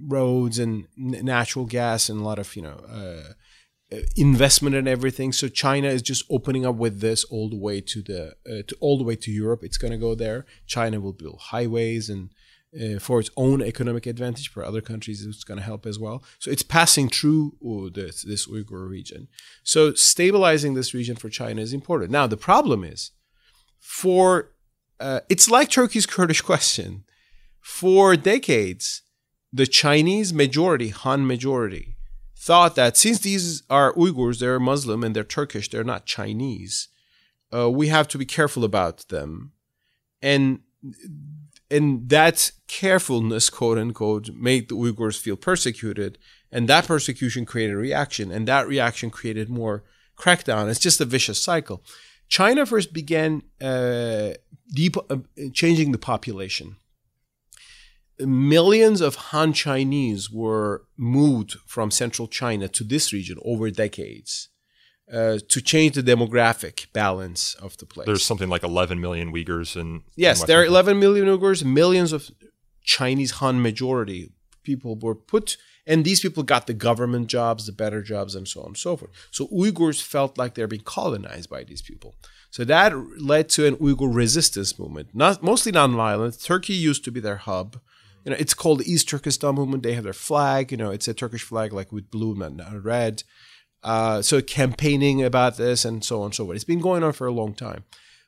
roads 0.07 0.59
and 0.59 0.87
n- 0.97 1.25
natural 1.25 1.65
gas 1.65 2.09
and 2.09 2.19
a 2.21 2.23
lot 2.23 2.39
of 2.39 2.55
you 2.55 2.61
know 2.67 2.79
uh, 3.01 3.33
uh, 3.95 4.01
investment 4.15 4.75
and 4.75 4.87
everything. 4.87 5.31
So 5.31 5.47
China 5.47 5.87
is 5.87 6.01
just 6.01 6.23
opening 6.29 6.65
up 6.65 6.75
with 6.75 6.99
this 6.99 7.23
all 7.33 7.49
the 7.49 7.57
way 7.67 7.81
to 7.81 8.01
the 8.01 8.21
uh, 8.49 8.61
to 8.67 8.75
all 8.79 8.97
the 8.97 9.03
way 9.03 9.15
to 9.15 9.31
Europe. 9.31 9.61
It's 9.63 9.77
going 9.77 9.91
to 9.93 9.97
go 10.07 10.13
there. 10.15 10.45
China 10.65 10.99
will 10.99 11.13
build 11.13 11.39
highways 11.51 12.09
and 12.09 12.29
uh, 12.79 12.99
for 12.99 13.19
its 13.19 13.29
own 13.35 13.61
economic 13.61 14.05
advantage. 14.05 14.49
For 14.49 14.63
other 14.63 14.81
countries, 14.81 15.25
it's 15.25 15.43
going 15.43 15.57
to 15.57 15.63
help 15.63 15.85
as 15.85 15.97
well. 15.99 16.23
So 16.39 16.51
it's 16.51 16.63
passing 16.63 17.09
through 17.09 17.91
this, 17.93 18.21
this 18.21 18.47
Uyghur 18.47 18.87
region. 18.89 19.27
So 19.63 19.93
stabilizing 19.93 20.73
this 20.73 20.93
region 20.93 21.15
for 21.15 21.29
China 21.29 21.61
is 21.61 21.73
important. 21.73 22.11
Now 22.11 22.27
the 22.27 22.37
problem 22.37 22.83
is 22.83 23.11
for 23.79 24.51
uh, 24.99 25.21
it's 25.29 25.49
like 25.49 25.69
Turkey's 25.69 26.05
Kurdish 26.05 26.41
question. 26.41 27.03
For 27.59 28.15
decades, 28.15 29.01
the 29.51 29.67
Chinese 29.67 30.33
majority, 30.33 30.89
Han 30.89 31.27
majority, 31.27 31.97
thought 32.35 32.75
that 32.75 32.95
since 32.97 33.19
these 33.19 33.63
are 33.69 33.93
Uyghurs, 33.93 34.39
they're 34.39 34.59
Muslim 34.59 35.03
and 35.03 35.15
they're 35.15 35.23
Turkish, 35.23 35.69
they're 35.69 35.83
not 35.83 36.05
Chinese, 36.05 36.87
uh, 37.53 37.69
we 37.69 37.87
have 37.87 38.07
to 38.09 38.17
be 38.17 38.25
careful 38.25 38.63
about 38.63 39.07
them. 39.09 39.51
And 40.21 40.59
and 41.69 42.09
that 42.09 42.51
carefulness, 42.67 43.49
quote 43.49 43.77
unquote, 43.77 44.29
made 44.29 44.69
the 44.69 44.75
Uyghurs 44.75 45.19
feel 45.19 45.35
persecuted, 45.35 46.17
and 46.51 46.67
that 46.67 46.87
persecution 46.87 47.45
created 47.45 47.73
a 47.73 47.77
reaction, 47.77 48.31
and 48.31 48.47
that 48.47 48.67
reaction 48.67 49.09
created 49.09 49.49
more 49.49 49.83
crackdown. 50.17 50.69
It's 50.69 50.79
just 50.79 51.01
a 51.01 51.05
vicious 51.05 51.41
cycle. 51.41 51.83
China 52.29 52.65
first 52.65 52.93
began 52.93 53.43
uh, 53.61 54.33
deep, 54.73 54.97
uh, 55.09 55.17
changing 55.53 55.91
the 55.91 55.97
population. 55.97 56.77
Millions 58.19 58.99
of 58.99 59.15
Han 59.15 59.53
Chinese 59.53 60.31
were 60.31 60.85
moved 60.97 61.57
from 61.65 61.91
central 61.91 62.27
China 62.27 62.67
to 62.67 62.83
this 62.83 63.13
region 63.13 63.37
over 63.43 63.69
decades 63.69 64.49
uh, 65.11 65.37
to 65.47 65.61
change 65.61 65.95
the 65.95 66.03
demographic 66.03 66.91
balance 66.93 67.53
of 67.55 67.77
the 67.77 67.85
place. 67.85 68.05
There's 68.05 68.25
something 68.25 68.49
like 68.49 68.63
11 68.63 68.99
million 68.99 69.33
Uyghurs 69.33 69.75
in. 69.75 70.03
Yes, 70.15 70.41
in 70.41 70.47
there 70.47 70.61
are 70.61 70.65
11 70.65 70.99
million 70.99 71.27
Uyghurs, 71.27 71.63
millions 71.63 72.11
of 72.11 72.29
Chinese 72.83 73.31
Han 73.31 73.61
majority 73.61 74.31
people 74.63 74.97
were 74.99 75.15
put, 75.15 75.57
and 75.85 76.03
these 76.03 76.19
people 76.19 76.43
got 76.43 76.67
the 76.67 76.73
government 76.73 77.27
jobs, 77.27 77.65
the 77.65 77.71
better 77.71 78.01
jobs, 78.01 78.35
and 78.35 78.47
so 78.47 78.61
on 78.61 78.67
and 78.67 78.77
so 78.77 78.97
forth. 78.97 79.11
So 79.31 79.47
Uyghurs 79.47 80.01
felt 80.01 80.37
like 80.37 80.55
they're 80.55 80.67
being 80.67 80.83
colonized 80.83 81.49
by 81.49 81.63
these 81.63 81.81
people. 81.81 82.15
So 82.49 82.65
that 82.65 82.93
led 83.21 83.49
to 83.49 83.65
an 83.65 83.75
Uyghur 83.77 84.13
resistance 84.13 84.77
movement, 84.77 85.09
not 85.13 85.41
mostly 85.41 85.71
nonviolent. 85.71 86.43
Turkey 86.43 86.73
used 86.73 87.05
to 87.05 87.11
be 87.11 87.21
their 87.21 87.37
hub. 87.37 87.79
You 88.25 88.31
know, 88.31 88.37
it's 88.37 88.53
called 88.53 88.79
the 88.79 88.91
East 88.91 89.07
Turkestan 89.07 89.55
movement. 89.55 89.83
They 89.83 89.93
have 89.93 90.03
their 90.03 90.11
flag. 90.11 90.71
You 90.71 90.77
know, 90.77 90.91
it's 90.91 91.07
a 91.07 91.13
Turkish 91.13 91.43
flag, 91.43 91.71
like 91.71 91.93
with 91.93 92.11
blue 92.11 92.41
and 92.41 92.83
red. 92.83 93.23
Uh, 93.83 94.21
so 94.21 94.41
campaigning 94.41 95.23
about 95.23 95.57
this 95.57 95.85
and 95.85 96.03
so 96.03 96.19
on 96.19 96.25
and 96.25 96.35
so 96.35 96.45
forth. 96.45 96.55
It's 96.55 96.63
been 96.63 96.81
going 96.81 97.03
on 97.03 97.13
for 97.13 97.27
a 97.27 97.31
long 97.31 97.53
time. 97.53 97.83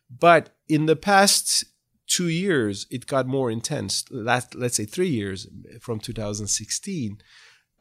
But 0.10 0.56
in 0.68 0.86
the 0.86 0.95
past 0.95 1.66
two 2.08 2.28
years, 2.28 2.88
it 2.89 3.08
got 3.08 3.28
more 3.28 3.52
intense. 3.52 4.04
Last, 4.10 4.56
let's 4.56 4.78
say 4.78 4.86
three 4.86 5.10
years 5.10 5.47
from 5.82 6.00
2016, 6.00 7.22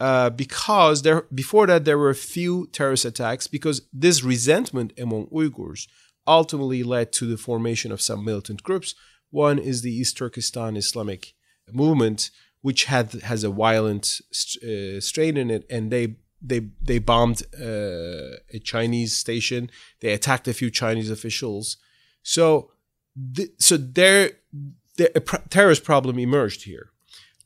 uh, 0.00 0.30
because 0.30 1.02
there 1.02 1.22
before 1.34 1.66
that 1.66 1.84
there 1.84 1.98
were 1.98 2.10
a 2.10 2.14
few 2.14 2.68
terrorist 2.68 3.04
attacks. 3.04 3.46
Because 3.46 3.82
this 3.92 4.22
resentment 4.22 4.92
among 4.98 5.26
Uyghurs 5.26 5.88
ultimately 6.26 6.82
led 6.82 7.12
to 7.12 7.26
the 7.26 7.38
formation 7.38 7.90
of 7.90 8.02
some 8.02 8.24
militant 8.24 8.62
groups. 8.62 8.94
One 9.30 9.58
is 9.58 9.82
the 9.82 9.92
East 9.92 10.16
Turkestan 10.16 10.76
Islamic 10.76 11.34
movement, 11.72 12.30
which 12.60 12.84
had 12.84 13.12
has 13.24 13.44
a 13.44 13.50
violent 13.50 14.20
uh, 14.62 15.00
strain 15.00 15.36
in 15.36 15.50
it, 15.50 15.66
and 15.70 15.90
they 15.90 16.16
they 16.40 16.60
they 16.82 16.98
bombed 16.98 17.42
uh, 17.60 18.38
a 18.52 18.60
Chinese 18.62 19.16
station. 19.16 19.70
They 20.00 20.12
attacked 20.12 20.48
a 20.48 20.54
few 20.54 20.70
Chinese 20.70 21.10
officials. 21.10 21.76
So, 22.22 22.70
th- 23.34 23.50
so 23.58 23.76
there, 23.76 24.32
there 24.96 25.08
a 25.14 25.20
pr- 25.20 25.36
terrorist 25.50 25.84
problem 25.84 26.18
emerged 26.18 26.64
here. 26.64 26.90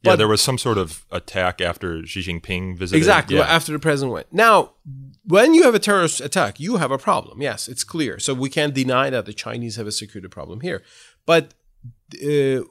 Yeah, 0.04 0.16
there 0.16 0.26
was 0.26 0.40
some 0.40 0.58
sort 0.58 0.78
of 0.78 1.04
attack 1.12 1.60
after 1.60 2.04
Xi 2.04 2.22
Jinping 2.22 2.76
visited. 2.76 2.98
Exactly 2.98 3.36
Yeah. 3.36 3.42
after 3.46 3.70
the 3.72 3.78
president 3.78 4.12
went. 4.12 4.32
Now, 4.32 4.72
when 5.24 5.54
you 5.54 5.62
have 5.62 5.76
a 5.76 5.78
terrorist 5.78 6.20
attack, 6.20 6.58
you 6.58 6.78
have 6.78 6.90
a 6.90 6.98
problem. 6.98 7.40
Yes, 7.40 7.68
it's 7.68 7.84
clear. 7.84 8.18
So 8.18 8.34
we 8.34 8.50
can't 8.50 8.74
deny 8.74 9.10
that 9.10 9.26
the 9.26 9.32
Chinese 9.32 9.76
have 9.76 9.86
a 9.86 9.92
security 9.92 10.28
problem 10.28 10.60
here. 10.60 10.82
But 11.24 11.54
uh, 12.14 12.62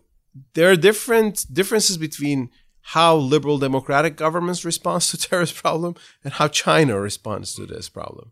there 0.56 0.70
are 0.72 0.76
different 0.76 1.46
differences 1.54 1.98
between 1.98 2.50
how 2.82 3.16
liberal 3.16 3.58
democratic 3.58 4.16
governments 4.16 4.66
respond 4.66 5.04
to 5.04 5.18
terrorist 5.30 5.56
problem 5.56 5.96
and 6.24 6.34
how 6.34 6.48
China 6.48 7.00
responds 7.00 7.54
to 7.56 7.66
this 7.66 7.90
problem. 7.90 8.32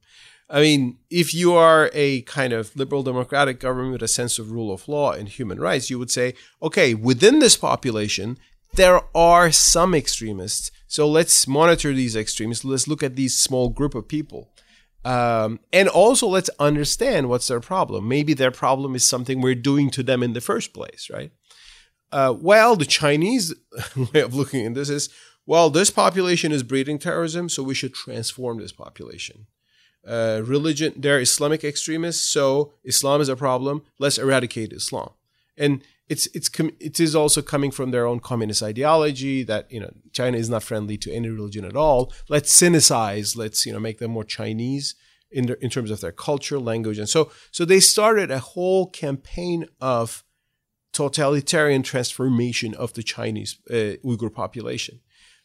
I 0.49 0.61
mean, 0.61 0.97
if 1.11 1.33
you 1.33 1.53
are 1.53 1.91
a 1.93 2.21
kind 2.23 2.53
of 2.53 2.75
liberal 2.75 3.03
democratic 3.03 3.59
government 3.59 3.93
with 3.93 4.03
a 4.03 4.07
sense 4.07 4.39
of 4.39 4.51
rule 4.51 4.73
of 4.73 4.87
law 4.87 5.11
and 5.11 5.29
human 5.29 5.59
rights, 5.59 5.91
you 5.91 5.99
would 5.99 6.09
say, 6.09 6.33
okay, 6.61 6.95
within 6.95 7.37
this 7.37 7.55
population, 7.55 8.37
there 8.73 9.01
are 9.15 9.51
some 9.51 9.93
extremists. 9.93 10.71
So 10.87 11.07
let's 11.07 11.47
monitor 11.47 11.93
these 11.93 12.15
extremists. 12.15 12.65
Let's 12.65 12.87
look 12.87 13.03
at 13.03 13.15
these 13.15 13.37
small 13.37 13.69
group 13.69 13.93
of 13.93 14.07
people. 14.07 14.49
Um, 15.05 15.59
and 15.71 15.87
also 15.87 16.27
let's 16.27 16.49
understand 16.59 17.29
what's 17.29 17.47
their 17.47 17.59
problem. 17.59 18.07
Maybe 18.07 18.33
their 18.33 18.51
problem 18.51 18.95
is 18.95 19.07
something 19.07 19.41
we're 19.41 19.55
doing 19.55 19.91
to 19.91 20.03
them 20.03 20.23
in 20.23 20.33
the 20.33 20.41
first 20.41 20.73
place, 20.73 21.09
right? 21.11 21.31
Uh, 22.11 22.33
well, 22.39 22.75
the 22.75 22.85
Chinese 22.85 23.53
way 24.13 24.21
of 24.21 24.33
looking 24.33 24.65
at 24.65 24.73
this 24.73 24.89
is, 24.89 25.09
well, 25.45 25.69
this 25.69 25.89
population 25.89 26.51
is 26.51 26.63
breeding 26.63 26.99
terrorism, 26.99 27.49
so 27.49 27.63
we 27.63 27.73
should 27.73 27.93
transform 27.93 28.59
this 28.59 28.71
population. 28.71 29.47
Uh, 30.07 30.41
religion, 30.45 30.93
they're 30.95 31.19
Islamic 31.19 31.63
extremists, 31.63 32.23
so 32.23 32.73
Islam 32.83 33.21
is 33.21 33.29
a 33.29 33.35
problem. 33.35 33.83
Let's 33.99 34.17
eradicate 34.17 34.71
Islam. 34.73 35.11
And 35.57 35.83
it's 36.07 36.27
it's 36.33 36.49
it 36.79 36.99
is 36.99 37.15
also 37.15 37.41
coming 37.41 37.69
from 37.69 37.91
their 37.91 38.05
own 38.05 38.19
communist 38.19 38.63
ideology 38.63 39.43
that 39.43 39.71
you 39.71 39.79
know 39.79 39.91
China 40.11 40.37
is 40.37 40.49
not 40.49 40.63
friendly 40.63 40.97
to 40.97 41.13
any 41.13 41.29
religion 41.29 41.63
at 41.63 41.75
all. 41.75 42.11
Let's 42.27 42.51
sinicize. 42.59 43.37
Let's 43.37 43.65
you 43.65 43.73
know 43.73 43.79
make 43.79 43.99
them 43.99 44.11
more 44.11 44.23
Chinese 44.23 44.95
in 45.31 45.45
their, 45.45 45.57
in 45.57 45.69
terms 45.69 45.91
of 45.91 46.01
their 46.01 46.11
culture, 46.11 46.59
language, 46.59 46.97
and 46.97 47.07
so 47.07 47.31
so 47.51 47.63
they 47.63 47.79
started 47.79 48.31
a 48.31 48.39
whole 48.39 48.89
campaign 48.89 49.67
of 49.79 50.23
totalitarian 50.93 51.83
transformation 51.83 52.73
of 52.75 52.93
the 52.93 53.03
Chinese 53.03 53.57
uh, 53.69 53.97
Uyghur 54.03 54.33
population. 54.33 54.99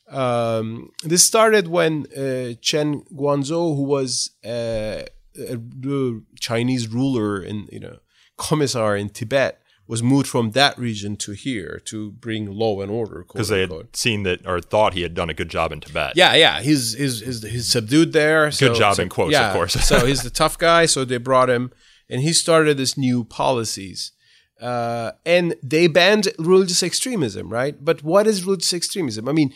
Um, 0.08 0.90
this 1.02 1.24
started 1.24 1.68
when 1.68 2.06
uh, 2.16 2.54
Chen 2.60 3.02
Quanguo, 3.12 3.76
who 3.76 3.84
was 3.84 4.30
uh, 4.44 5.04
a 5.38 6.20
Chinese 6.40 6.88
ruler 6.88 7.40
and 7.40 7.68
you 7.72 7.80
know 7.80 7.98
commissar 8.36 8.96
in 8.96 9.08
Tibet, 9.08 9.60
was 9.86 10.02
moved 10.02 10.26
from 10.26 10.52
that 10.52 10.78
region 10.78 11.16
to 11.16 11.32
here 11.32 11.80
to 11.86 12.10
bring 12.12 12.50
law 12.50 12.80
and 12.80 12.90
order. 12.90 13.24
because 13.26 13.48
they 13.48 13.60
had 13.60 13.72
seen 13.94 14.22
that 14.22 14.46
or 14.46 14.60
thought 14.60 14.94
he 14.94 15.02
had 15.02 15.14
done 15.14 15.30
a 15.30 15.34
good 15.34 15.48
job 15.48 15.72
in 15.72 15.80
Tibet. 15.80 16.12
Yeah, 16.16 16.34
yeah. 16.34 16.60
He's 16.60 16.94
he's 16.94 17.20
he's, 17.20 17.42
he's 17.42 17.68
subdued 17.68 18.12
there. 18.12 18.50
Good 18.50 18.76
job 18.76 18.98
in 18.98 19.08
quotes, 19.08 19.36
of 19.36 19.52
course. 19.52 19.74
so 19.74 20.06
he's 20.06 20.22
the 20.22 20.30
tough 20.30 20.58
guy. 20.58 20.86
So 20.86 21.04
they 21.04 21.18
brought 21.18 21.50
him, 21.50 21.70
and 22.08 22.22
he 22.22 22.32
started 22.32 22.76
this 22.76 22.96
new 22.96 23.24
policies. 23.24 24.12
Uh, 24.60 25.12
and 25.26 25.56
they 25.62 25.86
banned 25.86 26.28
religious 26.38 26.82
extremism, 26.82 27.48
right? 27.48 27.84
But 27.84 28.02
what 28.02 28.26
is 28.26 28.44
religious 28.44 28.72
extremism? 28.72 29.28
I 29.28 29.32
mean, 29.32 29.52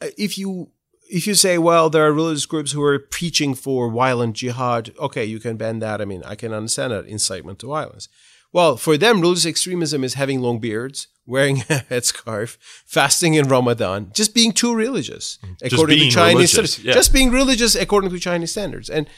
uh, 0.00 0.08
if 0.18 0.36
you 0.36 0.70
if 1.10 1.26
you 1.26 1.34
say, 1.34 1.58
well, 1.58 1.90
there 1.90 2.06
are 2.06 2.12
religious 2.12 2.46
groups 2.46 2.72
who 2.72 2.82
are 2.82 2.98
preaching 2.98 3.54
for 3.54 3.90
violent 3.90 4.34
jihad, 4.34 4.92
okay, 4.98 5.24
you 5.24 5.38
can 5.38 5.56
ban 5.58 5.78
that. 5.80 6.00
I 6.00 6.06
mean, 6.06 6.22
I 6.24 6.34
can 6.34 6.54
understand 6.54 6.92
that 6.92 7.06
incitement 7.06 7.58
to 7.58 7.66
violence. 7.66 8.08
Well, 8.52 8.76
for 8.76 8.96
them, 8.96 9.20
religious 9.20 9.46
extremism 9.46 10.04
is 10.04 10.14
having 10.14 10.40
long 10.40 10.58
beards, 10.58 11.08
wearing 11.26 11.58
a 11.70 11.84
headscarf, 11.90 12.56
fasting 12.86 13.34
in 13.34 13.48
Ramadan, 13.48 14.10
just 14.14 14.34
being 14.34 14.52
too 14.52 14.74
religious 14.74 15.38
according 15.62 15.98
being 15.98 16.10
to 16.10 16.14
Chinese 16.16 16.34
religious, 16.34 16.72
standards. 16.74 16.84
yeah. 16.84 16.92
Just 16.92 17.12
being 17.12 17.30
religious 17.30 17.74
according 17.74 18.10
to 18.10 18.18
Chinese 18.18 18.50
standards. 18.52 18.90
And 18.90 19.08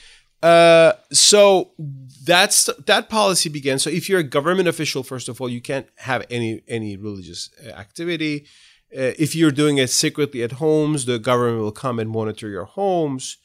uh, 0.45 0.93
so 1.11 1.71
that's 2.27 2.69
that 2.87 3.09
policy 3.09 3.49
began. 3.49 3.79
So 3.79 3.89
if 3.89 4.11
you're 4.11 4.21
a 4.21 4.31
government 4.39 4.69
official, 4.69 5.03
first 5.03 5.31
of 5.31 5.41
all, 5.41 5.49
you 5.49 5.63
can't 5.63 5.87
have 5.97 6.27
any 6.29 6.63
any 6.69 6.99
religious 6.99 7.49
uh, 7.65 7.71
activity. 7.71 8.47
Uh, 8.93 9.17
if 9.19 9.35
you're 9.35 9.51
doing 9.51 9.79
it 9.79 9.89
secretly 9.89 10.43
at 10.43 10.53
homes, 10.53 11.07
the 11.07 11.19
government 11.19 11.63
will 11.63 11.73
come 11.73 11.99
and 11.99 12.11
monitor 12.11 12.51
your 12.51 12.67
homes. 12.67 13.39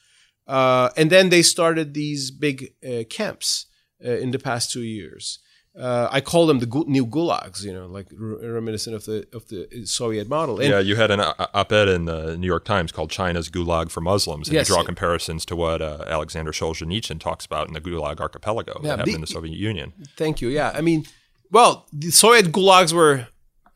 Uh, 0.46 0.90
and 0.98 1.10
then 1.10 1.30
they 1.30 1.42
started 1.42 1.94
these 1.94 2.32
big 2.32 2.74
uh, 2.84 3.04
camps 3.10 3.68
in 4.02 4.32
the 4.32 4.40
past 4.40 4.72
two 4.72 4.84
years. 4.84 5.40
Uh, 5.80 6.10
I 6.12 6.20
call 6.20 6.46
them 6.46 6.60
the 6.60 6.84
new 6.88 7.06
gulags, 7.06 7.64
you 7.64 7.72
know, 7.74 7.86
like 7.88 8.08
reminiscent 8.12 8.96
of 8.96 9.06
the 9.06 9.26
of 9.32 9.48
the 9.48 9.86
Soviet 9.86 10.28
model. 10.28 10.60
And 10.60 10.70
Yeah, 10.70 10.80
you 10.80 10.96
had 10.98 11.10
an 11.10 11.22
uh, 11.22 11.34
op-ed 11.54 11.88
in 11.88 12.04
the 12.06 12.36
New 12.38 12.48
York 12.48 12.66
Times 12.66 12.92
called 12.92 13.10
"China's 13.10 13.50
Gulag 13.50 13.90
for 13.90 14.02
Muslims," 14.02 14.50
and 14.50 14.56
Yes. 14.56 14.68
you 14.68 14.76
draw 14.76 14.84
comparisons 14.84 15.46
to 15.46 15.56
what 15.56 15.82
uh, 15.82 16.04
Alexander 16.08 16.52
Solzhenitsyn 16.52 17.20
talks 17.20 17.46
about 17.46 17.68
in 17.70 17.74
the 17.74 17.80
Gulag 17.82 18.20
Archipelago 18.20 18.74
Yeah, 18.76 18.82
that 18.82 18.90
happened 19.00 19.06
be- 19.06 19.14
in 19.16 19.22
the 19.22 19.28
Soviet 19.28 19.56
Union. 19.58 19.94
Thank 20.18 20.42
you. 20.42 20.50
Yeah, 20.50 20.72
I 20.76 20.82
mean, 20.82 21.06
well, 21.50 21.88
the 21.94 22.12
Soviet 22.12 22.52
gulags 22.52 22.92
were 22.92 23.28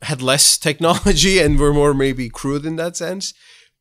had 0.02 0.20
less 0.20 0.58
technology 0.58 1.38
and 1.44 1.58
were 1.58 1.72
more 1.72 1.94
maybe 1.94 2.28
crude 2.28 2.66
in 2.66 2.76
that 2.76 2.96
sense. 2.96 3.32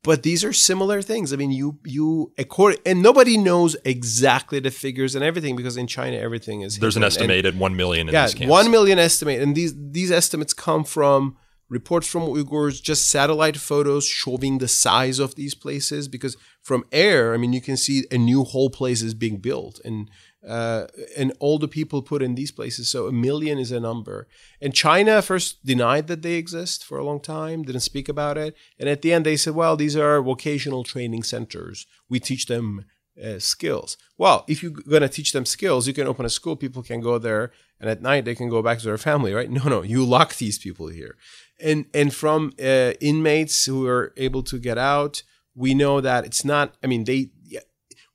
But 0.03 0.23
these 0.23 0.43
are 0.43 0.51
similar 0.51 1.01
things. 1.01 1.31
I 1.31 1.37
mean, 1.37 1.51
you 1.51 1.79
you 1.85 2.33
accord 2.37 2.77
and 2.85 3.01
nobody 3.01 3.37
knows 3.37 3.77
exactly 3.85 4.59
the 4.59 4.71
figures 4.71 5.15
and 5.15 5.23
everything 5.23 5.55
because 5.55 5.77
in 5.77 5.87
China 5.87 6.17
everything 6.17 6.61
is 6.61 6.77
There's 6.77 6.97
an 6.97 7.03
hidden. 7.03 7.13
And- 7.13 7.13
estimated 7.13 7.59
one 7.59 7.75
million 7.77 8.09
in 8.09 8.13
yeah, 8.13 8.47
one 8.47 8.69
million 8.69 8.99
estimate, 8.99 9.41
and 9.41 9.55
these 9.55 9.73
these 9.75 10.11
estimates 10.11 10.53
come 10.53 10.83
from 10.83 11.37
reports 11.69 12.07
from 12.07 12.23
Uyghurs, 12.23 12.81
just 12.83 13.09
satellite 13.09 13.57
photos 13.57 14.05
showing 14.05 14.57
the 14.57 14.67
size 14.67 15.19
of 15.19 15.35
these 15.35 15.55
places. 15.55 16.07
Because 16.09 16.35
from 16.61 16.83
air, 16.91 17.33
I 17.33 17.37
mean, 17.37 17.53
you 17.53 17.61
can 17.61 17.77
see 17.77 18.03
a 18.11 18.17
new 18.17 18.43
whole 18.43 18.69
place 18.69 19.01
is 19.01 19.13
being 19.13 19.37
built, 19.37 19.79
and 19.85 20.09
uh, 20.47 20.87
and 21.17 21.33
all 21.39 21.57
the 21.57 21.67
people 21.67 22.01
put 22.01 22.21
in 22.21 22.35
these 22.35 22.51
places. 22.51 22.89
So 22.89 23.07
a 23.07 23.11
million 23.11 23.57
is 23.57 23.71
a 23.71 23.79
number. 23.79 24.27
And 24.61 24.73
China 24.73 25.21
first 25.21 25.65
denied 25.65 26.07
that 26.07 26.21
they 26.21 26.33
exist 26.33 26.83
for 26.83 26.97
a 26.97 27.05
long 27.05 27.19
time, 27.19 27.63
didn't 27.63 27.81
speak 27.81 28.09
about 28.09 28.37
it, 28.37 28.55
and 28.79 28.89
at 28.89 29.01
the 29.01 29.13
end 29.13 29.25
they 29.25 29.37
said, 29.37 29.55
"Well, 29.55 29.75
these 29.75 29.95
are 29.95 30.21
vocational 30.21 30.83
training 30.83 31.23
centers. 31.23 31.85
We 32.09 32.19
teach 32.19 32.45
them." 32.45 32.85
Uh, 33.23 33.37
skills. 33.37 33.95
Well, 34.17 34.43
if 34.47 34.63
you're 34.63 34.71
going 34.71 35.03
to 35.03 35.07
teach 35.07 35.33
them 35.33 35.45
skills, 35.45 35.85
you 35.85 35.93
can 35.93 36.07
open 36.07 36.25
a 36.25 36.29
school. 36.29 36.55
People 36.55 36.81
can 36.81 36.99
go 36.99 37.19
there, 37.19 37.51
and 37.79 37.87
at 37.87 38.01
night 38.01 38.25
they 38.25 38.33
can 38.33 38.49
go 38.49 38.63
back 38.63 38.79
to 38.79 38.85
their 38.85 38.97
family, 38.97 39.35
right? 39.35 39.51
No, 39.51 39.65
no, 39.65 39.83
you 39.83 40.03
lock 40.03 40.37
these 40.37 40.57
people 40.57 40.87
here 40.87 41.15
and 41.63 41.85
and 41.93 42.13
from 42.13 42.53
uh, 42.59 42.93
inmates 42.99 43.65
who 43.65 43.87
are 43.87 44.13
able 44.17 44.43
to 44.43 44.59
get 44.59 44.77
out, 44.77 45.23
we 45.55 45.73
know 45.73 46.01
that 46.01 46.25
it's 46.25 46.43
not. 46.43 46.75
I 46.83 46.87
mean, 46.87 47.05
they 47.05 47.31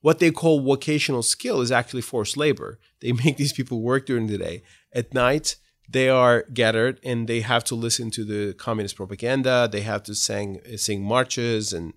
what 0.00 0.18
they 0.18 0.30
call 0.30 0.60
vocational 0.60 1.22
skill 1.22 1.60
is 1.60 1.70
actually 1.72 2.02
forced 2.02 2.36
labor. 2.36 2.78
They 3.00 3.12
make 3.24 3.36
these 3.36 3.52
people 3.52 3.80
work 3.82 4.06
during 4.06 4.26
the 4.28 4.38
day. 4.38 4.62
At 4.94 5.12
night, 5.14 5.56
they 5.90 6.08
are 6.08 6.44
gathered 6.52 7.00
and 7.02 7.26
they 7.28 7.40
have 7.40 7.64
to 7.64 7.74
listen 7.74 8.10
to 8.12 8.24
the 8.24 8.54
communist 8.54 8.96
propaganda. 8.96 9.68
They 9.70 9.80
have 9.82 10.02
to 10.04 10.14
sing 10.14 10.60
sing 10.76 11.02
marches 11.02 11.72
and 11.72 11.94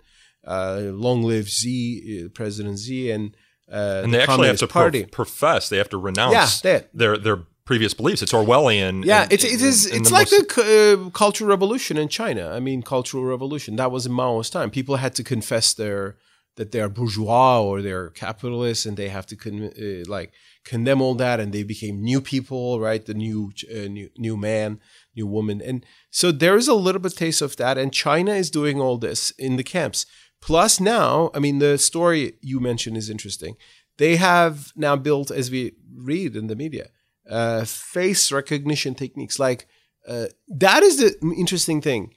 uh, 0.47 0.79
"Long 0.85 1.23
live 1.23 1.47
Xi, 1.49 2.23
uh, 2.25 2.29
President 2.29 2.79
Xi," 2.79 3.11
and 3.11 3.35
uh, 3.71 4.01
and 4.03 4.13
they 4.13 4.17
the 4.17 4.23
actually 4.23 4.47
have 4.47 4.57
to 4.57 4.67
party. 4.67 5.03
pro- 5.03 5.25
profess. 5.25 5.69
They 5.69 5.77
have 5.77 5.89
to 5.89 5.97
renounce 5.97 6.63
Yeah, 6.63 6.81
their 6.93 7.17
their 7.17 7.37
previous 7.65 7.93
beliefs. 7.93 8.21
It's 8.21 8.33
Orwellian. 8.33 9.05
Yeah, 9.05 9.23
in- 9.25 9.31
it's 9.31 9.43
it 9.43 9.61
is 9.61 9.85
in- 9.85 9.93
in 9.95 10.01
it's 10.01 10.09
the 10.09 10.15
like 10.15 10.31
most- 10.31 10.55
the 10.55 10.99
uh, 11.07 11.09
cultural 11.11 11.49
revolution 11.49 11.97
in 11.97 12.07
China. 12.09 12.49
I 12.49 12.59
mean, 12.59 12.81
cultural 12.81 13.23
revolution 13.25 13.75
that 13.75 13.91
was 13.91 14.05
in 14.05 14.11
Mao's 14.13 14.49
time. 14.49 14.69
People 14.71 14.95
had 14.97 15.13
to 15.15 15.23
confess 15.23 15.73
their 15.73 16.15
that 16.55 16.71
they 16.71 16.81
are 16.81 16.89
bourgeois 16.89 17.61
or 17.61 17.81
they're 17.81 18.09
capitalists, 18.09 18.85
and 18.85 18.97
they 18.97 19.09
have 19.09 19.25
to 19.27 19.35
con- 19.35 19.71
uh, 19.81 20.09
like 20.09 20.31
condemn 20.63 21.01
all 21.01 21.15
that, 21.15 21.39
and 21.39 21.53
they 21.53 21.63
became 21.63 22.01
new 22.01 22.21
people, 22.21 22.79
right? 22.79 23.05
The 23.05 23.13
new 23.13 23.51
uh, 23.69 23.87
new 23.87 24.09
new 24.17 24.37
man, 24.37 24.79
new 25.15 25.27
woman, 25.27 25.61
and 25.61 25.85
so 26.09 26.31
there 26.31 26.57
is 26.57 26.67
a 26.67 26.73
little 26.73 27.01
bit 27.01 27.15
taste 27.15 27.41
of 27.41 27.55
that. 27.57 27.77
And 27.77 27.93
China 27.93 28.33
is 28.33 28.51
doing 28.51 28.79
all 28.79 28.97
this 28.97 29.31
in 29.31 29.55
the 29.55 29.63
camps. 29.63 30.05
Plus, 30.41 30.79
now, 30.79 31.29
I 31.35 31.39
mean, 31.39 31.59
the 31.59 31.77
story 31.77 32.33
you 32.41 32.59
mentioned 32.59 32.97
is 32.97 33.09
interesting. 33.09 33.55
They 33.97 34.15
have 34.15 34.71
now 34.75 34.95
built, 34.95 35.29
as 35.29 35.51
we 35.51 35.73
read 35.95 36.35
in 36.35 36.47
the 36.47 36.55
media, 36.55 36.89
uh, 37.29 37.63
face 37.65 38.31
recognition 38.31 38.95
techniques. 38.95 39.39
Like 39.39 39.67
uh, 40.07 40.27
that 40.47 40.83
is 40.83 40.97
the 40.97 41.15
interesting 41.37 41.81
thing. 41.81 42.13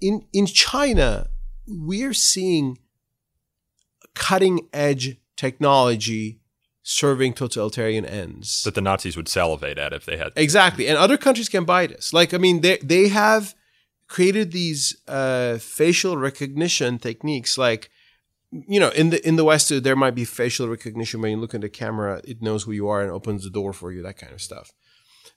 In 0.00 0.26
in 0.32 0.46
China, 0.46 1.28
we're 1.66 2.14
seeing 2.14 2.78
cutting 4.18 4.68
edge 4.72 5.16
technology 5.36 6.40
serving 6.82 7.34
totalitarian 7.34 8.04
ends. 8.04 8.62
that 8.62 8.74
the 8.74 8.80
Nazis 8.80 9.16
would 9.16 9.28
salivate 9.28 9.78
at 9.78 9.92
if 9.92 10.04
they 10.04 10.16
had. 10.16 10.32
Exactly, 10.36 10.88
and 10.88 10.98
other 10.98 11.16
countries 11.16 11.48
can 11.48 11.64
buy 11.64 11.86
this. 11.86 12.12
Like, 12.12 12.34
I 12.34 12.38
mean, 12.38 12.60
they 12.60 12.78
they 12.78 13.08
have 13.08 13.54
created 14.08 14.52
these 14.52 14.96
uh, 15.06 15.58
facial 15.58 16.16
recognition 16.16 16.98
techniques. 16.98 17.58
Like, 17.58 17.90
you 18.50 18.80
know, 18.80 18.90
in 18.90 19.10
the 19.10 19.26
in 19.28 19.36
the 19.36 19.44
West, 19.44 19.70
uh, 19.70 19.80
there 19.80 19.96
might 19.96 20.14
be 20.14 20.24
facial 20.24 20.68
recognition 20.68 21.20
when 21.20 21.30
you 21.30 21.36
look 21.36 21.54
at 21.54 21.60
the 21.60 21.68
camera, 21.68 22.20
it 22.24 22.42
knows 22.42 22.64
who 22.64 22.72
you 22.72 22.88
are 22.88 23.02
and 23.02 23.10
opens 23.12 23.44
the 23.44 23.50
door 23.50 23.72
for 23.72 23.92
you, 23.92 24.02
that 24.02 24.18
kind 24.18 24.32
of 24.32 24.40
stuff. 24.40 24.72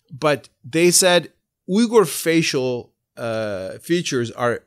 But 0.10 0.50
they 0.64 0.90
said 0.92 1.34
Uyghur 1.70 2.08
facial 2.08 2.94
uh, 3.18 3.78
features 3.80 4.32
are 4.32 4.64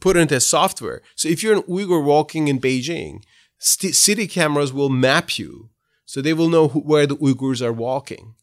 put 0.00 0.16
into 0.16 0.40
software. 0.40 1.02
So 1.14 1.28
if 1.28 1.42
you're 1.42 1.56
an 1.56 1.62
Uyghur 1.62 2.04
walking 2.04 2.48
in 2.48 2.60
Beijing, 2.60 3.22
city 3.58 4.26
cameras 4.26 4.72
will 4.72 4.88
map 4.88 5.38
you, 5.38 5.70
so 6.04 6.20
they 6.20 6.32
will 6.32 6.48
know 6.48 6.68
who, 6.68 6.80
where 6.80 7.06
the 7.06 7.16
Uyghurs 7.16 7.62
are 7.62 7.72
walking. 7.72 8.34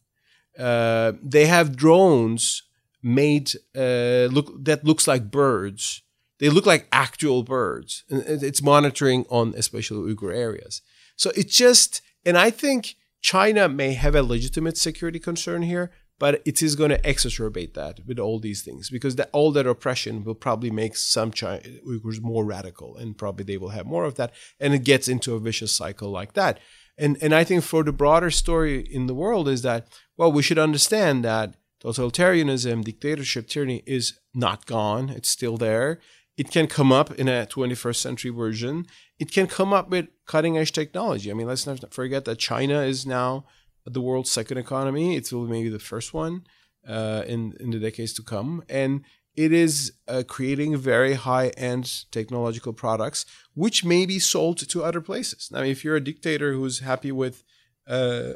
Uh, 0.58 1.12
they 1.22 1.46
have 1.46 1.76
drones 1.76 2.62
made 3.02 3.52
uh, 3.76 4.26
look 4.32 4.64
that 4.64 4.84
looks 4.84 5.06
like 5.06 5.30
birds. 5.30 6.02
They 6.38 6.48
look 6.48 6.66
like 6.66 6.88
actual 6.92 7.42
birds, 7.42 8.04
and 8.08 8.22
it's 8.42 8.62
monitoring 8.62 9.24
on 9.28 9.54
especially 9.56 10.14
Uyghur 10.14 10.34
areas. 10.34 10.82
So 11.16 11.30
it's 11.34 11.56
just, 11.56 12.00
and 12.24 12.38
I 12.38 12.50
think 12.50 12.94
China 13.20 13.68
may 13.68 13.94
have 13.94 14.14
a 14.14 14.22
legitimate 14.22 14.76
security 14.78 15.18
concern 15.18 15.62
here, 15.62 15.90
but 16.18 16.42
it 16.44 16.62
is 16.62 16.74
going 16.74 16.90
to 16.90 17.00
exacerbate 17.02 17.74
that 17.74 18.00
with 18.06 18.18
all 18.18 18.40
these 18.40 18.62
things 18.62 18.90
because 18.90 19.16
that, 19.16 19.30
all 19.32 19.52
that 19.52 19.66
oppression 19.66 20.24
will 20.24 20.34
probably 20.34 20.70
make 20.70 20.96
some 20.96 21.30
China, 21.30 21.62
Uyghurs 21.86 22.20
more 22.20 22.44
radical, 22.44 22.96
and 22.96 23.16
probably 23.16 23.44
they 23.44 23.56
will 23.56 23.70
have 23.70 23.86
more 23.86 24.04
of 24.04 24.16
that, 24.16 24.32
and 24.58 24.74
it 24.74 24.84
gets 24.84 25.08
into 25.08 25.34
a 25.34 25.40
vicious 25.40 25.72
cycle 25.72 26.10
like 26.10 26.34
that. 26.34 26.58
And 26.96 27.16
and 27.22 27.34
I 27.34 27.44
think 27.44 27.62
for 27.62 27.84
the 27.84 27.92
broader 27.92 28.30
story 28.30 28.80
in 28.80 29.06
the 29.06 29.14
world 29.14 29.48
is 29.48 29.62
that 29.62 29.88
well, 30.16 30.32
we 30.32 30.42
should 30.42 30.58
understand 30.58 31.24
that 31.24 31.54
totalitarianism, 31.82 32.82
dictatorship, 32.82 33.46
tyranny 33.48 33.82
is 33.86 34.18
not 34.34 34.66
gone; 34.66 35.08
it's 35.10 35.28
still 35.28 35.56
there. 35.56 36.00
It 36.36 36.52
can 36.52 36.68
come 36.68 36.92
up 36.92 37.12
in 37.16 37.26
a 37.26 37.46
21st 37.46 37.96
century 37.96 38.30
version. 38.30 38.86
It 39.18 39.32
can 39.32 39.48
come 39.48 39.72
up 39.72 39.90
with 39.90 40.06
cutting 40.24 40.56
edge 40.56 40.70
technology. 40.70 41.32
I 41.32 41.34
mean, 41.34 41.48
let's 41.48 41.66
not 41.66 41.92
forget 41.92 42.24
that 42.26 42.38
China 42.38 42.80
is 42.82 43.04
now 43.04 43.44
the 43.88 44.00
world's 44.00 44.30
second 44.30 44.58
economy. 44.58 45.16
It 45.16 45.32
will 45.32 45.44
be 45.46 45.52
maybe 45.52 45.68
the 45.68 45.78
first 45.92 46.12
one 46.14 46.44
uh, 46.86 47.22
in 47.26 47.54
in 47.60 47.70
the 47.70 47.78
decades 47.78 48.12
to 48.14 48.22
come, 48.22 48.62
and 48.68 49.02
it 49.36 49.52
is 49.52 49.92
uh, 50.08 50.22
creating 50.26 50.76
very 50.76 51.14
high 51.14 51.48
end 51.56 52.04
technological 52.10 52.72
products, 52.72 53.24
which 53.54 53.84
may 53.84 54.06
be 54.06 54.18
sold 54.18 54.58
to 54.68 54.82
other 54.84 55.00
places. 55.00 55.48
Now, 55.52 55.62
if 55.62 55.84
you're 55.84 55.96
a 55.96 56.04
dictator 56.04 56.52
who's 56.52 56.80
happy 56.80 57.12
with 57.12 57.44
uh, 57.86 58.32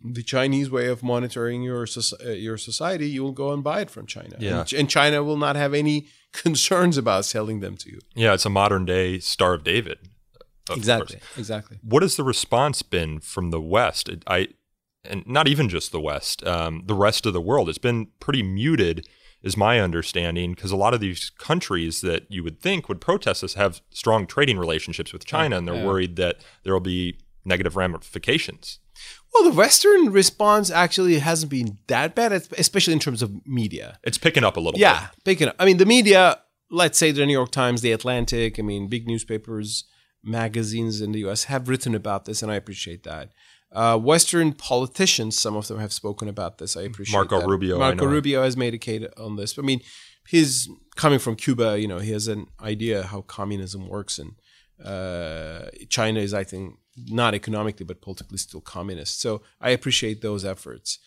the 0.00 0.22
Chinese 0.22 0.70
way 0.70 0.86
of 0.88 1.02
monitoring 1.02 1.62
your 1.62 1.86
uh, 1.86 2.30
your 2.30 2.58
society, 2.58 3.08
you 3.08 3.22
will 3.22 3.32
go 3.32 3.52
and 3.52 3.62
buy 3.62 3.80
it 3.80 3.90
from 3.90 4.06
China. 4.06 4.36
Yeah. 4.38 4.60
And, 4.60 4.72
and 4.72 4.90
China 4.90 5.22
will 5.22 5.38
not 5.38 5.56
have 5.56 5.72
any 5.72 6.08
concerns 6.32 6.98
about 6.98 7.24
selling 7.24 7.60
them 7.60 7.76
to 7.78 7.90
you. 7.90 8.00
Yeah, 8.14 8.34
it's 8.34 8.44
a 8.46 8.50
modern 8.50 8.84
day 8.84 9.20
Star 9.20 9.54
of 9.54 9.62
David. 9.64 9.98
of 10.68 10.76
Exactly. 10.76 11.16
course. 11.18 11.38
Exactly. 11.38 11.78
What 11.82 12.02
has 12.02 12.16
the 12.16 12.24
response 12.24 12.82
been 12.82 13.20
from 13.20 13.50
the 13.50 13.60
West? 13.60 14.08
It- 14.08 14.24
I, 14.26 14.48
and 15.04 15.26
not 15.26 15.48
even 15.48 15.68
just 15.68 15.92
the 15.92 16.00
West, 16.00 16.44
um, 16.46 16.82
the 16.86 16.94
rest 16.94 17.26
of 17.26 17.32
the 17.32 17.40
world. 17.40 17.68
It's 17.68 17.78
been 17.78 18.08
pretty 18.20 18.42
muted, 18.42 19.06
is 19.42 19.56
my 19.56 19.80
understanding, 19.80 20.52
because 20.54 20.70
a 20.70 20.76
lot 20.76 20.94
of 20.94 21.00
these 21.00 21.30
countries 21.38 22.00
that 22.00 22.24
you 22.30 22.42
would 22.44 22.60
think 22.60 22.88
would 22.88 23.00
protest 23.00 23.42
this 23.42 23.54
have 23.54 23.82
strong 23.90 24.26
trading 24.26 24.58
relationships 24.58 25.12
with 25.12 25.24
China, 25.24 25.56
and 25.58 25.68
they're 25.68 25.74
Yeah. 25.74 25.84
worried 25.84 26.16
that 26.16 26.38
there 26.62 26.72
will 26.72 26.80
be 26.80 27.18
negative 27.44 27.76
ramifications. 27.76 28.78
Well, 29.34 29.50
the 29.50 29.56
Western 29.56 30.10
response 30.12 30.70
actually 30.70 31.18
hasn't 31.18 31.50
been 31.50 31.78
that 31.88 32.14
bad, 32.14 32.32
especially 32.56 32.92
in 32.92 33.00
terms 33.00 33.20
of 33.22 33.32
media. 33.46 33.98
It's 34.04 34.16
picking 34.18 34.44
up 34.44 34.56
a 34.56 34.60
little 34.60 34.78
Yeah, 34.80 35.08
picking 35.24 35.48
up. 35.48 35.56
I 35.58 35.64
mean, 35.64 35.78
the 35.78 35.84
media, 35.86 36.38
let's 36.70 36.96
say 36.96 37.10
the 37.10 37.26
New 37.26 37.32
York 37.32 37.50
Times, 37.50 37.82
the 37.82 37.92
Atlantic, 37.92 38.58
I 38.58 38.62
mean, 38.62 38.88
big 38.88 39.06
newspapers, 39.08 39.84
magazines 40.22 41.00
in 41.02 41.12
the 41.12 41.18
US 41.26 41.44
have 41.44 41.68
written 41.68 41.94
about 41.94 42.24
this, 42.24 42.42
and 42.42 42.50
I 42.50 42.54
appreciate 42.54 43.02
that. 43.02 43.32
Uh, 43.74 43.98
Western 43.98 44.52
politicians, 44.52 45.38
some 45.38 45.56
of 45.56 45.66
them 45.66 45.80
have 45.80 45.92
spoken 45.92 46.28
about 46.28 46.58
this. 46.58 46.76
I 46.76 46.82
appreciate 46.82 47.16
Marco 47.16 47.40
that. 47.40 47.48
Rubio, 47.48 47.78
Marco. 47.78 48.06
Rubio 48.06 48.42
has 48.42 48.56
made 48.56 48.72
a 48.72 48.78
case 48.78 49.04
on 49.18 49.36
this. 49.36 49.58
I 49.58 49.62
mean, 49.62 49.80
he's 50.28 50.68
coming 50.94 51.18
from 51.18 51.34
Cuba. 51.34 51.78
You 51.80 51.88
know, 51.88 51.98
he 51.98 52.12
has 52.12 52.28
an 52.28 52.46
idea 52.62 53.02
how 53.02 53.22
communism 53.22 53.88
works, 53.88 54.18
and 54.18 54.32
uh, 54.84 55.70
China 55.88 56.20
is, 56.20 56.32
I 56.32 56.44
think, 56.44 56.78
not 56.96 57.34
economically 57.34 57.84
but 57.84 58.00
politically 58.00 58.38
still 58.38 58.60
communist. 58.60 59.20
So 59.20 59.42
I 59.60 59.70
appreciate 59.70 60.22
those 60.22 60.44
efforts. 60.44 60.98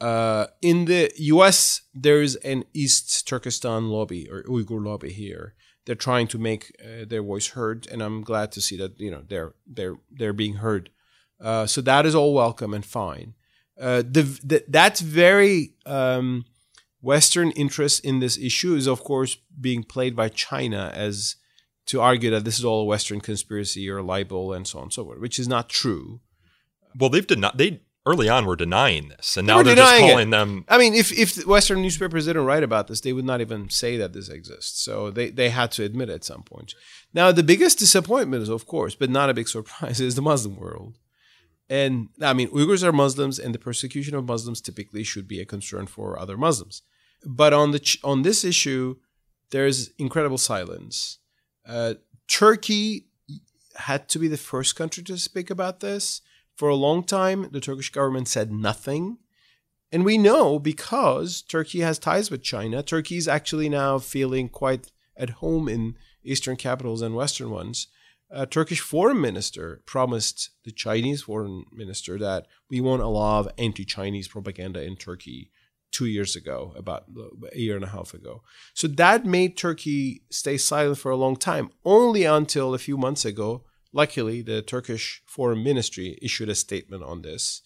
Uh, 0.00 0.46
in 0.60 0.86
the 0.86 1.12
U.S., 1.16 1.82
there 1.94 2.22
is 2.22 2.36
an 2.36 2.64
East 2.74 3.26
Turkestan 3.26 3.88
lobby 3.88 4.28
or 4.28 4.42
Uyghur 4.44 4.84
lobby 4.84 5.12
here. 5.12 5.54
They're 5.86 5.94
trying 5.94 6.26
to 6.28 6.38
make 6.38 6.76
uh, 6.80 7.04
their 7.06 7.22
voice 7.22 7.48
heard, 7.48 7.86
and 7.90 8.02
I'm 8.02 8.22
glad 8.22 8.52
to 8.52 8.60
see 8.60 8.76
that 8.78 8.98
you 9.00 9.10
know 9.10 9.22
they're 9.28 9.54
they're 9.66 9.96
they're 10.10 10.32
being 10.32 10.54
heard. 10.54 10.90
Uh, 11.42 11.66
so 11.66 11.80
that 11.80 12.06
is 12.06 12.14
all 12.14 12.32
welcome 12.34 12.72
and 12.72 12.86
fine. 12.86 13.34
Uh, 13.80 14.02
the, 14.02 14.22
the 14.44 14.64
that's 14.68 15.00
very 15.00 15.74
um, 15.86 16.44
Western 17.00 17.50
interest 17.52 18.04
in 18.04 18.20
this 18.20 18.38
issue 18.38 18.74
is 18.74 18.86
of 18.86 19.02
course 19.02 19.36
being 19.60 19.82
played 19.82 20.14
by 20.14 20.28
China 20.28 20.92
as 20.94 21.36
to 21.86 22.00
argue 22.00 22.30
that 22.30 22.44
this 22.44 22.58
is 22.58 22.64
all 22.64 22.82
a 22.82 22.84
Western 22.84 23.20
conspiracy 23.20 23.88
or 23.90 24.02
libel 24.02 24.52
and 24.52 24.68
so 24.68 24.78
on 24.78 24.84
and 24.84 24.92
so 24.92 25.04
forth, 25.04 25.18
which 25.20 25.38
is 25.38 25.48
not 25.48 25.68
true. 25.68 26.20
Well, 26.96 27.10
they've 27.10 27.26
denied. 27.26 27.52
They 27.56 27.80
early 28.04 28.28
on 28.28 28.46
were 28.46 28.56
denying 28.56 29.08
this, 29.08 29.36
and 29.36 29.48
They 29.48 29.52
now 29.52 29.62
they're 29.62 29.74
just 29.74 29.92
denying 29.92 30.04
it. 30.08 30.12
calling 30.12 30.30
them. 30.30 30.64
I 30.68 30.78
mean, 30.78 30.94
if 30.94 31.10
if 31.12 31.44
Western 31.46 31.82
newspapers 31.82 32.26
didn't 32.26 32.44
write 32.44 32.62
about 32.62 32.86
this, 32.86 33.00
they 33.00 33.12
would 33.12 33.24
not 33.24 33.40
even 33.40 33.70
say 33.70 33.96
that 33.96 34.12
this 34.12 34.28
exists. 34.28 34.80
So 34.82 35.10
they, 35.10 35.30
they 35.30 35.50
had 35.50 35.72
to 35.72 35.84
admit 35.84 36.08
at 36.10 36.24
some 36.24 36.42
point. 36.42 36.74
Now, 37.14 37.32
the 37.32 37.42
biggest 37.42 37.78
disappointment 37.78 38.42
is, 38.42 38.48
of 38.48 38.66
course, 38.66 38.94
but 38.94 39.10
not 39.10 39.30
a 39.30 39.34
big 39.34 39.48
surprise, 39.56 40.00
is 40.00 40.14
the 40.14 40.22
Muslim 40.22 40.56
world. 40.56 40.98
And 41.72 42.10
I 42.20 42.34
mean, 42.34 42.48
Uyghurs 42.48 42.84
are 42.84 42.92
Muslims, 42.92 43.38
and 43.38 43.54
the 43.54 43.58
persecution 43.58 44.14
of 44.14 44.26
Muslims 44.26 44.60
typically 44.60 45.02
should 45.02 45.26
be 45.26 45.40
a 45.40 45.46
concern 45.46 45.86
for 45.86 46.18
other 46.18 46.36
Muslims. 46.36 46.82
but 47.24 47.54
on 47.54 47.70
the 47.70 47.80
on 48.04 48.22
this 48.22 48.44
issue, 48.44 48.96
there's 49.52 49.90
incredible 49.96 50.36
silence. 50.36 51.18
Uh, 51.66 51.94
Turkey 52.28 53.06
had 53.76 54.06
to 54.10 54.18
be 54.18 54.28
the 54.28 54.36
first 54.36 54.76
country 54.76 55.02
to 55.04 55.16
speak 55.16 55.48
about 55.48 55.80
this. 55.80 56.20
For 56.56 56.68
a 56.68 56.84
long 56.86 57.04
time, 57.04 57.48
the 57.52 57.60
Turkish 57.68 57.90
government 57.90 58.28
said 58.28 58.52
nothing. 58.52 59.16
And 59.90 60.04
we 60.04 60.18
know 60.18 60.58
because 60.58 61.40
Turkey 61.40 61.80
has 61.80 61.98
ties 61.98 62.30
with 62.30 62.42
China, 62.42 62.82
Turkey 62.82 63.16
is 63.16 63.28
actually 63.28 63.70
now 63.70 63.98
feeling 63.98 64.50
quite 64.50 64.92
at 65.16 65.38
home 65.40 65.70
in 65.70 65.96
eastern 66.22 66.56
capitals 66.56 67.00
and 67.00 67.14
western 67.14 67.50
ones. 67.50 67.86
A 68.34 68.46
Turkish 68.46 68.80
foreign 68.80 69.20
minister 69.20 69.82
promised 69.84 70.50
the 70.64 70.72
Chinese 70.72 71.22
foreign 71.22 71.64
minister 71.70 72.18
that 72.18 72.46
we 72.70 72.80
won't 72.80 73.02
allow 73.02 73.46
anti 73.58 73.84
Chinese 73.84 74.28
propaganda 74.28 74.82
in 74.82 74.96
Turkey 74.96 75.50
two 75.92 76.06
years 76.06 76.34
ago, 76.34 76.72
about 76.74 77.04
a 77.52 77.58
year 77.58 77.76
and 77.76 77.84
a 77.84 77.88
half 77.88 78.14
ago. 78.14 78.42
So 78.74 78.88
that 78.88 79.26
made 79.26 79.56
Turkey 79.56 80.22
stay 80.30 80.56
silent 80.56 80.98
for 80.98 81.10
a 81.10 81.16
long 81.16 81.36
time, 81.36 81.70
only 81.84 82.24
until 82.24 82.74
a 82.74 82.78
few 82.78 82.96
months 82.96 83.24
ago. 83.24 83.64
Luckily, 83.92 84.40
the 84.40 84.62
Turkish 84.62 85.22
foreign 85.26 85.62
ministry 85.62 86.18
issued 86.22 86.48
a 86.48 86.54
statement 86.54 87.02
on 87.02 87.20
this, 87.20 87.60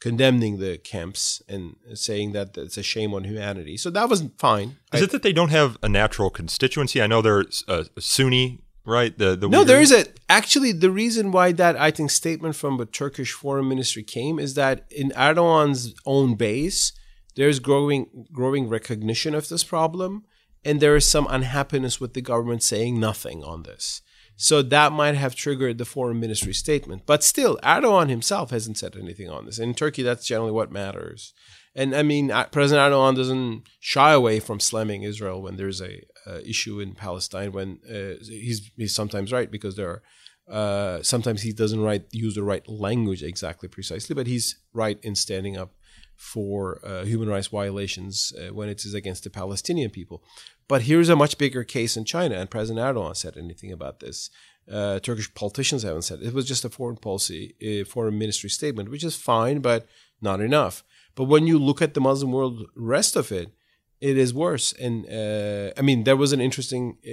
condemning 0.00 0.58
the 0.58 0.78
camps 0.78 1.42
and 1.48 1.74
saying 1.94 2.32
that 2.32 2.56
it's 2.56 2.78
a 2.78 2.84
shame 2.84 3.12
on 3.12 3.24
humanity. 3.24 3.76
So 3.76 3.90
that 3.90 4.08
was 4.08 4.28
fine. 4.38 4.76
Is 4.92 5.02
it 5.02 5.10
that 5.10 5.24
they 5.24 5.32
don't 5.32 5.50
have 5.50 5.76
a 5.82 5.88
natural 5.88 6.30
constituency? 6.30 7.02
I 7.02 7.08
know 7.08 7.20
they're 7.20 7.44
uh, 7.66 7.84
Sunni, 7.98 8.60
right? 8.84 9.16
The, 9.16 9.36
the 9.36 9.48
no, 9.48 9.64
there 9.64 9.80
is 9.80 9.92
a 9.92 10.06
actually 10.28 10.72
the 10.72 10.90
reason 10.90 11.32
why 11.32 11.52
that 11.52 11.76
I 11.76 11.90
think 11.90 12.10
statement 12.10 12.56
from 12.56 12.78
the 12.78 12.86
Turkish 12.86 13.32
foreign 13.32 13.68
ministry 13.68 14.02
came 14.02 14.38
is 14.38 14.54
that 14.54 14.84
in 14.90 15.10
Erdogan's 15.10 15.94
own 16.06 16.34
base, 16.34 16.92
there's 17.36 17.58
growing 17.58 18.26
growing 18.32 18.68
recognition 18.68 19.34
of 19.34 19.48
this 19.48 19.64
problem, 19.64 20.24
and 20.64 20.80
there 20.80 20.96
is 20.96 21.08
some 21.08 21.26
unhappiness 21.30 22.00
with 22.00 22.14
the 22.14 22.22
government 22.22 22.62
saying 22.62 22.98
nothing 22.98 23.42
on 23.44 23.62
this. 23.62 24.02
So 24.36 24.62
that 24.62 24.92
might 24.92 25.14
have 25.14 25.34
triggered 25.34 25.78
the 25.78 25.84
foreign 25.84 26.18
ministry 26.18 26.54
statement. 26.54 27.02
But 27.06 27.22
still, 27.22 27.58
Erdogan 27.62 28.08
himself 28.08 28.50
hasn't 28.50 28.78
said 28.78 28.96
anything 28.96 29.28
on 29.28 29.46
this. 29.46 29.58
In 29.58 29.74
Turkey, 29.74 30.02
that's 30.02 30.26
generally 30.26 30.52
what 30.52 30.72
matters. 30.72 31.32
And 31.74 31.94
I 31.94 32.02
mean, 32.02 32.28
President 32.50 32.92
Erdogan 32.92 33.16
doesn't 33.16 33.68
shy 33.78 34.12
away 34.12 34.40
from 34.40 34.60
slamming 34.60 35.02
Israel 35.02 35.40
when 35.40 35.56
there's 35.56 35.80
a 35.80 35.98
uh, 35.98 36.11
issue 36.26 36.80
in 36.80 36.94
Palestine. 36.94 37.52
When 37.52 37.80
uh, 37.88 38.22
he's 38.24 38.70
he's 38.76 38.94
sometimes 38.94 39.32
right 39.32 39.50
because 39.50 39.76
there 39.76 39.88
are 39.88 40.02
uh, 40.48 41.02
sometimes 41.02 41.42
he 41.42 41.52
doesn't 41.52 41.80
right 41.80 42.04
use 42.10 42.34
the 42.34 42.42
right 42.42 42.68
language 42.68 43.22
exactly 43.22 43.68
precisely, 43.68 44.14
but 44.14 44.26
he's 44.26 44.56
right 44.72 44.98
in 45.02 45.14
standing 45.14 45.56
up 45.56 45.74
for 46.16 46.80
uh, 46.84 47.04
human 47.04 47.28
rights 47.28 47.48
violations 47.48 48.32
uh, 48.38 48.52
when 48.54 48.68
it 48.68 48.84
is 48.84 48.94
against 48.94 49.24
the 49.24 49.30
Palestinian 49.30 49.90
people. 49.90 50.22
But 50.68 50.82
here's 50.82 51.08
a 51.08 51.16
much 51.16 51.38
bigger 51.38 51.64
case 51.64 51.96
in 51.96 52.04
China, 52.04 52.36
and 52.36 52.50
President 52.50 52.84
Erdogan 52.84 53.16
said 53.16 53.36
anything 53.36 53.72
about 53.72 54.00
this. 54.00 54.30
Uh, 54.70 55.00
Turkish 55.00 55.32
politicians 55.34 55.82
haven't 55.82 56.02
said 56.02 56.20
it. 56.20 56.28
it 56.28 56.34
was 56.34 56.46
just 56.46 56.64
a 56.64 56.70
foreign 56.70 56.96
policy, 56.96 57.54
uh, 57.60 57.84
foreign 57.84 58.18
ministry 58.18 58.48
statement, 58.48 58.88
which 58.88 59.02
is 59.02 59.16
fine, 59.16 59.60
but 59.60 59.86
not 60.20 60.40
enough. 60.40 60.84
But 61.14 61.24
when 61.24 61.46
you 61.46 61.58
look 61.58 61.82
at 61.82 61.94
the 61.94 62.00
Muslim 62.00 62.30
world, 62.32 62.66
rest 62.76 63.16
of 63.16 63.32
it, 63.32 63.52
it 64.10 64.16
is 64.18 64.34
worse. 64.34 64.72
And 64.74 64.94
uh, 65.20 65.72
I 65.78 65.82
mean, 65.82 66.04
there 66.04 66.16
was 66.16 66.32
an 66.32 66.40
interesting 66.40 66.84
uh, 67.06 67.10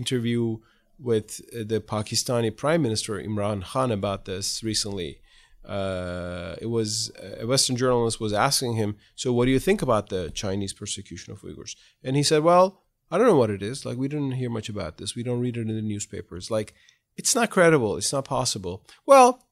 interview 0.00 0.58
with 0.98 1.28
the 1.52 1.80
Pakistani 1.80 2.50
Prime 2.62 2.82
Minister 2.82 3.12
Imran 3.28 3.62
Khan 3.62 3.90
about 3.92 4.24
this 4.24 4.64
recently 4.64 5.20
uh, 5.68 6.56
it 6.60 6.66
was 6.66 7.12
a 7.38 7.46
Western 7.46 7.76
journalist 7.76 8.18
was 8.18 8.32
asking 8.32 8.74
him, 8.74 8.96
"So, 9.14 9.32
what 9.32 9.44
do 9.44 9.50
you 9.50 9.58
think 9.58 9.82
about 9.82 10.08
the 10.08 10.30
Chinese 10.30 10.72
persecution 10.72 11.32
of 11.32 11.42
Uyghurs?" 11.42 11.76
And 12.02 12.16
he 12.16 12.22
said, 12.22 12.42
"Well, 12.42 12.82
I 13.10 13.18
don't 13.18 13.26
know 13.26 13.36
what 13.36 13.50
it 13.50 13.62
is. 13.62 13.84
Like, 13.84 13.98
we 13.98 14.08
didn't 14.08 14.32
hear 14.32 14.50
much 14.50 14.68
about 14.68 14.96
this. 14.96 15.14
We 15.14 15.22
don't 15.22 15.40
read 15.40 15.56
it 15.56 15.68
in 15.68 15.76
the 15.76 15.82
newspapers. 15.82 16.50
Like, 16.50 16.74
it's 17.16 17.34
not 17.34 17.50
credible. 17.50 17.96
It's 17.96 18.12
not 18.12 18.24
possible." 18.24 18.82
Well, 19.04 19.44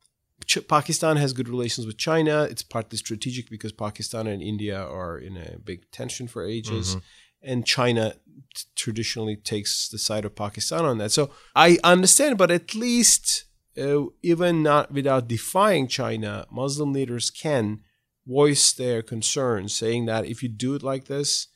Ch- 0.44 0.66
Pakistan 0.68 1.16
has 1.16 1.32
good 1.32 1.48
relations 1.48 1.86
with 1.86 1.96
China. 1.96 2.42
It's 2.42 2.62
partly 2.62 2.98
strategic 2.98 3.48
because 3.50 3.72
Pakistan 3.72 4.26
and 4.26 4.42
India 4.42 4.78
are 4.78 5.18
in 5.18 5.36
a 5.36 5.58
big 5.58 5.90
tension 5.90 6.28
for 6.28 6.44
ages. 6.44 6.96
Mm-hmm. 6.96 7.50
And 7.50 7.66
China 7.66 8.14
t- 8.54 8.64
traditionally 8.74 9.36
takes 9.36 9.88
the 9.88 9.98
side 9.98 10.24
of 10.24 10.34
Pakistan 10.34 10.84
on 10.84 10.98
that. 10.98 11.12
So 11.12 11.30
I 11.54 11.78
understand, 11.84 12.38
but 12.38 12.50
at 12.50 12.74
least 12.74 13.44
uh, 13.78 14.04
even 14.22 14.62
not 14.62 14.92
without 14.92 15.28
defying 15.28 15.86
China, 15.86 16.46
Muslim 16.50 16.92
leaders 16.92 17.30
can 17.30 17.80
voice 18.26 18.72
their 18.72 19.02
concerns, 19.02 19.74
saying 19.74 20.06
that 20.06 20.26
if 20.26 20.42
you 20.42 20.48
do 20.48 20.74
it 20.74 20.82
like 20.82 21.04
this, 21.06 21.48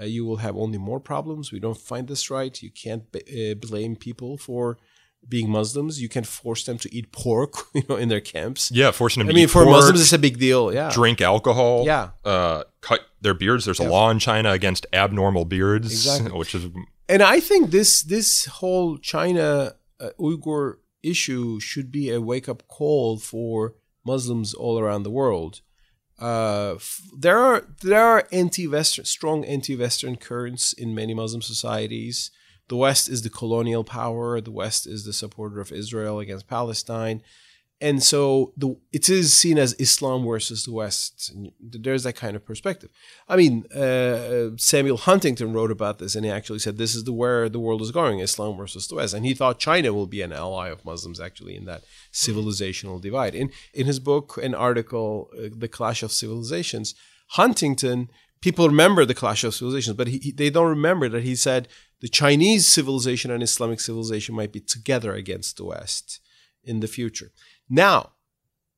uh, 0.00 0.04
you 0.04 0.24
will 0.24 0.36
have 0.36 0.56
only 0.56 0.78
more 0.78 1.00
problems. 1.00 1.50
We 1.50 1.60
don't 1.60 1.78
find 1.78 2.06
this 2.06 2.30
right. 2.30 2.62
You 2.62 2.70
can't 2.70 3.10
b- 3.10 3.50
uh, 3.50 3.54
blame 3.54 3.96
people 3.96 4.36
for 4.36 4.78
being 5.28 5.50
Muslims. 5.50 6.00
You 6.00 6.08
can 6.08 6.24
force 6.24 6.64
them 6.64 6.78
to 6.78 6.94
eat 6.94 7.12
pork, 7.12 7.54
you 7.74 7.82
know, 7.88 7.96
in 7.96 8.08
their 8.08 8.20
camps. 8.20 8.70
Yeah, 8.70 8.90
forcing 8.90 9.20
them. 9.20 9.30
I 9.30 9.34
mean, 9.34 9.48
for 9.48 9.64
pork, 9.64 9.76
Muslims, 9.76 10.00
it's 10.00 10.12
a 10.12 10.18
big 10.18 10.38
deal. 10.38 10.72
Yeah, 10.72 10.90
drink 10.92 11.20
alcohol. 11.20 11.84
Yeah, 11.84 12.10
uh, 12.24 12.64
cut 12.80 13.00
their 13.20 13.34
beards. 13.34 13.64
There's 13.64 13.80
yeah. 13.80 13.88
a 13.88 13.90
law 13.90 14.10
in 14.10 14.18
China 14.18 14.52
against 14.52 14.86
abnormal 14.92 15.44
beards, 15.44 15.92
exactly. 15.92 16.32
which 16.38 16.54
is. 16.54 16.66
And 17.08 17.22
I 17.22 17.40
think 17.40 17.70
this 17.70 18.02
this 18.02 18.46
whole 18.46 18.98
China 18.98 19.74
uh, 20.00 20.10
Uyghur 20.18 20.76
issue 21.02 21.60
should 21.60 21.90
be 21.90 22.10
a 22.10 22.20
wake 22.20 22.48
up 22.48 22.66
call 22.68 23.18
for 23.18 23.74
Muslims 24.04 24.54
all 24.54 24.78
around 24.78 25.02
the 25.02 25.10
world. 25.10 25.60
Uh, 26.18 26.76
there 27.16 27.38
are 27.38 27.64
there 27.82 28.04
are 28.04 28.26
anti-Western, 28.32 29.04
strong 29.04 29.44
anti-Western 29.44 30.16
currents 30.16 30.72
in 30.72 30.94
many 30.94 31.14
Muslim 31.14 31.42
societies. 31.42 32.30
The 32.68 32.76
West 32.76 33.08
is 33.08 33.22
the 33.22 33.30
colonial 33.30 33.84
power. 33.84 34.40
The 34.40 34.50
West 34.50 34.86
is 34.86 35.04
the 35.04 35.12
supporter 35.12 35.60
of 35.60 35.72
Israel 35.72 36.20
against 36.20 36.48
Palestine 36.48 37.22
and 37.80 38.02
so 38.02 38.52
the 38.56 38.76
it 38.92 39.08
is 39.08 39.32
seen 39.32 39.56
as 39.56 39.74
Islam 39.78 40.26
versus 40.26 40.64
the 40.64 40.72
West. 40.72 41.32
There's 41.60 42.02
that 42.02 42.14
kind 42.14 42.34
of 42.34 42.44
perspective. 42.44 42.90
I 43.28 43.36
mean, 43.36 43.66
uh, 43.72 44.50
Samuel 44.56 44.96
Huntington 44.96 45.52
wrote 45.52 45.70
about 45.70 45.98
this, 45.98 46.16
and 46.16 46.24
he 46.24 46.30
actually 46.30 46.58
said 46.58 46.76
this 46.76 46.96
is 46.96 47.04
the 47.04 47.12
where 47.12 47.48
the 47.48 47.60
world 47.60 47.82
is 47.82 47.92
going: 47.92 48.18
Islam 48.18 48.56
versus 48.56 48.88
the 48.88 48.96
West. 48.96 49.14
And 49.14 49.24
he 49.24 49.34
thought 49.34 49.60
China 49.60 49.92
will 49.92 50.06
be 50.06 50.22
an 50.22 50.32
ally 50.32 50.68
of 50.68 50.84
Muslims 50.84 51.20
actually 51.20 51.56
in 51.56 51.66
that 51.66 51.84
civilizational 52.12 53.00
divide. 53.00 53.34
In 53.34 53.50
in 53.72 53.86
his 53.86 54.00
book, 54.00 54.38
an 54.42 54.54
article, 54.54 55.30
uh, 55.34 55.48
"The 55.56 55.68
Clash 55.68 56.02
of 56.02 56.12
Civilizations," 56.12 56.94
Huntington. 57.28 58.08
People 58.40 58.68
remember 58.68 59.04
the 59.04 59.14
clash 59.14 59.42
of 59.42 59.52
civilizations, 59.52 59.96
but 59.96 60.06
he, 60.06 60.30
they 60.30 60.48
don't 60.48 60.68
remember 60.68 61.08
that 61.08 61.24
he 61.24 61.34
said 61.34 61.66
the 62.00 62.08
Chinese 62.08 62.66
civilization 62.66 63.30
and 63.30 63.42
Islamic 63.42 63.80
civilization 63.80 64.34
might 64.34 64.52
be 64.52 64.60
together 64.60 65.14
against 65.14 65.56
the 65.56 65.64
West 65.64 66.20
in 66.62 66.80
the 66.80 66.88
future. 66.88 67.32
Now, 67.68 68.12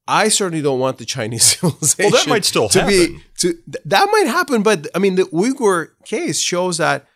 I 0.08 0.28
certainly 0.28 0.62
don't 0.62 0.80
want 0.80 0.98
the 0.98 1.04
Chinese 1.04 1.42
civilization. 1.58 2.12
Well, 2.12 2.24
that 2.24 2.28
might 2.28 2.44
still 2.44 2.68
to 2.70 2.80
happen. 2.80 2.96
Be, 2.96 3.22
to, 3.38 3.54
that 3.84 4.08
might 4.10 4.26
happen, 4.26 4.62
but 4.62 4.88
I 4.94 4.98
mean, 4.98 5.14
the 5.14 5.24
Uyghur 5.24 5.88
case 6.04 6.40
shows 6.40 6.78
that 6.78 7.06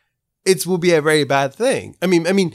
it 0.44 0.66
will 0.66 0.78
be 0.78 0.92
a 0.92 1.02
very 1.02 1.24
bad 1.24 1.54
thing. 1.54 1.96
I 2.02 2.06
mean, 2.06 2.26
I 2.26 2.32
mean, 2.32 2.54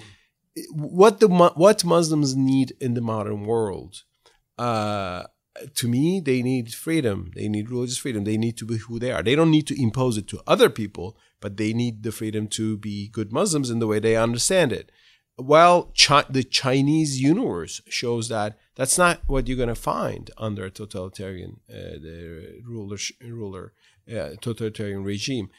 what 0.71 1.19
the 1.19 1.27
what 1.27 1.83
Muslims 1.83 2.35
need 2.35 2.73
in 2.79 2.93
the 2.93 3.01
modern 3.01 3.45
world, 3.45 4.03
uh, 4.57 5.23
to 5.76 5.88
me, 5.88 6.20
they 6.20 6.41
need 6.41 6.74
freedom. 6.74 7.32
They 7.36 7.47
need 7.47 7.70
religious 7.70 7.97
freedom. 7.97 8.24
They 8.24 8.38
need 8.38 8.57
to 8.57 8.66
be 8.66 8.78
who 8.78 8.99
they 8.99 9.12
are. 9.12 9.24
They 9.24 9.36
don't 9.36 9.51
need 9.51 9.68
to 9.68 9.82
impose 9.82 10.18
it 10.18 10.28
to 10.30 10.41
other 10.47 10.70
people, 10.70 11.18
but 11.39 11.57
they 11.57 11.74
need 11.74 12.03
the 12.03 12.12
freedom 12.12 12.47
to 12.49 12.78
be 12.78 13.07
good 13.10 13.32
Muslims 13.32 13.70
in 13.70 13.80
the 13.80 13.88
way 13.88 13.99
they 13.99 14.16
understand 14.16 14.72
it. 14.72 14.91
Well, 15.38 15.93
Chi- 15.97 16.26
the 16.30 16.43
Chinese 16.43 17.22
universe 17.22 17.82
shows 17.88 18.28
that 18.28 18.57
that's 18.76 18.97
not 18.97 19.22
what 19.28 19.47
you're 19.47 19.57
going 19.57 19.70
to 19.70 19.76
find 19.76 20.30
under 20.38 20.66
a 20.66 20.72
totalitarian 20.72 21.62
uh, 21.74 21.97
ruler, 22.66 22.97
ruler 23.22 23.74
uh, 24.10 24.32
totalitarian 24.41 25.03
regime. 25.03 25.49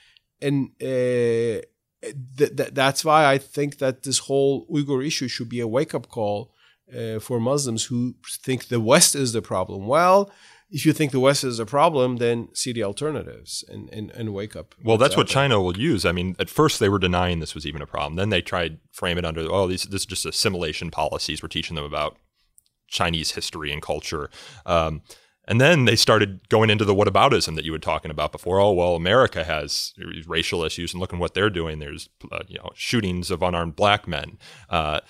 And 0.43 0.71
uh, 0.83 1.65
th- 2.03 2.57
th- 2.57 2.75
that's 2.75 3.05
why 3.05 3.27
I 3.27 3.39
think 3.39 3.79
that 3.79 4.03
this 4.03 4.19
whole 4.21 4.67
Uyghur 4.67 5.07
issue 5.07 5.29
should 5.29 5.49
be 5.49 5.61
a 5.61 5.69
wake 5.69 5.95
up 5.95 6.09
call 6.09 6.53
uh, 6.97 7.21
for 7.21 7.41
Muslims 7.41 7.85
who 7.85 8.15
think 8.43 8.69
the 8.69 8.81
West 8.81 9.15
is 9.15 9.33
the 9.33 9.43
problem. 9.43 9.87
Well, 9.87 10.31
if 10.71 10.87
you 10.87 10.93
think 10.93 11.11
the 11.11 11.21
West 11.21 11.43
is 11.43 11.59
a 11.59 11.67
problem, 11.67 12.19
then 12.19 12.49
see 12.55 12.73
the 12.73 12.85
alternatives 12.85 13.65
and, 13.69 13.89
and, 13.93 14.11
and 14.13 14.33
wake 14.33 14.55
up. 14.55 14.75
Well, 14.85 14.99
that's 14.99 15.17
what 15.17 15.27
China 15.27 15.61
will 15.61 15.77
use. 15.77 16.05
I 16.05 16.13
mean, 16.13 16.37
at 16.39 16.49
first 16.49 16.79
they 16.79 16.89
were 16.89 16.99
denying 16.99 17.41
this 17.41 17.55
was 17.55 17.67
even 17.67 17.83
a 17.83 17.87
problem. 17.87 18.15
Then 18.15 18.31
they 18.31 18.41
tried 18.41 18.79
frame 18.93 19.19
it 19.19 19.25
under, 19.25 19.51
oh, 19.51 19.67
these, 19.67 19.83
this 19.85 20.03
is 20.03 20.07
just 20.07 20.27
assimilation 20.27 20.91
policies 20.91 21.43
we're 21.43 21.49
teaching 21.49 21.75
them 21.75 21.85
about 21.85 22.17
Chinese 22.87 23.33
history 23.33 23.73
and 23.73 23.83
culture. 23.83 24.31
Um, 24.65 25.03
and 25.51 25.61
then 25.61 25.85
they 25.85 25.97
started 25.97 26.49
going 26.49 26.71
into 26.71 26.85
the 26.85 26.95
whataboutism 26.95 27.57
that 27.57 27.65
you 27.65 27.73
were 27.73 27.79
talking 27.81 28.13
about 28.13 28.31
before. 28.31 28.61
Oh 28.61 28.73
well, 28.73 28.95
America 28.95 29.43
has 29.43 29.95
racial 30.27 30.63
issues, 30.63 30.93
and 30.93 31.01
look 31.01 31.13
at 31.13 31.19
what 31.19 31.35
they're 31.35 31.51
doing. 31.51 31.81
There's 31.81 32.09
uh, 32.31 32.45
you 32.47 32.59
know 32.59 32.71
shootings 32.75 33.33
of 33.33 33.43
unarmed 33.43 33.75
black 33.75 34.07
men. 34.07 34.39
Uh, 34.69 35.01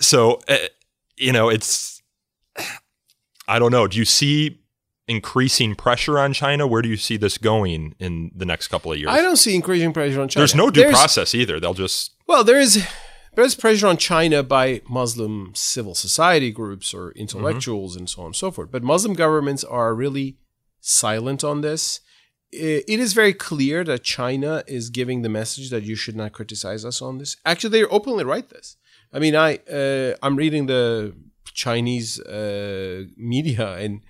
so 0.00 0.40
uh, 0.48 0.56
you 1.16 1.32
know 1.32 1.48
it's 1.48 2.02
I 3.48 3.58
don't 3.58 3.72
know. 3.72 3.86
Do 3.86 3.98
you 3.98 4.04
see 4.04 4.60
increasing 5.08 5.74
pressure 5.74 6.18
on 6.18 6.32
China? 6.32 6.66
Where 6.66 6.82
do 6.82 6.88
you 6.88 6.96
see 6.96 7.16
this 7.16 7.36
going 7.36 7.94
in 7.98 8.30
the 8.34 8.44
next 8.46 8.68
couple 8.68 8.92
of 8.92 8.98
years? 8.98 9.10
I 9.10 9.20
don't 9.22 9.36
see 9.36 9.54
increasing 9.54 9.92
pressure 9.92 10.20
on 10.20 10.28
China. 10.28 10.40
There's 10.40 10.54
no 10.54 10.70
due 10.70 10.82
There's- 10.82 10.96
process 10.96 11.34
either. 11.34 11.58
They'll 11.58 11.74
just 11.74 12.12
Well, 12.26 12.44
there 12.44 12.60
is 12.60 12.86
there's 13.34 13.54
pressure 13.54 13.86
on 13.86 13.96
China 13.96 14.42
by 14.42 14.82
Muslim 14.88 15.52
civil 15.54 15.94
society 15.94 16.50
groups 16.50 16.92
or 16.94 17.12
intellectuals 17.12 17.96
and 17.96 18.08
so 18.08 18.22
on 18.22 18.26
and 18.26 18.36
so 18.36 18.50
forth. 18.50 18.70
But 18.70 18.82
Muslim 18.82 19.14
governments 19.14 19.64
are 19.64 19.94
really 19.94 20.36
silent 20.80 21.44
on 21.44 21.60
this. 21.60 22.00
It 22.52 22.98
is 22.98 23.12
very 23.12 23.32
clear 23.32 23.84
that 23.84 24.02
China 24.02 24.64
is 24.66 24.90
giving 24.90 25.22
the 25.22 25.28
message 25.28 25.70
that 25.70 25.84
you 25.84 25.94
should 25.94 26.16
not 26.16 26.32
criticize 26.32 26.84
us 26.84 27.00
on 27.00 27.18
this. 27.18 27.36
Actually, 27.44 27.70
they 27.70 27.84
openly 27.84 28.24
write 28.24 28.48
this. 28.50 28.76
I 29.12 29.18
mean, 29.18 29.34
I 29.36 29.56
uh, 29.70 30.16
I'm 30.22 30.36
reading 30.36 30.66
the 30.66 31.14
Chinese 31.52 32.20
uh, 32.20 33.04
media 33.16 33.74
and. 33.74 34.02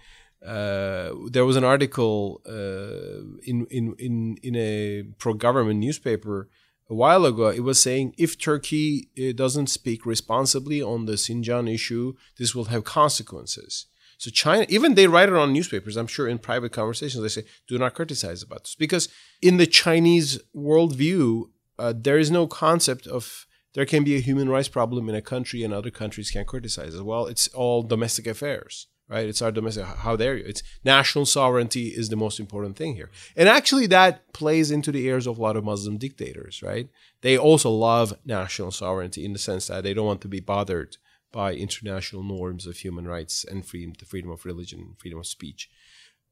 Uh, 0.42 1.12
there 1.30 1.44
was 1.44 1.57
an 1.57 1.64
article 1.64 2.40
uh, 2.48 3.20
in, 3.42 3.66
in 3.66 3.94
in 3.98 4.38
in 4.42 4.57
a 4.57 5.03
pro-government 5.18 5.78
newspaper 5.78 6.48
a 6.90 6.94
while 6.94 7.24
ago, 7.24 7.48
it 7.48 7.61
was 7.61 7.80
saying 7.80 8.14
if 8.18 8.36
Turkey 8.36 9.09
uh, 9.16 9.32
doesn't 9.32 9.68
speak 9.68 10.05
responsibly 10.05 10.82
on 10.82 11.07
the 11.07 11.12
Xinjiang 11.12 11.72
issue, 11.72 12.14
this 12.36 12.53
will 12.55 12.64
have 12.64 12.82
consequences. 12.82 13.86
So 14.18 14.30
China, 14.30 14.66
even 14.68 14.96
they 14.96 15.07
write 15.07 15.28
it 15.28 15.36
on 15.36 15.53
newspapers. 15.53 15.96
I'm 15.96 16.09
sure 16.09 16.28
in 16.28 16.38
private 16.38 16.72
conversations 16.72 17.22
they 17.22 17.28
say, 17.28 17.44
"Do 17.68 17.78
not 17.78 17.94
criticize 17.94 18.42
about 18.42 18.64
this," 18.64 18.74
because 18.74 19.09
in 19.40 19.57
the 19.57 19.66
Chinese 19.66 20.40
worldview, 20.55 21.48
uh, 21.78 21.94
there 21.96 22.18
is 22.18 22.30
no 22.30 22.46
concept 22.46 23.07
of 23.07 23.46
there 23.74 23.86
can 23.86 24.04
be 24.04 24.16
a 24.16 24.20
human 24.20 24.48
rights 24.48 24.68
problem 24.68 25.08
in 25.08 25.14
a 25.14 25.22
country 25.22 25.62
and 25.62 25.72
other 25.72 25.90
countries 25.90 26.30
can 26.30 26.44
criticize 26.44 26.94
it. 26.94 27.04
Well, 27.04 27.26
it's 27.26 27.48
all 27.48 27.82
domestic 27.82 28.26
affairs 28.26 28.86
right? 29.10 29.28
It's 29.28 29.42
our 29.42 29.50
domestic. 29.50 29.84
How 29.84 30.16
dare 30.16 30.36
you? 30.36 30.44
It's 30.46 30.62
national 30.84 31.26
sovereignty 31.26 31.88
is 31.88 32.08
the 32.08 32.16
most 32.16 32.40
important 32.40 32.76
thing 32.76 32.94
here, 32.94 33.10
and 33.36 33.48
actually 33.48 33.86
that 33.88 34.32
plays 34.32 34.70
into 34.70 34.92
the 34.92 35.04
ears 35.04 35.26
of 35.26 35.36
a 35.36 35.42
lot 35.42 35.56
of 35.56 35.64
Muslim 35.64 35.98
dictators, 35.98 36.62
right? 36.62 36.88
They 37.20 37.36
also 37.36 37.70
love 37.70 38.14
national 38.24 38.70
sovereignty 38.70 39.24
in 39.24 39.34
the 39.34 39.38
sense 39.38 39.66
that 39.66 39.82
they 39.82 39.92
don't 39.92 40.06
want 40.06 40.22
to 40.22 40.28
be 40.28 40.40
bothered 40.40 40.96
by 41.32 41.54
international 41.54 42.22
norms 42.22 42.66
of 42.66 42.78
human 42.78 43.06
rights 43.06 43.44
and 43.44 43.66
freedom, 43.66 43.94
the 43.98 44.04
freedom 44.04 44.30
of 44.30 44.44
religion, 44.44 44.94
freedom 44.98 45.18
of 45.18 45.26
speech. 45.26 45.68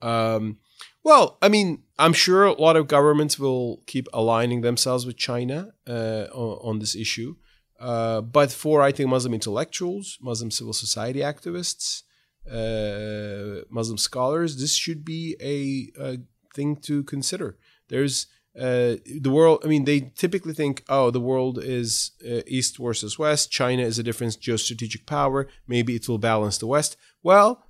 Um, 0.00 0.58
well, 1.04 1.38
I 1.40 1.48
mean, 1.48 1.82
I'm 1.98 2.12
sure 2.12 2.44
a 2.44 2.52
lot 2.52 2.76
of 2.76 2.88
governments 2.88 3.38
will 3.38 3.82
keep 3.86 4.08
aligning 4.12 4.60
themselves 4.60 5.06
with 5.06 5.16
China 5.16 5.72
uh, 5.86 6.26
on, 6.32 6.58
on 6.62 6.78
this 6.78 6.94
issue. 6.94 7.36
Uh, 7.80 8.20
but 8.20 8.50
for, 8.50 8.82
I 8.82 8.92
think, 8.92 9.08
Muslim 9.08 9.34
intellectuals, 9.34 10.18
Muslim 10.20 10.50
civil 10.50 10.72
society 10.72 11.20
activists, 11.20 12.02
uh, 12.50 13.64
Muslim 13.70 13.98
scholars, 13.98 14.60
this 14.60 14.74
should 14.74 15.04
be 15.04 15.36
a, 15.40 15.90
a 16.02 16.18
thing 16.54 16.76
to 16.76 17.04
consider. 17.04 17.56
There's 17.88 18.26
uh, 18.58 18.96
the 19.20 19.30
world. 19.30 19.60
I 19.64 19.68
mean, 19.68 19.84
they 19.84 20.12
typically 20.16 20.52
think, 20.52 20.82
oh, 20.88 21.10
the 21.10 21.20
world 21.20 21.58
is 21.62 22.12
uh, 22.28 22.40
east 22.46 22.78
versus 22.78 23.18
west. 23.18 23.52
China 23.52 23.82
is 23.82 23.98
a 23.98 24.02
different 24.02 24.40
geostrategic 24.40 25.06
power. 25.06 25.46
Maybe 25.68 25.94
it 25.94 26.08
will 26.08 26.18
balance 26.18 26.58
the 26.58 26.66
West. 26.66 26.96
Well, 27.22 27.67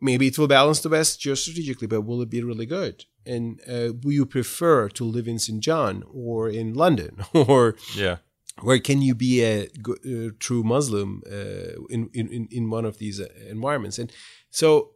maybe 0.00 0.26
it 0.28 0.38
will 0.38 0.48
balance 0.48 0.80
the 0.80 0.88
West 0.88 1.20
geostrategically, 1.20 1.88
but 1.88 2.02
will 2.02 2.22
it 2.22 2.30
be 2.30 2.42
really 2.42 2.66
good? 2.66 3.04
And 3.26 3.60
uh, 3.68 3.92
will 4.02 4.12
you 4.12 4.26
prefer 4.26 4.88
to 4.90 5.04
live 5.04 5.28
in 5.28 5.36
Xinjiang 5.36 6.02
or 6.12 6.48
in 6.48 6.74
London 6.74 7.24
or 7.34 7.76
yeah. 7.94 8.18
where 8.62 8.78
can 8.78 9.02
you 9.02 9.14
be 9.14 9.42
a 9.42 9.68
go- 9.82 9.96
uh, 10.06 10.30
true 10.38 10.62
Muslim 10.62 11.22
uh, 11.26 11.82
in, 11.90 12.10
in 12.14 12.48
in 12.50 12.70
one 12.70 12.84
of 12.84 12.98
these 12.98 13.20
uh, 13.20 13.26
environments? 13.48 13.98
And 13.98 14.12
so, 14.50 14.92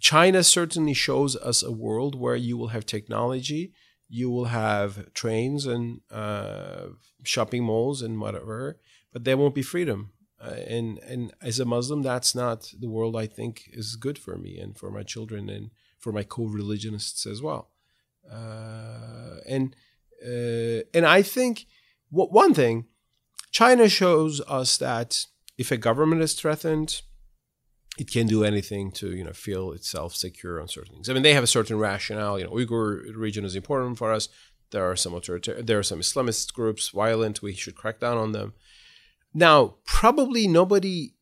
China 0.00 0.42
certainly 0.44 0.94
shows 0.94 1.36
us 1.36 1.62
a 1.62 1.72
world 1.72 2.14
where 2.14 2.36
you 2.36 2.56
will 2.56 2.68
have 2.68 2.86
technology, 2.86 3.72
you 4.08 4.30
will 4.30 4.46
have 4.46 5.12
trains 5.14 5.66
and 5.66 6.00
uh, 6.10 6.88
shopping 7.24 7.64
malls 7.64 8.02
and 8.02 8.20
whatever, 8.20 8.78
but 9.12 9.24
there 9.24 9.36
won't 9.36 9.54
be 9.54 9.62
freedom. 9.62 10.12
Uh, 10.40 10.60
and 10.68 10.98
and 10.98 11.32
as 11.40 11.58
a 11.58 11.64
Muslim, 11.64 12.02
that's 12.02 12.34
not 12.34 12.72
the 12.78 12.88
world 12.88 13.16
I 13.16 13.26
think 13.26 13.70
is 13.72 13.96
good 13.96 14.18
for 14.18 14.36
me 14.36 14.58
and 14.58 14.76
for 14.76 14.90
my 14.90 15.02
children 15.02 15.48
and 15.48 15.70
for 15.98 16.12
my 16.12 16.22
co-religionists 16.22 17.26
as 17.26 17.40
well. 17.40 17.70
Uh, 18.30 19.38
and 19.48 19.74
uh, 20.22 20.82
and 20.92 21.06
I 21.06 21.22
think 21.22 21.66
w- 22.12 22.30
one 22.30 22.52
thing, 22.54 22.86
China 23.50 23.88
shows 23.88 24.40
us 24.42 24.76
that 24.78 25.26
if 25.56 25.70
a 25.70 25.76
government 25.76 26.22
is 26.22 26.34
threatened, 26.34 27.00
it 27.98 28.10
can 28.10 28.26
do 28.26 28.44
anything 28.44 28.90
to 28.92 29.14
you 29.16 29.24
know 29.24 29.32
feel 29.32 29.72
itself 29.72 30.14
secure 30.14 30.60
on 30.60 30.68
certain 30.68 30.94
things. 30.94 31.08
I 31.08 31.14
mean, 31.14 31.22
they 31.22 31.34
have 31.34 31.44
a 31.44 31.48
certain 31.48 31.78
rationale. 31.78 32.38
You 32.38 32.44
know, 32.44 32.50
Uyghur 32.50 33.16
region 33.16 33.44
is 33.44 33.56
important 33.56 33.96
for 33.98 34.12
us. 34.12 34.28
There 34.70 34.84
are 34.84 34.96
some 34.96 35.14
authoritarian, 35.14 35.64
there 35.64 35.78
are 35.78 35.82
some 35.82 36.00
Islamist 36.00 36.52
groups 36.52 36.90
violent. 36.90 37.40
We 37.40 37.54
should 37.54 37.76
crack 37.76 38.00
down 38.00 38.18
on 38.18 38.32
them. 38.32 38.54
Now, 39.38 39.74
probably 39.84 40.48
nobody, 40.48 41.12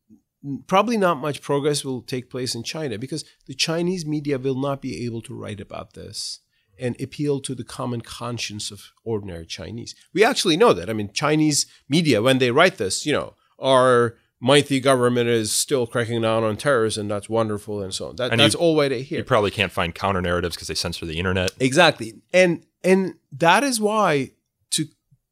probably 0.67 0.95
not 0.95 1.17
much 1.17 1.41
progress 1.41 1.83
will 1.83 2.01
take 2.01 2.29
place 2.29 2.55
in 2.55 2.63
China 2.63 2.97
because 2.97 3.25
the 3.45 3.53
Chinese 3.53 4.05
media 4.05 4.37
will 4.37 4.55
not 4.59 4.81
be 4.81 5.05
able 5.05 5.21
to 5.23 5.35
write 5.35 5.59
about 5.59 5.93
this 5.93 6.39
and 6.79 6.99
appeal 7.01 7.39
to 7.41 7.53
the 7.55 7.63
common 7.63 7.99
conscience 8.01 8.71
of 8.71 8.91
ordinary 9.03 9.45
Chinese. 9.45 9.95
We 10.13 10.23
actually 10.23 10.57
know 10.57 10.71
that. 10.73 10.89
I 10.89 10.93
mean, 10.93 11.11
Chinese 11.13 11.65
media, 11.89 12.21
when 12.21 12.37
they 12.39 12.51
write 12.51 12.77
this, 12.77 13.05
you 13.05 13.11
know, 13.13 13.33
our 13.59 14.15
mighty 14.39 14.79
government 14.79 15.27
is 15.29 15.51
still 15.51 15.85
cracking 15.87 16.21
down 16.21 16.43
on 16.43 16.55
terrorists 16.57 16.97
and 16.97 17.09
that's 17.11 17.27
wonderful 17.29 17.81
and 17.81 17.93
so 17.93 18.09
on. 18.09 18.15
That, 18.17 18.31
And 18.31 18.39
that's 18.39 18.53
you- 18.53 18.59
all 18.61 18.75
way 18.75 18.87
they 18.87 19.01
hear. 19.01 19.19
You 19.19 19.23
probably 19.25 19.51
can't 19.51 19.71
find 19.71 19.93
counter 19.93 20.21
narratives 20.21 20.55
because 20.55 20.67
they 20.69 20.75
censor 20.75 21.05
the 21.05 21.17
internet. 21.19 21.51
Exactly. 21.59 22.13
And 22.33 22.65
and 22.83 23.15
that 23.31 23.63
is 23.63 23.81
why 23.81 24.11
to 24.25 24.31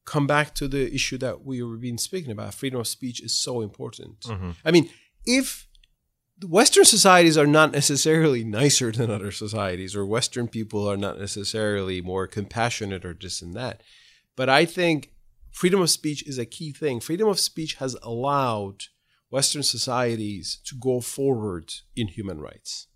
come 0.04 0.26
back 0.26 0.54
to 0.56 0.68
the 0.68 0.92
issue 0.94 1.18
that 1.18 1.44
we 1.44 1.62
were 1.62 1.76
been 1.76 1.98
speaking 1.98 2.30
about, 2.30 2.54
freedom 2.54 2.80
of 2.80 2.86
speech 2.86 3.22
is 3.22 3.38
so 3.38 3.60
important. 3.60 4.24
I 4.64 4.70
mean, 4.70 4.90
if 5.24 5.66
Western 6.46 6.84
societies 6.84 7.38
are 7.38 7.46
not 7.46 7.72
necessarily 7.72 8.42
nicer 8.44 8.90
than 8.90 9.10
other 9.10 9.30
societies, 9.30 9.94
or 9.94 10.04
Western 10.04 10.48
people 10.48 10.88
are 10.90 10.96
not 10.96 11.18
necessarily 11.18 12.00
more 12.00 12.26
compassionate 12.26 13.04
or 13.04 13.14
this 13.14 13.40
and 13.40 13.54
that. 13.54 13.82
But 14.36 14.48
I 14.48 14.64
think 14.64 15.12
freedom 15.52 15.80
of 15.80 15.90
speech 15.90 16.26
is 16.26 16.38
a 16.38 16.44
key 16.44 16.72
thing. 16.72 17.00
Freedom 17.00 17.28
of 17.28 17.38
speech 17.38 17.74
has 17.74 17.96
allowed 18.02 18.84
Western 19.30 19.62
societies 19.62 20.58
to 20.66 20.76
go 20.76 21.00
forward 21.00 21.72
in 21.96 22.08
human 22.08 22.40
rights. 22.40 22.88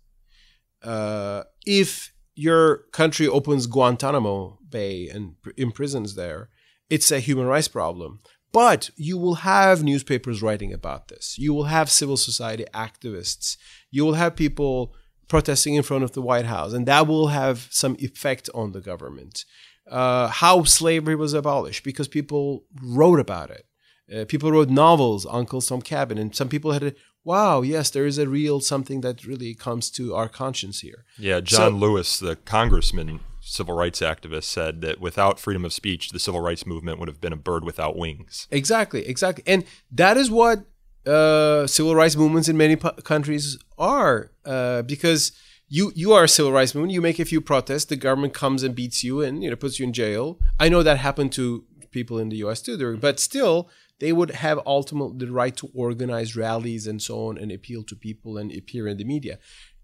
Uh, 0.83 1.43
if 1.65 2.13
your 2.35 2.83
country 2.91 3.27
opens 3.27 3.67
Guantanamo 3.67 4.59
Bay 4.69 5.07
and 5.09 5.41
pr- 5.41 5.51
imprisons 5.57 6.15
there, 6.15 6.49
it's 6.89 7.11
a 7.11 7.19
human 7.19 7.45
rights 7.45 7.67
problem. 7.67 8.19
But 8.51 8.89
you 8.95 9.17
will 9.17 9.35
have 9.35 9.83
newspapers 9.83 10.41
writing 10.41 10.73
about 10.73 11.07
this. 11.07 11.37
You 11.37 11.53
will 11.53 11.65
have 11.65 11.91
civil 11.91 12.17
society 12.17 12.65
activists. 12.73 13.57
You 13.91 14.03
will 14.05 14.15
have 14.15 14.35
people 14.35 14.95
protesting 15.27 15.75
in 15.75 15.83
front 15.83 16.03
of 16.03 16.13
the 16.13 16.21
White 16.21 16.45
House, 16.47 16.73
and 16.73 16.87
that 16.87 17.05
will 17.07 17.27
have 17.27 17.67
some 17.69 17.95
effect 17.99 18.49
on 18.55 18.71
the 18.71 18.81
government. 18.81 19.45
Uh, 19.89 20.27
how 20.27 20.63
slavery 20.63 21.15
was 21.15 21.33
abolished 21.33 21.83
because 21.83 22.07
people 22.07 22.63
wrote 22.81 23.19
about 23.19 23.51
it. 23.51 23.65
Uh, 24.11 24.25
people 24.25 24.51
wrote 24.51 24.69
novels, 24.69 25.27
Uncle 25.29 25.61
Tom 25.61 25.81
Cabin, 25.83 26.17
and 26.17 26.35
some 26.35 26.49
people 26.49 26.71
had 26.71 26.83
a 26.83 26.93
wow, 27.23 27.61
yes, 27.61 27.91
there 27.91 28.07
is 28.07 28.17
a 28.17 28.27
real 28.27 28.59
something 28.59 29.01
that 29.01 29.25
really 29.25 29.53
comes 29.53 29.91
to 29.91 30.15
our 30.15 30.27
conscience 30.29 30.79
here. 30.79 31.05
Yeah, 31.19 31.41
John 31.41 31.71
So- 31.73 31.77
Lewis, 31.77 32.17
the 32.17 32.35
congressman, 32.37 33.19
civil 33.41 33.75
rights 33.75 33.99
activist, 34.01 34.43
said 34.43 34.81
that 34.81 34.99
without 34.99 35.39
freedom 35.39 35.65
of 35.65 35.73
speech, 35.73 36.09
the 36.11 36.19
civil 36.19 36.41
rights 36.41 36.65
movement 36.65 36.99
would 36.99 37.07
have 37.07 37.21
been 37.21 37.33
a 37.33 37.37
bird 37.37 37.63
without 37.63 37.97
wings. 37.97 38.47
Exactly, 38.51 39.07
exactly, 39.07 39.43
and 39.47 39.63
that 39.91 40.17
is 40.17 40.29
what 40.29 40.65
uh, 41.05 41.65
civil 41.67 41.95
rights 41.95 42.15
movements 42.15 42.49
in 42.49 42.57
many 42.57 42.75
pu- 42.75 42.91
countries 43.03 43.57
are, 43.77 44.31
uh, 44.45 44.81
because 44.83 45.31
you 45.67 45.91
you 45.95 46.13
are 46.13 46.23
a 46.25 46.27
civil 46.27 46.51
rights 46.51 46.75
movement. 46.75 46.93
You 46.93 47.01
make 47.01 47.19
a 47.19 47.25
few 47.25 47.41
protests, 47.41 47.85
the 47.85 47.95
government 47.95 48.33
comes 48.33 48.63
and 48.63 48.75
beats 48.75 49.03
you 49.03 49.21
and 49.21 49.43
you 49.43 49.49
know 49.49 49.55
puts 49.55 49.79
you 49.79 49.85
in 49.85 49.93
jail. 49.93 50.39
I 50.59 50.69
know 50.69 50.83
that 50.83 50.97
happened 50.97 51.31
to 51.33 51.63
people 51.91 52.19
in 52.19 52.29
the 52.29 52.37
U.S. 52.37 52.61
too, 52.61 52.97
but 52.97 53.19
still. 53.19 53.69
They 53.99 54.13
would 54.13 54.31
have 54.31 54.61
ultimate 54.65 55.19
the 55.19 55.29
right 55.29 55.53
to 55.57 55.69
organize 55.75 56.33
rallies 56.33 56.87
and 56.87 57.01
so 57.01 57.27
on 57.27 57.37
and 57.37 57.51
appeal 57.51 57.83
to 57.83 57.97
people 57.97 58.37
and 58.37 58.49
appear 58.49 58.87
in 58.87 58.95
the 58.95 59.03
media. 59.03 59.39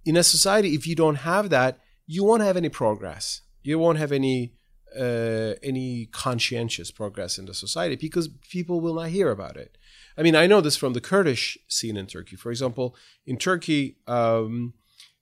In 0.06 0.16
a 0.16 0.24
society, 0.24 0.74
if 0.74 0.88
you 0.88 0.96
don't 0.96 1.16
have 1.16 1.50
that, 1.50 1.80
you 2.08 2.24
won't 2.24 2.42
have 2.42 2.56
any 2.56 2.70
progress. 2.70 3.42
You 3.66 3.80
won't 3.80 3.98
have 3.98 4.12
any 4.12 4.54
uh, 4.98 5.56
any 5.62 6.06
conscientious 6.06 6.90
progress 6.92 7.38
in 7.38 7.46
the 7.46 7.54
society 7.54 7.96
because 7.96 8.30
people 8.50 8.80
will 8.80 8.94
not 8.94 9.10
hear 9.10 9.30
about 9.30 9.58
it. 9.58 9.78
I 10.18 10.24
mean, 10.24 10.36
I 10.36 10.48
know 10.48 10.62
this 10.62 10.78
from 10.78 10.94
the 10.94 11.02
Kurdish 11.02 11.58
scene 11.68 11.98
in 11.98 12.08
Turkey. 12.08 12.38
For 12.38 12.50
example, 12.50 12.96
in 13.26 13.38
Turkey, 13.38 13.98
um, 14.08 14.74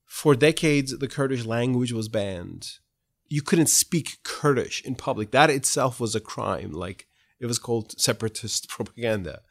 for 0.06 0.36
decades, 0.36 0.96
the 0.98 1.08
Kurdish 1.08 1.46
language 1.46 1.92
was 1.92 2.08
banned. 2.08 2.74
You 3.30 3.42
couldn't 3.42 3.68
speak 3.68 4.18
Kurdish 4.24 4.84
in 4.84 4.94
public. 4.94 5.32
That 5.32 5.50
itself 5.50 6.00
was 6.00 6.14
a 6.14 6.20
crime. 6.20 6.72
Like 6.72 7.08
it 7.40 7.48
was 7.48 7.58
called 7.58 8.00
separatist 8.00 8.70
propaganda. 8.76 9.42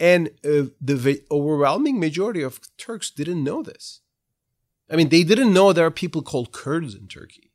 And 0.00 0.28
uh, 0.44 0.70
the 0.80 0.96
ve- 0.96 1.22
overwhelming 1.30 1.98
majority 1.98 2.42
of 2.42 2.60
Turks 2.78 3.10
didn't 3.10 3.42
know 3.42 3.62
this. 3.62 4.00
I 4.88 4.96
mean, 4.96 5.08
they 5.08 5.24
didn't 5.24 5.52
know 5.52 5.72
there 5.72 5.84
are 5.86 5.90
people 5.90 6.22
called 6.22 6.52
Kurds 6.52 6.94
in 6.94 7.08
Turkey. 7.08 7.47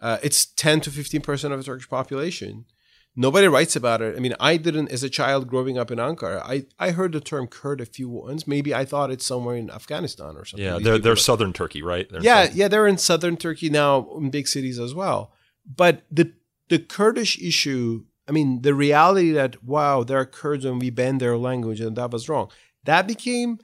Uh, 0.00 0.18
it's 0.22 0.46
10 0.46 0.80
to 0.82 0.90
15 0.90 1.20
percent 1.20 1.52
of 1.52 1.60
the 1.60 1.64
Turkish 1.64 1.88
population. 1.88 2.64
Nobody 3.16 3.48
writes 3.48 3.74
about 3.74 4.00
it. 4.02 4.16
I 4.16 4.20
mean, 4.20 4.34
I 4.38 4.56
didn't, 4.56 4.92
as 4.92 5.02
a 5.02 5.10
child 5.10 5.48
growing 5.48 5.76
up 5.76 5.90
in 5.90 5.98
Ankara, 5.98 6.40
I, 6.44 6.66
I 6.78 6.92
heard 6.92 7.12
the 7.12 7.20
term 7.20 7.48
Kurd 7.48 7.80
a 7.80 7.84
few 7.84 8.08
once. 8.08 8.46
Maybe 8.46 8.72
I 8.72 8.84
thought 8.84 9.10
it's 9.10 9.26
somewhere 9.26 9.56
in 9.56 9.68
Afghanistan 9.68 10.36
or 10.36 10.44
something. 10.44 10.64
Yeah, 10.64 10.76
These 10.76 10.84
they're, 10.84 10.98
they're 10.98 11.16
southern 11.16 11.52
Turkey, 11.52 11.82
right? 11.82 12.08
They're 12.08 12.22
yeah, 12.22 12.44
southern- 12.44 12.56
yeah, 12.56 12.68
they're 12.68 12.86
in 12.86 12.98
southern 12.98 13.36
Turkey 13.36 13.68
now, 13.68 14.08
in 14.16 14.30
big 14.30 14.46
cities 14.46 14.78
as 14.78 14.94
well. 14.94 15.32
But 15.66 16.02
the 16.10 16.32
the 16.68 16.78
Kurdish 16.78 17.36
issue, 17.40 18.04
I 18.28 18.32
mean, 18.32 18.62
the 18.62 18.74
reality 18.74 19.32
that 19.32 19.62
wow, 19.64 20.04
there 20.04 20.18
are 20.18 20.24
Kurds 20.24 20.64
and 20.64 20.80
we 20.80 20.90
banned 20.90 21.20
their 21.20 21.36
language 21.36 21.80
and 21.80 21.96
that 21.96 22.12
was 22.12 22.28
wrong. 22.28 22.48
That 22.84 23.08
became 23.08 23.58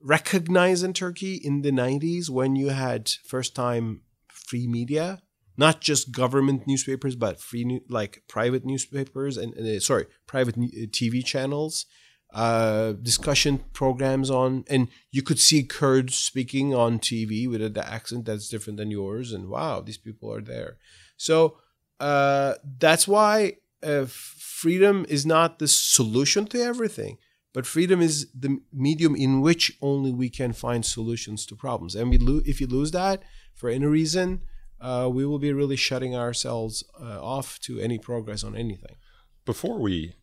recognized 0.00 0.84
in 0.84 0.92
Turkey 0.92 1.34
in 1.34 1.62
the 1.62 1.70
90s 1.70 2.28
when 2.28 2.56
you 2.56 2.68
had 2.68 3.10
first 3.24 3.54
time 3.54 4.02
free 4.28 4.66
media, 4.66 5.22
not 5.56 5.80
just 5.80 6.12
government 6.12 6.66
newspapers, 6.66 7.16
but 7.16 7.40
free 7.40 7.64
new, 7.64 7.80
like 7.88 8.22
private 8.28 8.64
newspapers 8.64 9.36
and, 9.36 9.54
and, 9.54 9.66
uh, 9.66 9.80
sorry, 9.80 10.06
private 10.26 10.56
uh, 10.56 10.86
TV 10.90 11.24
channels 11.24 11.86
uh, 12.32 12.92
discussion 12.92 13.62
programs 13.72 14.30
on, 14.30 14.64
and 14.68 14.88
you 15.10 15.22
could 15.22 15.38
see 15.38 15.62
Kurds 15.62 16.16
speaking 16.16 16.74
on 16.74 16.98
TV 16.98 17.48
with 17.48 17.60
an 17.60 17.76
accent 17.78 18.24
that's 18.24 18.48
different 18.48 18.78
than 18.78 18.90
yours, 18.90 19.32
and 19.32 19.48
wow, 19.48 19.80
these 19.80 19.98
people 19.98 20.32
are 20.32 20.40
there. 20.40 20.78
So 21.16 21.58
uh, 22.00 22.54
that's 22.78 23.06
why 23.06 23.58
uh, 23.82 24.06
freedom 24.08 25.04
is 25.08 25.26
not 25.26 25.58
the 25.58 25.68
solution 25.68 26.46
to 26.46 26.62
everything, 26.62 27.18
but 27.52 27.66
freedom 27.66 28.00
is 28.00 28.28
the 28.32 28.60
medium 28.72 29.14
in 29.14 29.42
which 29.42 29.76
only 29.82 30.10
we 30.10 30.30
can 30.30 30.54
find 30.54 30.86
solutions 30.86 31.44
to 31.46 31.54
problems. 31.54 31.94
And 31.94 32.08
we 32.08 32.16
lo- 32.16 32.40
if 32.46 32.60
you 32.62 32.66
lose 32.66 32.92
that 32.92 33.22
for 33.54 33.68
any 33.68 33.86
reason, 33.86 34.40
uh, 34.82 35.08
we 35.08 35.24
will 35.24 35.38
be 35.38 35.52
really 35.52 35.76
shutting 35.76 36.14
ourselves 36.14 36.84
uh, 37.00 37.22
off 37.22 37.58
to 37.60 37.78
any 37.78 37.98
progress 37.98 38.44
on 38.44 38.56
anything. 38.56 38.96
Before 39.44 39.78
we 39.78 40.14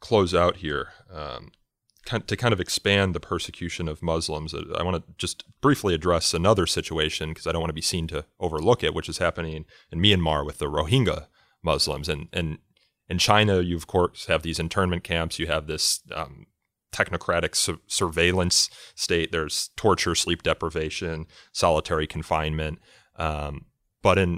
close 0.00 0.34
out 0.34 0.56
here, 0.56 0.88
um, 1.12 1.50
to 2.06 2.36
kind 2.36 2.54
of 2.54 2.60
expand 2.60 3.14
the 3.14 3.20
persecution 3.20 3.88
of 3.88 4.02
Muslims, 4.02 4.54
uh, 4.54 4.62
I 4.78 4.82
want 4.82 4.96
to 4.96 5.12
just 5.18 5.44
briefly 5.60 5.94
address 5.94 6.32
another 6.32 6.66
situation 6.66 7.30
because 7.30 7.46
I 7.46 7.52
don't 7.52 7.60
want 7.60 7.70
to 7.70 7.74
be 7.74 7.82
seen 7.82 8.06
to 8.08 8.24
overlook 8.38 8.82
it, 8.82 8.94
which 8.94 9.08
is 9.08 9.18
happening 9.18 9.66
in 9.90 10.00
Myanmar 10.00 10.46
with 10.46 10.58
the 10.58 10.66
Rohingya 10.66 11.26
Muslims. 11.62 12.08
And, 12.08 12.28
and 12.32 12.58
in 13.08 13.18
China, 13.18 13.60
you, 13.60 13.76
of 13.76 13.86
course, 13.86 14.26
have 14.26 14.42
these 14.42 14.60
internment 14.60 15.04
camps, 15.04 15.38
you 15.38 15.48
have 15.48 15.66
this 15.66 16.00
um, 16.14 16.46
technocratic 16.92 17.54
su- 17.54 17.80
surveillance 17.86 18.70
state, 18.94 19.32
there's 19.32 19.70
torture, 19.76 20.14
sleep 20.14 20.42
deprivation, 20.42 21.26
solitary 21.52 22.06
confinement. 22.06 22.78
Um, 23.16 23.66
but 24.06 24.18
in 24.24 24.30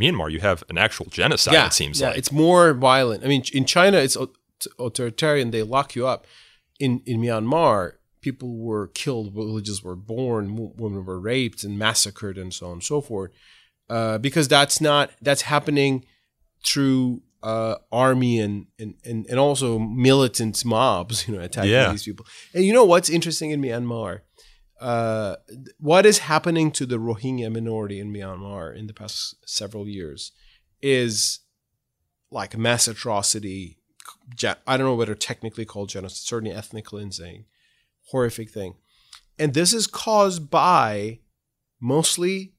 Myanmar, 0.00 0.28
you 0.30 0.40
have 0.50 0.62
an 0.72 0.78
actual 0.86 1.06
genocide, 1.18 1.54
it 1.66 1.72
seems 1.72 2.00
yeah, 2.00 2.08
like. 2.08 2.18
it's 2.18 2.30
more 2.30 2.64
violent. 2.90 3.24
I 3.24 3.28
mean, 3.32 3.42
in 3.58 3.64
China, 3.64 3.96
it's 4.06 4.16
authoritarian. 4.78 5.50
They 5.50 5.62
lock 5.76 5.88
you 5.96 6.06
up. 6.06 6.20
In 6.78 6.92
in 7.10 7.16
Myanmar, 7.24 7.80
people 8.26 8.50
were 8.68 8.86
killed, 9.02 9.26
villages 9.34 9.82
were 9.86 9.96
born, 9.96 10.42
women 10.82 11.04
were 11.04 11.20
raped 11.32 11.64
and 11.64 11.72
massacred, 11.78 12.36
and 12.42 12.50
so 12.58 12.66
on 12.66 12.72
and 12.74 12.84
so 12.92 13.00
forth. 13.00 13.30
Uh, 13.96 14.18
because 14.18 14.46
that's 14.56 14.80
not 14.80 15.04
that's 15.26 15.42
happening 15.54 16.04
through 16.64 17.22
uh, 17.42 17.76
army 17.90 18.34
and, 18.44 18.66
and 18.78 18.94
and 19.04 19.26
and 19.30 19.38
also 19.46 19.78
militant 19.78 20.64
mobs, 20.64 21.16
you 21.26 21.34
know, 21.34 21.42
attacking 21.42 21.70
Yeah. 21.72 21.90
these 21.90 22.04
people. 22.04 22.26
And 22.54 22.64
you 22.64 22.72
know 22.72 22.84
what's 22.92 23.10
interesting 23.10 23.50
in 23.54 23.60
Myanmar? 23.62 24.20
Uh, 24.80 25.36
what 25.78 26.04
is 26.04 26.18
happening 26.18 26.70
to 26.72 26.84
the 26.86 26.98
Rohingya 26.98 27.50
minority 27.52 27.98
in 27.98 28.12
Myanmar 28.12 28.76
in 28.76 28.86
the 28.86 28.92
past 28.92 29.36
several 29.46 29.88
years 29.88 30.32
is 30.82 31.40
like 32.30 32.56
mass 32.56 32.86
atrocity. 32.86 33.78
I 34.66 34.76
don't 34.76 34.86
know 34.86 34.94
whether 34.94 35.14
technically 35.14 35.64
called 35.64 35.88
genocide, 35.88 36.16
certainly 36.16 36.54
ethnic 36.54 36.84
cleansing, 36.84 37.44
horrific 38.10 38.50
thing. 38.50 38.74
And 39.38 39.54
this 39.54 39.72
is 39.72 39.86
caused 39.86 40.50
by 40.50 41.20
mostly 41.80 42.52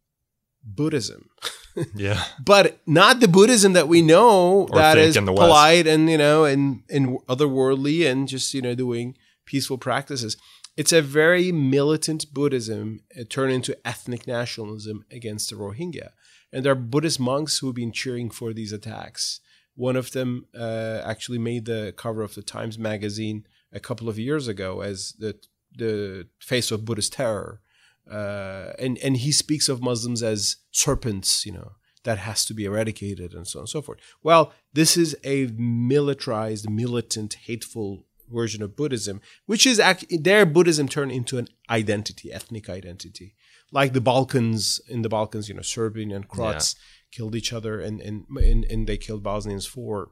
Buddhism, 0.64 1.30
yeah. 1.96 2.24
but 2.44 2.80
not 2.86 3.20
the 3.20 3.28
Buddhism 3.28 3.74
that 3.74 3.88
we 3.88 4.02
know 4.02 4.68
Or 4.72 4.76
that 4.76 4.96
think 4.96 5.16
in 5.16 5.26
the 5.26 5.32
West. 5.32 5.42
polite 5.42 5.88
and 5.88 6.10
you 6.10 6.18
know 6.18 6.44
and 6.46 6.84
and 6.90 7.20
otherworldly 7.28 8.10
and 8.10 8.28
just 8.28 8.54
you 8.54 8.62
know 8.62 8.76
doing 8.76 9.16
peaceful 9.46 9.78
practices. 9.78 10.36
It's 10.78 10.94
a 10.94 11.02
very 11.02 11.52
militant 11.52 12.32
Buddhism 12.32 13.02
uh, 13.20 13.24
turned 13.28 13.52
into 13.52 13.76
ethnic 13.86 14.28
nationalism 14.28 15.06
against 15.12 15.50
the 15.50 15.56
Rohingya, 15.56 16.12
and 16.54 16.64
there 16.64 16.74
are 16.74 16.76
Buddhist 16.76 17.20
monks 17.20 17.58
who 17.58 17.68
have 17.68 17.76
been 17.76 17.92
cheering 17.92 18.30
for 18.30 18.54
these 18.54 18.72
attacks. 18.72 19.40
One 19.76 19.96
of 19.96 20.12
them 20.12 20.46
uh, 20.56 21.02
actually 21.04 21.40
made 21.40 21.66
the 21.66 21.94
cover 21.98 22.22
of 22.22 22.36
the 22.36 22.44
Times 22.44 22.78
magazine 22.78 23.48
a 23.74 23.80
couple 23.80 24.08
of 24.08 24.20
years 24.20 24.48
ago 24.48 24.82
as 24.82 25.14
the 25.18 25.36
the 25.76 26.28
face 26.40 26.72
of 26.72 26.86
Buddhist 26.86 27.14
terror, 27.14 27.62
uh, 28.10 28.74
and 28.78 29.00
and 29.00 29.18
he 29.18 29.32
speaks 29.32 29.68
of 29.70 29.82
Muslims 29.82 30.22
as 30.22 30.58
serpents, 30.72 31.46
you 31.46 31.54
know, 31.54 31.72
that 32.04 32.20
has 32.20 32.46
to 32.46 32.54
be 32.54 32.66
eradicated 32.66 33.34
and 33.34 33.48
so 33.48 33.60
on 33.60 33.64
and 33.64 33.70
so 33.70 33.82
forth. 33.82 34.00
Well, 34.24 34.54
this 34.74 34.96
is 34.96 35.18
a 35.24 35.48
militarized, 35.58 36.70
militant, 36.70 37.34
hateful 37.46 38.07
version 38.30 38.62
of 38.62 38.76
Buddhism, 38.76 39.22
which 39.46 39.66
is 39.66 39.82
their 40.10 40.46
Buddhism 40.46 40.88
turned 40.88 41.12
into 41.12 41.38
an 41.38 41.48
identity, 41.70 42.32
ethnic 42.32 42.70
identity, 42.70 43.36
like 43.72 43.94
the 43.94 44.02
Balkans 44.02 44.80
in 44.88 45.02
the 45.02 45.10
Balkans, 45.10 45.50
you 45.50 45.56
know, 45.56 45.62
Serbian 45.62 46.12
and 46.12 46.28
Croats 46.28 46.76
killed 47.12 47.36
each 47.36 47.54
other, 47.54 47.80
and 47.80 48.02
and 48.02 48.26
and, 48.38 48.66
and 48.66 48.88
they 48.88 48.98
killed 48.98 49.24
Bosnians 49.24 49.66
for 49.66 50.12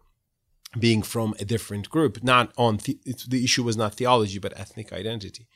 being 0.78 1.01
from 1.01 1.34
a 1.39 1.45
different 1.45 1.89
group. 1.89 2.24
Not 2.24 2.51
on 2.57 2.78
the, 2.78 2.99
it's, 3.05 3.26
the 3.26 3.43
issue 3.43 3.63
was 3.63 3.78
not 3.78 3.95
theology, 3.95 4.39
but 4.39 4.57
ethnic 4.59 4.91
identity. 4.91 5.47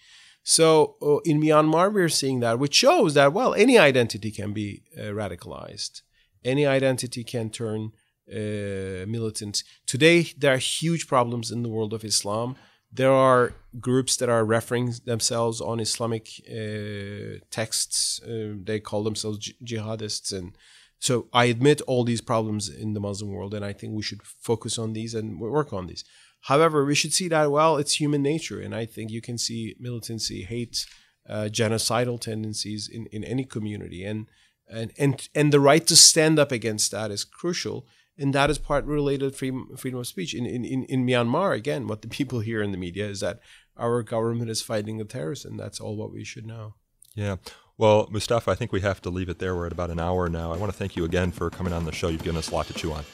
So 0.44 0.96
uh, 1.02 1.18
in 1.26 1.42
Myanmar, 1.42 1.94
we're 1.94 2.10
seeing 2.10 2.40
that, 2.40 2.60
which 2.60 2.76
shows 2.76 3.14
that 3.14 3.34
well, 3.34 3.54
any 3.54 3.78
identity 3.78 4.32
can 4.32 4.54
be 4.54 4.84
uh, 4.98 5.12
radicalized. 5.12 6.02
Any 6.44 6.66
identity 6.66 7.24
can 7.26 7.50
turn 7.50 7.92
uh, 8.32 9.06
militant. 9.08 9.64
Today, 9.86 10.32
there 10.38 10.54
are 10.54 10.58
huge 10.58 11.08
problems 11.08 11.52
in 11.52 11.64
the 11.64 11.70
world 11.70 11.94
of 11.94 12.04
Islam. 12.04 12.56
There 12.92 13.12
are 13.12 13.54
groups 13.80 14.18
that 14.18 14.30
are 14.30 14.44
referring 14.44 14.96
themselves 15.06 15.62
on 15.62 15.80
Islamic 15.80 16.28
uh, 16.50 17.40
texts. 17.52 18.22
Uh, 18.24 18.56
they 18.64 18.80
call 18.80 19.04
themselves 19.04 19.54
jihadists, 19.64 20.32
and 20.32 20.58
so 21.00 21.28
I 21.32 21.46
admit 21.46 21.82
all 21.82 22.04
these 22.04 22.22
problems 22.22 22.68
in 22.68 22.94
the 22.94 23.00
Muslim 23.00 23.32
world, 23.32 23.54
and 23.54 23.64
I 23.64 23.74
think 23.74 23.94
we 23.94 24.04
should 24.04 24.24
focus 24.24 24.78
on 24.78 24.94
these 24.94 25.14
and 25.14 25.40
work 25.40 25.72
on 25.72 25.88
these. 25.88 26.04
However, 26.42 26.86
we 26.86 26.96
should 26.96 27.14
see 27.14 27.28
that 27.30 27.52
well, 27.52 27.78
it's 27.78 28.00
human 28.00 28.22
nature, 28.22 28.60
and 28.60 28.74
I 28.74 28.86
think 28.86 29.12
you 29.12 29.22
can 29.22 29.38
see 29.38 29.76
militancy, 29.80 30.44
hate, 30.44 30.86
uh, 31.28 31.50
genocidal 31.52 32.20
tendencies 32.20 32.90
in, 32.92 33.06
in 33.08 33.24
any 33.24 33.44
community, 33.44 34.04
and 34.04 34.28
and 34.68 34.92
and 34.98 35.28
and 35.36 35.54
the 35.54 35.60
right 35.60 35.86
to 35.88 35.96
stand 35.96 36.40
up 36.40 36.52
against 36.52 36.92
that 36.92 37.12
is 37.12 37.24
crucial, 37.24 37.88
and 38.20 38.34
that 38.34 38.50
is 38.50 38.58
part 38.58 38.86
related 38.86 39.36
freedom 39.36 39.76
freedom 39.78 40.00
of 40.00 40.08
speech. 40.08 40.34
In 40.34 40.46
in 40.46 40.66
in, 40.66 41.06
Myanmar, 41.06 41.56
again, 41.56 41.88
what 41.88 42.02
the 42.02 42.08
people 42.20 42.42
hear 42.42 42.62
in 42.62 42.72
the 42.72 42.78
media 42.78 43.08
is 43.08 43.22
that 43.22 43.40
our 43.78 44.04
government 44.04 44.50
is 44.50 44.62
fighting 44.62 44.98
the 44.98 45.06
terrorists, 45.06 45.46
and 45.46 45.60
that's 45.60 45.80
all 45.80 45.96
what 45.96 46.12
we 46.12 46.24
should 46.24 46.46
know. 46.46 46.76
Yeah. 47.16 47.38
Well, 47.78 48.10
Mustafa, 48.12 48.52
I 48.52 48.56
think 48.56 48.74
we 48.74 48.82
have 48.82 49.02
to 49.04 49.10
leave 49.10 49.30
it 49.30 49.40
there. 49.40 49.56
We're 49.56 49.68
at 49.68 49.72
about 49.72 49.90
an 49.90 50.02
hour 50.02 50.28
now. 50.28 50.52
I 50.52 50.58
want 50.58 50.70
to 50.70 50.78
thank 50.78 50.98
you 50.98 51.06
again 51.06 51.32
for 51.32 51.50
coming 51.50 51.72
on 51.72 51.86
the 51.86 51.94
show. 51.94 52.10
You've 52.10 52.24
given 52.24 52.38
us 52.38 52.52
a 52.52 52.54
lot 52.54 52.68
to 52.68 52.74
chew 52.74 52.92
on. 52.92 53.06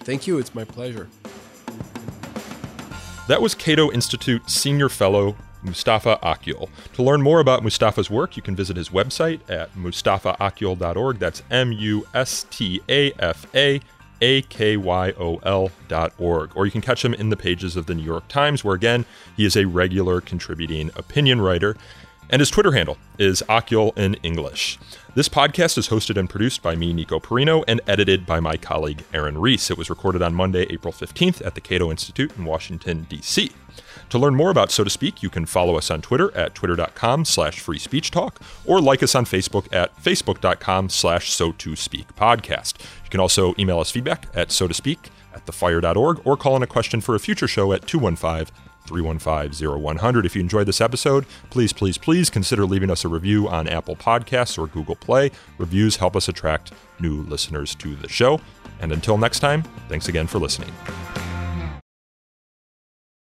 Thank 0.00 0.28
you. 0.28 0.38
It's 0.38 0.54
my 0.54 0.62
pleasure. 0.62 1.08
That 3.26 3.42
was 3.42 3.56
Cato 3.56 3.90
Institute 3.90 4.48
Senior 4.48 4.88
Fellow 4.88 5.34
Mustafa 5.64 6.20
Akyol. 6.22 6.68
To 6.92 7.02
learn 7.02 7.20
more 7.20 7.40
about 7.40 7.64
Mustafa's 7.64 8.08
work, 8.08 8.36
you 8.36 8.42
can 8.42 8.54
visit 8.54 8.76
his 8.76 8.90
website 8.90 9.40
at 9.50 9.74
mustafaakyol.org. 9.74 11.18
That's 11.18 11.42
M 11.50 11.72
U 11.72 12.06
S 12.14 12.46
T 12.50 12.80
A 12.88 13.12
F 13.18 13.46
A 13.56 13.80
A 14.20 14.42
K 14.42 14.76
Y 14.76 15.12
O 15.18 15.36
L 15.38 15.70
dot 15.88 16.12
org. 16.18 16.50
Or 16.54 16.64
you 16.64 16.72
can 16.72 16.80
catch 16.80 17.04
him 17.04 17.14
in 17.14 17.30
the 17.30 17.36
pages 17.36 17.76
of 17.76 17.86
the 17.86 17.94
New 17.94 18.02
York 18.02 18.28
Times, 18.28 18.64
where 18.64 18.74
again, 18.74 19.04
he 19.36 19.44
is 19.44 19.56
a 19.56 19.66
regular 19.66 20.20
contributing 20.20 20.90
opinion 20.96 21.40
writer. 21.40 21.76
And 22.28 22.40
his 22.40 22.50
Twitter 22.50 22.72
handle 22.72 22.98
is 23.18 23.42
Akyol 23.48 23.96
in 23.96 24.14
English. 24.14 24.78
This 25.14 25.28
podcast 25.28 25.78
is 25.78 25.88
hosted 25.88 26.16
and 26.16 26.28
produced 26.28 26.60
by 26.60 26.74
me, 26.74 26.92
Nico 26.92 27.20
Perino, 27.20 27.62
and 27.68 27.80
edited 27.86 28.26
by 28.26 28.40
my 28.40 28.56
colleague 28.56 29.04
Aaron 29.14 29.38
Reese. 29.38 29.70
It 29.70 29.78
was 29.78 29.88
recorded 29.88 30.22
on 30.22 30.34
Monday, 30.34 30.66
April 30.68 30.92
15th 30.92 31.44
at 31.46 31.54
the 31.54 31.60
Cato 31.60 31.90
Institute 31.90 32.36
in 32.36 32.44
Washington, 32.44 33.06
D.C. 33.08 33.52
To 34.10 34.18
learn 34.18 34.34
more 34.34 34.50
about 34.50 34.70
So 34.70 34.84
to 34.84 34.90
Speak, 34.90 35.22
you 35.22 35.30
can 35.30 35.46
follow 35.46 35.76
us 35.76 35.90
on 35.90 36.00
Twitter 36.00 36.34
at 36.36 36.54
twitter.com 36.54 37.24
slash 37.24 37.58
free 37.60 37.78
speech 37.78 38.10
talk 38.10 38.40
or 38.64 38.80
like 38.80 39.02
us 39.02 39.14
on 39.14 39.24
Facebook 39.24 39.72
at 39.74 39.96
facebook.com 39.96 40.88
slash 40.90 41.30
so 41.30 41.52
to 41.52 41.76
speak 41.76 42.14
podcast. 42.14 42.80
You 43.04 43.10
can 43.10 43.20
also 43.20 43.54
email 43.58 43.80
us 43.80 43.90
feedback 43.90 44.26
at 44.34 44.52
so 44.52 44.68
to 44.68 44.74
speak 44.74 45.10
at 45.34 45.44
thefire.org 45.46 46.20
or 46.24 46.36
call 46.36 46.56
in 46.56 46.62
a 46.62 46.66
question 46.66 47.00
for 47.00 47.14
a 47.14 47.20
future 47.20 47.48
show 47.48 47.72
at 47.72 47.86
215 47.86 48.54
315 48.86 49.82
0100. 49.82 50.26
If 50.26 50.36
you 50.36 50.40
enjoyed 50.40 50.66
this 50.66 50.80
episode, 50.80 51.26
please, 51.50 51.72
please, 51.72 51.98
please 51.98 52.30
consider 52.30 52.64
leaving 52.64 52.90
us 52.90 53.04
a 53.04 53.08
review 53.08 53.48
on 53.48 53.68
Apple 53.68 53.96
Podcasts 53.96 54.58
or 54.58 54.66
Google 54.68 54.96
Play. 54.96 55.30
Reviews 55.58 55.96
help 55.96 56.16
us 56.16 56.28
attract 56.28 56.72
new 57.00 57.22
listeners 57.22 57.74
to 57.76 57.96
the 57.96 58.08
show. 58.08 58.40
And 58.80 58.92
until 58.92 59.18
next 59.18 59.40
time, 59.40 59.64
thanks 59.88 60.08
again 60.08 60.26
for 60.26 60.38
listening. 60.38 60.72